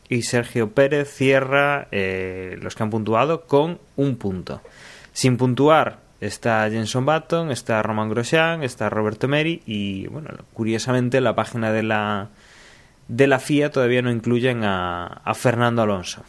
y 0.10 0.22
Sergio 0.22 0.72
Pérez 0.72 1.12
cierra 1.12 1.88
los 1.92 2.76
que 2.76 2.84
han 2.84 2.90
puntuado 2.90 3.46
con 3.46 3.80
un 3.96 4.16
punto. 4.16 4.62
Sin 5.14 5.38
puntuar 5.38 6.00
está 6.22 6.70
Jenson 6.70 7.06
Button, 7.06 7.52
está 7.52 7.82
Roman 7.84 8.10
Grosjean, 8.10 8.64
está 8.64 8.90
Roberto 8.90 9.28
Meri 9.28 9.62
y 9.66 10.08
bueno, 10.08 10.30
curiosamente 10.54 11.22
la 11.22 11.36
página 11.36 11.72
de 11.72 11.84
la 11.84 12.30
de 13.08 13.28
la 13.28 13.40
FIA 13.40 13.72
todavía 13.72 14.02
no 14.02 14.12
incluyen 14.12 14.64
a, 14.64 15.22
Fernando 15.36 15.82
Alonso. 15.82 16.24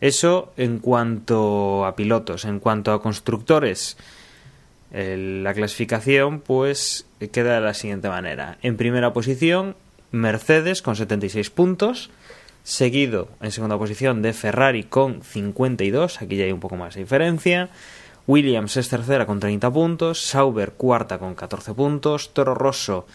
Eso 0.00 0.52
en 0.56 0.80
cuanto 0.80 1.86
a 1.86 1.94
pilotos, 1.94 2.44
en 2.44 2.58
cuanto 2.58 2.92
a 2.92 3.00
constructores, 3.00 3.96
la 4.90 5.54
clasificación 5.54 6.40
pues 6.40 7.06
queda 7.30 7.54
de 7.54 7.60
la 7.60 7.74
siguiente 7.74 8.08
manera. 8.08 8.58
En 8.62 8.76
primera 8.76 9.12
posición, 9.12 9.76
Mercedes 10.10 10.82
con 10.82 10.96
76 10.96 11.50
puntos, 11.50 12.10
seguido 12.64 13.28
en 13.40 13.52
segunda 13.52 13.78
posición 13.78 14.22
de 14.22 14.32
Ferrari 14.32 14.82
con 14.82 15.22
52, 15.22 16.20
aquí 16.20 16.36
ya 16.36 16.44
hay 16.44 16.52
un 16.52 16.60
poco 16.60 16.76
más 16.76 16.94
de 16.94 17.02
diferencia. 17.02 17.70
Williams 18.26 18.76
es 18.76 18.88
tercera 18.88 19.26
con 19.26 19.40
30 19.40 19.70
puntos, 19.70 20.20
Sauber 20.20 20.72
cuarta 20.72 21.18
con 21.18 21.34
14 21.34 21.74
puntos, 21.74 22.32
Toro 22.32 22.54
Rosso 22.54 23.06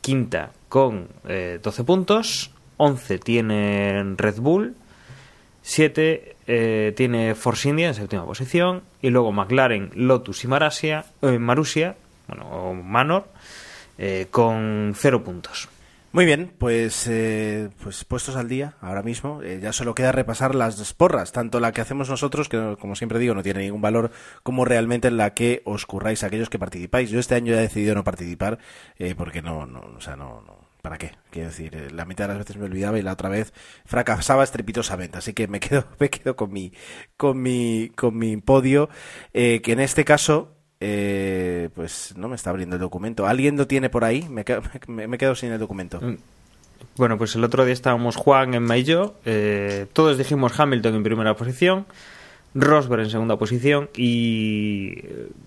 quinta 0.00 0.50
con 0.68 1.08
eh, 1.28 1.60
12 1.62 1.84
puntos, 1.84 2.50
11 2.76 3.18
tiene 3.18 4.14
Red 4.16 4.40
Bull, 4.40 4.74
7 5.62 6.36
eh, 6.46 6.92
tiene 6.96 7.34
Force 7.34 7.68
India 7.68 7.88
en 7.88 7.94
séptima 7.94 8.24
posición 8.24 8.82
y 9.02 9.10
luego 9.10 9.32
McLaren, 9.32 9.90
Lotus 9.94 10.44
y 10.44 10.48
Marasia, 10.48 11.04
eh, 11.22 11.38
Marusia, 11.38 11.96
bueno, 12.28 12.46
o 12.50 12.74
Manor, 12.74 13.26
eh, 13.98 14.28
con 14.30 14.92
0 14.94 15.24
puntos. 15.24 15.68
Muy 16.16 16.24
bien, 16.24 16.54
pues, 16.56 17.06
eh, 17.08 17.68
pues 17.82 18.06
puestos 18.06 18.36
al 18.36 18.48
día 18.48 18.78
ahora 18.80 19.02
mismo, 19.02 19.42
eh, 19.42 19.60
ya 19.60 19.74
solo 19.74 19.94
queda 19.94 20.12
repasar 20.12 20.54
las 20.54 20.94
porras, 20.94 21.30
tanto 21.30 21.60
la 21.60 21.72
que 21.72 21.82
hacemos 21.82 22.08
nosotros, 22.08 22.48
que 22.48 22.78
como 22.80 22.96
siempre 22.96 23.18
digo 23.18 23.34
no 23.34 23.42
tiene 23.42 23.64
ningún 23.64 23.82
valor, 23.82 24.10
como 24.42 24.64
realmente 24.64 25.10
la 25.10 25.34
que 25.34 25.60
os 25.66 25.84
curráis 25.84 26.24
aquellos 26.24 26.48
que 26.48 26.58
participáis. 26.58 27.10
Yo 27.10 27.20
este 27.20 27.34
año 27.34 27.52
he 27.52 27.58
decidido 27.58 27.94
no 27.94 28.02
participar 28.02 28.58
eh, 28.98 29.14
porque 29.14 29.42
no, 29.42 29.66
no, 29.66 29.80
o 29.94 30.00
sea, 30.00 30.16
no, 30.16 30.40
no, 30.40 30.56
¿para 30.80 30.96
qué? 30.96 31.12
Quiero 31.28 31.50
decir, 31.50 31.92
la 31.92 32.06
mitad 32.06 32.24
de 32.24 32.28
las 32.28 32.38
veces 32.38 32.56
me 32.56 32.64
olvidaba 32.64 32.98
y 32.98 33.02
la 33.02 33.12
otra 33.12 33.28
vez 33.28 33.52
fracasaba 33.84 34.42
estrepitosamente, 34.42 35.18
así 35.18 35.34
que 35.34 35.48
me 35.48 35.60
quedo, 35.60 35.86
me 36.00 36.08
quedo 36.08 36.34
con 36.34 36.50
mi, 36.50 36.72
con 37.18 37.42
mi, 37.42 37.92
con 37.94 38.16
mi 38.16 38.38
podio, 38.38 38.88
que 39.34 39.60
en 39.66 39.80
este 39.80 40.06
caso 40.06 40.55
eh, 40.80 41.70
pues 41.74 42.14
no 42.16 42.28
me 42.28 42.36
está 42.36 42.50
abriendo 42.50 42.76
el 42.76 42.80
documento. 42.80 43.26
¿Alguien 43.26 43.56
lo 43.56 43.66
tiene 43.66 43.88
por 43.88 44.04
ahí? 44.04 44.26
Me, 44.28 44.44
quedo, 44.44 44.62
me, 44.88 45.18
quedo 45.18 45.34
sin 45.34 45.52
el 45.52 45.58
documento. 45.58 46.00
Bueno, 46.96 47.18
pues 47.18 47.34
el 47.34 47.44
otro 47.44 47.64
día 47.64 47.72
estábamos 47.72 48.16
Juan, 48.16 48.54
Emma 48.54 48.76
y 48.76 48.84
yo. 48.84 49.14
Eh, 49.24 49.86
todos 49.92 50.18
dijimos 50.18 50.58
Hamilton 50.58 50.96
en 50.96 51.02
primera 51.02 51.34
posición, 51.34 51.86
Rosberg 52.54 53.02
en 53.02 53.10
segunda 53.10 53.36
posición 53.36 53.90
y 53.96 55.02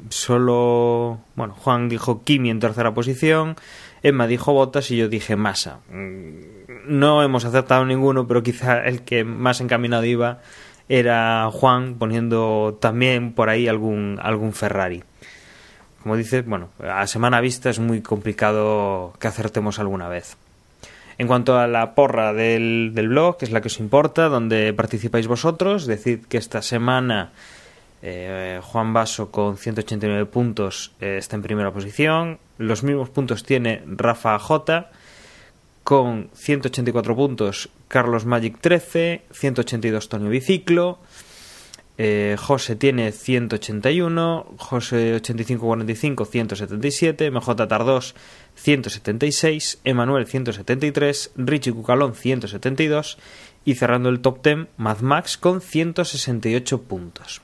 solo. 0.10 1.20
Bueno, 1.36 1.54
Juan 1.54 1.90
dijo 1.90 2.24
Kimi 2.24 2.50
en 2.50 2.60
tercera 2.60 2.94
posición, 2.94 3.56
Emma 4.02 4.28
dijo 4.28 4.54
Bottas 4.54 4.90
y 4.92 4.98
yo 4.98 5.10
dije 5.10 5.36
Massa. 5.36 5.80
No 5.90 7.24
hemos 7.24 7.46
acertado 7.46 7.86
ninguno, 7.86 8.28
pero 8.28 8.42
quizá 8.42 8.84
el 8.84 9.02
que 9.02 9.24
más 9.24 9.62
encaminado 9.62 10.06
iba 10.06 10.42
era 10.88 11.50
Juan 11.52 11.96
poniendo 11.96 12.80
también 12.82 13.34
por 13.34 13.50
ahí 13.50 13.68
algún, 13.68 14.20
algún 14.22 14.54
Ferrari 14.54 15.04
como 16.04 16.16
dices, 16.16 16.46
bueno, 16.46 16.70
a 16.80 17.06
semana 17.08 17.42
vista 17.42 17.70
es 17.70 17.80
muy 17.80 18.02
complicado 18.02 19.14
que 19.20 19.28
acertemos 19.28 19.80
alguna 19.80 20.08
vez. 20.08 20.38
En 21.18 21.28
cuanto 21.28 21.58
a 21.58 21.68
la 21.68 21.96
porra 21.96 22.34
del, 22.34 22.92
del 22.94 23.10
blog, 23.10 23.38
que 23.38 23.46
es 23.46 23.52
la 23.52 23.60
que 23.60 23.68
os 23.68 23.80
importa, 23.80 24.30
donde 24.30 24.74
participáis 24.74 25.28
vosotros, 25.28 25.86
decid 25.86 26.26
que 26.30 26.38
esta 26.38 26.62
semana 26.62 27.32
eh, 28.02 28.62
Juan 28.64 28.94
Vaso 28.94 29.30
con 29.30 29.58
189 29.58 30.26
puntos 30.28 30.94
eh, 31.02 31.18
está 31.18 31.36
en 31.36 31.42
primera 31.42 31.72
posición. 31.72 32.40
Los 32.58 32.84
mismos 32.84 33.10
puntos 33.10 33.44
tiene 33.44 33.84
Rafa 33.86 34.40
J 34.40 34.90
con 35.84 36.30
184 36.34 37.16
puntos, 37.16 37.70
Carlos 37.88 38.26
Magic 38.26 38.60
13, 38.62 39.24
182 39.32 40.08
Tonio 40.08 40.30
Biciclo, 40.30 41.00
eh, 42.02 42.38
José 42.40 42.78
tiene 42.78 43.12
181, 43.12 44.54
José 44.56 45.16
8545 45.16 46.24
177, 46.24 47.30
MJ 47.30 47.68
Tardós 47.68 48.16
176, 48.56 49.82
Emanuel 49.84 50.26
173, 50.26 51.32
Richie 51.36 51.74
Cucalón 51.74 52.16
172 52.16 53.18
y 53.66 53.76
cerrando 53.76 54.08
el 54.08 54.22
top 54.22 54.42
10 54.42 54.68
Mad 54.78 55.02
Max 55.02 55.38
con 55.38 55.60
168 55.60 56.84
puntos. 56.84 57.42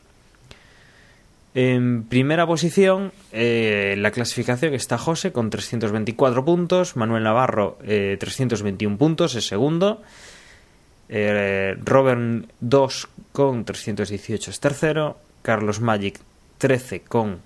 En 1.54 2.06
primera 2.06 2.48
posición, 2.48 3.12
eh, 3.34 3.96
la 3.98 4.12
clasificación 4.12 4.74
está 4.74 4.98
José 4.98 5.34
con 5.34 5.50
324 5.50 6.46
puntos, 6.46 6.96
Manuel 6.96 7.24
Navarro 7.24 7.78
eh, 7.84 8.16
321 8.22 8.98
puntos, 8.98 9.36
es 9.36 9.48
segundo, 9.48 10.02
eh, 11.10 11.76
Robert 11.84 12.50
2 12.60 13.08
con 13.32 13.66
318 13.66 14.52
es 14.52 14.60
tercero, 14.60 15.18
Carlos 15.42 15.80
Magic 15.80 16.20
13 16.58 17.02
con 17.02 17.40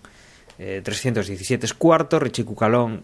eh, 0.58 0.82
317 0.84 1.66
es 1.66 1.74
cuarto, 1.74 2.20
Richie 2.20 2.46
Cucalón 2.46 3.04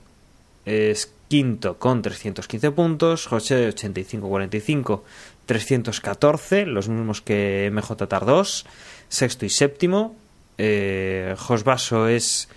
es 0.66 1.12
quinto 1.28 1.78
con 1.78 2.02
315 2.02 2.72
puntos, 2.72 3.28
José 3.28 3.70
85-45 3.70 5.02
314, 5.46 6.66
los 6.66 6.90
mismos 6.90 7.22
que 7.22 7.70
MJ 7.72 8.08
Tar 8.08 8.26
2, 8.26 8.66
sexto 9.10 9.46
y 9.46 9.50
séptimo, 9.50 10.16
eh, 10.58 11.36
Josbaso 11.38 12.08
es 12.08 12.50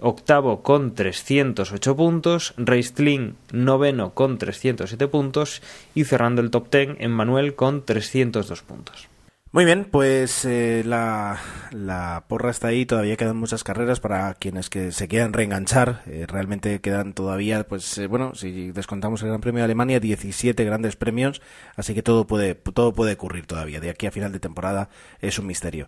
octavo 0.00 0.62
con 0.62 0.94
308 0.94 1.96
puntos, 1.96 2.54
Reistlin 2.56 3.36
noveno 3.52 4.14
con 4.14 4.38
307 4.38 5.08
puntos 5.08 5.62
y 5.94 6.04
cerrando 6.04 6.42
el 6.42 6.50
top 6.50 6.68
ten 6.68 6.96
en 7.00 7.10
Manuel 7.10 7.54
con 7.54 7.84
302 7.84 8.62
puntos. 8.62 9.08
Muy 9.54 9.64
bien, 9.64 9.84
pues 9.84 10.44
eh, 10.46 10.82
la, 10.84 11.38
la, 11.70 12.24
porra 12.26 12.50
está 12.50 12.66
ahí, 12.66 12.86
todavía 12.86 13.16
quedan 13.16 13.36
muchas 13.36 13.62
carreras 13.62 14.00
para 14.00 14.34
quienes 14.34 14.68
que 14.68 14.90
se 14.90 15.06
quieran 15.06 15.32
reenganchar, 15.32 16.02
eh, 16.06 16.26
realmente 16.26 16.80
quedan 16.80 17.12
todavía, 17.12 17.62
pues 17.62 17.96
eh, 17.98 18.08
bueno, 18.08 18.34
si 18.34 18.72
descontamos 18.72 19.22
el 19.22 19.28
Gran 19.28 19.40
Premio 19.40 19.60
de 19.60 19.66
Alemania, 19.66 20.00
17 20.00 20.64
grandes 20.64 20.96
premios, 20.96 21.40
así 21.76 21.94
que 21.94 22.02
todo 22.02 22.26
puede, 22.26 22.56
todo 22.56 22.92
puede 22.94 23.12
ocurrir 23.12 23.46
todavía, 23.46 23.78
de 23.78 23.90
aquí 23.90 24.06
a 24.06 24.10
final 24.10 24.32
de 24.32 24.40
temporada 24.40 24.88
es 25.20 25.38
un 25.38 25.46
misterio. 25.46 25.86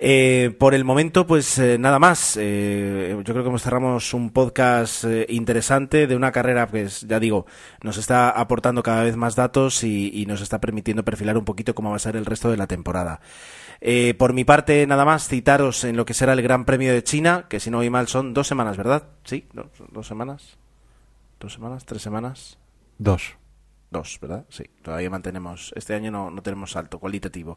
Eh, 0.00 0.54
por 0.58 0.74
el 0.74 0.84
momento, 0.84 1.26
pues 1.26 1.58
eh, 1.58 1.76
nada 1.78 1.98
más. 1.98 2.36
Eh, 2.40 3.16
yo 3.24 3.34
creo 3.34 3.52
que 3.52 3.58
cerramos 3.58 4.14
un 4.14 4.30
podcast 4.30 5.04
eh, 5.04 5.26
interesante 5.28 6.06
de 6.06 6.14
una 6.14 6.30
carrera, 6.30 6.68
pues 6.68 7.00
ya 7.02 7.18
digo, 7.18 7.46
nos 7.82 7.98
está 7.98 8.30
aportando 8.30 8.82
cada 8.82 9.02
vez 9.02 9.16
más 9.16 9.34
datos 9.34 9.82
y, 9.82 10.24
nos 10.28 10.40
está 10.42 10.60
permitiendo 10.60 11.04
perfilar 11.04 11.38
un 11.38 11.44
poquito 11.44 11.74
cómo 11.74 11.90
va 11.90 11.96
a 11.96 12.00
ser 12.00 12.14
el 12.14 12.26
resto 12.26 12.50
de 12.50 12.58
la 12.58 12.66
temporada. 12.66 13.20
Por 14.18 14.34
mi 14.34 14.44
parte, 14.44 14.86
nada 14.86 15.04
más 15.04 15.28
citaros 15.28 15.84
en 15.84 15.96
lo 15.96 16.04
que 16.04 16.12
será 16.12 16.34
el 16.34 16.42
Gran 16.42 16.64
Premio 16.64 16.92
de 16.92 17.02
China, 17.02 17.46
que 17.48 17.60
si 17.60 17.70
no 17.70 17.78
oí 17.78 17.88
mal 17.88 18.08
son 18.08 18.34
dos 18.34 18.46
semanas, 18.46 18.76
¿verdad? 18.76 19.04
Sí, 19.24 19.46
dos 19.92 20.06
semanas. 20.06 20.58
¿Dos 21.40 21.54
semanas? 21.54 21.86
¿Tres 21.86 22.02
semanas? 22.02 22.58
Dos. 22.98 23.38
Dos, 23.90 24.18
¿verdad? 24.20 24.44
Sí, 24.50 24.64
todavía 24.82 25.08
mantenemos. 25.08 25.72
Este 25.74 25.94
año 25.94 26.10
no, 26.10 26.30
no 26.30 26.42
tenemos 26.42 26.72
salto 26.72 26.98
cualitativo. 26.98 27.56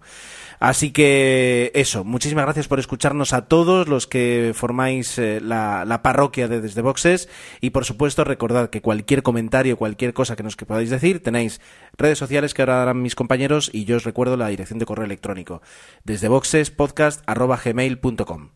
Así 0.60 0.92
que 0.92 1.74
eso, 1.76 2.06
muchísimas 2.06 2.46
gracias 2.46 2.70
por 2.70 2.80
escucharnos 2.80 3.34
a 3.34 3.50
todos 3.50 3.90
los 3.90 4.08
que 4.08 4.54
formáis 4.56 5.18
eh, 5.18 5.42
la, 5.42 5.84
la, 5.84 6.02
parroquia 6.02 6.48
de 6.48 6.62
Desde 6.62 6.82
Boxes. 6.82 7.28
Y 7.60 7.72
por 7.72 7.84
supuesto, 7.84 8.24
recordad 8.24 8.70
que 8.70 8.82
cualquier 8.82 9.24
comentario, 9.24 9.76
cualquier 9.76 10.14
cosa 10.14 10.38
que 10.38 10.44
nos 10.44 10.56
que 10.56 10.66
podáis 10.66 10.90
decir, 10.90 11.22
tenéis 11.22 11.60
redes 11.98 12.18
sociales 12.18 12.54
que 12.54 12.62
ahora 12.62 12.78
darán 12.78 13.02
mis 13.02 13.16
compañeros 13.16 13.70
y 13.74 13.84
yo 13.84 13.98
os 13.98 14.06
recuerdo 14.06 14.38
la 14.38 14.48
dirección 14.48 14.80
de 14.80 14.86
correo 14.86 15.04
electrónico. 15.04 15.62
Desde 16.06 16.30
boxespodcast.gmail.com. 16.30 18.52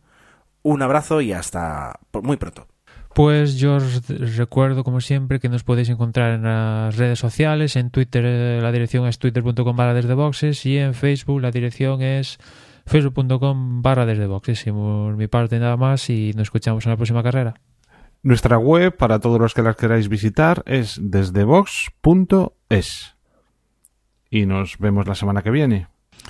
Un 0.62 0.82
abrazo 0.82 1.20
y 1.20 1.34
hasta 1.34 2.00
muy 2.22 2.38
pronto. 2.38 2.68
Pues 3.16 3.56
yo 3.56 3.76
os 3.76 4.06
recuerdo, 4.36 4.84
como 4.84 5.00
siempre, 5.00 5.40
que 5.40 5.48
nos 5.48 5.64
podéis 5.64 5.88
encontrar 5.88 6.34
en 6.34 6.42
las 6.42 6.98
redes 6.98 7.18
sociales. 7.18 7.74
En 7.76 7.88
Twitter 7.88 8.22
eh, 8.26 8.60
la 8.60 8.70
dirección 8.72 9.06
es 9.06 9.18
twitter.com 9.18 9.74
barra 9.74 9.94
desde 9.94 10.12
boxes 10.12 10.66
y 10.66 10.76
en 10.76 10.92
Facebook 10.92 11.40
la 11.40 11.50
dirección 11.50 12.02
es 12.02 12.36
facebook.com 12.84 13.80
barra 13.80 14.04
desde 14.04 14.26
boxes. 14.26 14.66
Y 14.66 14.70
por 14.70 15.16
mi 15.16 15.28
parte 15.28 15.58
nada 15.58 15.78
más 15.78 16.10
y 16.10 16.32
nos 16.34 16.42
escuchamos 16.42 16.84
en 16.84 16.90
la 16.90 16.96
próxima 16.96 17.22
carrera. 17.22 17.54
Nuestra 18.22 18.58
web, 18.58 18.94
para 18.94 19.18
todos 19.18 19.40
los 19.40 19.54
que 19.54 19.62
las 19.62 19.76
queráis 19.76 20.10
visitar, 20.10 20.62
es 20.66 21.00
desdebox.es. 21.00 21.96
Y 24.28 24.44
nos 24.44 24.76
vemos 24.76 25.08
la 25.08 25.14
semana 25.14 25.40
que 25.40 25.50
viene. 25.50 25.88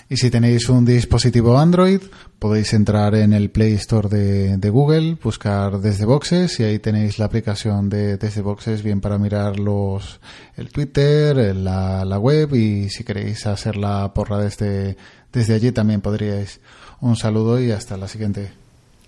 Y 0.08 0.16
si 0.18 0.30
tenéis 0.30 0.68
un 0.68 0.84
dispositivo 0.84 1.58
Android, 1.58 2.00
podéis 2.38 2.72
entrar 2.74 3.14
en 3.14 3.32
el 3.32 3.50
Play 3.50 3.72
Store 3.74 4.08
de, 4.08 4.56
de, 4.56 4.70
Google, 4.70 5.16
buscar 5.22 5.78
Desde 5.80 6.04
Boxes 6.04 6.60
y 6.60 6.64
ahí 6.64 6.78
tenéis 6.78 7.18
la 7.18 7.24
aplicación 7.24 7.88
de 7.88 8.16
Desde 8.16 8.40
Boxes 8.40 8.82
bien 8.82 9.00
para 9.00 9.18
mirar 9.18 9.58
los, 9.58 10.20
el 10.56 10.70
Twitter, 10.70 11.56
la, 11.56 12.04
la 12.04 12.18
web 12.18 12.54
y 12.54 12.88
si 12.88 13.02
queréis 13.02 13.46
hacer 13.46 13.76
la 13.76 14.12
porra 14.14 14.38
desde, 14.38 14.96
desde 15.32 15.54
allí 15.54 15.72
también 15.72 16.00
podríais. 16.00 16.60
Un 17.00 17.16
saludo 17.16 17.60
y 17.60 17.72
hasta 17.72 17.96
la 17.96 18.08
siguiente. 18.08 18.52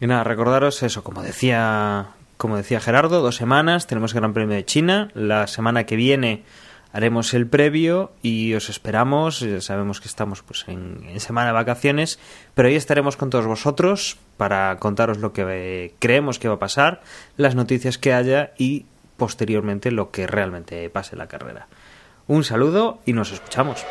Y 0.01 0.07
nada, 0.07 0.25
recordaros 0.25 0.83
eso, 0.83 1.03
como 1.03 1.23
decía, 1.23 2.09
como 2.37 2.57
decía 2.57 2.81
Gerardo, 2.81 3.21
dos 3.21 3.37
semanas, 3.37 3.87
tenemos 3.87 4.13
el 4.15 4.21
Gran 4.21 4.33
Premio 4.33 4.57
de 4.57 4.65
China, 4.65 5.11
la 5.15 5.47
semana 5.47 5.85
que 5.85 5.97
viene 5.97 6.45
haremos 6.93 7.35
el 7.35 7.47
previo 7.47 8.13
y 8.23 8.55
os 8.55 8.69
esperamos. 8.69 9.45
Sabemos 9.61 10.01
que 10.01 10.09
estamos 10.09 10.43
pues 10.43 10.65
en, 10.69 11.05
en, 11.09 11.21
semana 11.21 11.49
de 11.49 11.53
vacaciones, 11.53 12.19
pero 12.55 12.69
ahí 12.69 12.77
estaremos 12.77 13.17
con 13.17 13.31
todos 13.31 13.47
vosotros 13.47 14.19
para 14.37 14.77
contaros 14.79 15.19
lo 15.19 15.33
que 15.33 15.45
eh, 15.49 15.95
creemos 15.99 16.39
que 16.39 16.49
va 16.49 16.55
a 16.55 16.59
pasar, 16.59 17.03
las 17.37 17.55
noticias 17.55 17.99
que 17.99 18.13
haya 18.13 18.53
y 18.57 18.87
posteriormente 19.17 19.91
lo 19.91 20.11
que 20.11 20.27
realmente 20.27 20.89
pase 20.91 21.15
en 21.15 21.19
la 21.19 21.29
carrera. 21.29 21.67
Un 22.27 22.45
saludo 22.45 23.01
y 23.05 23.13
nos 23.13 23.33
escuchamos. 23.33 23.85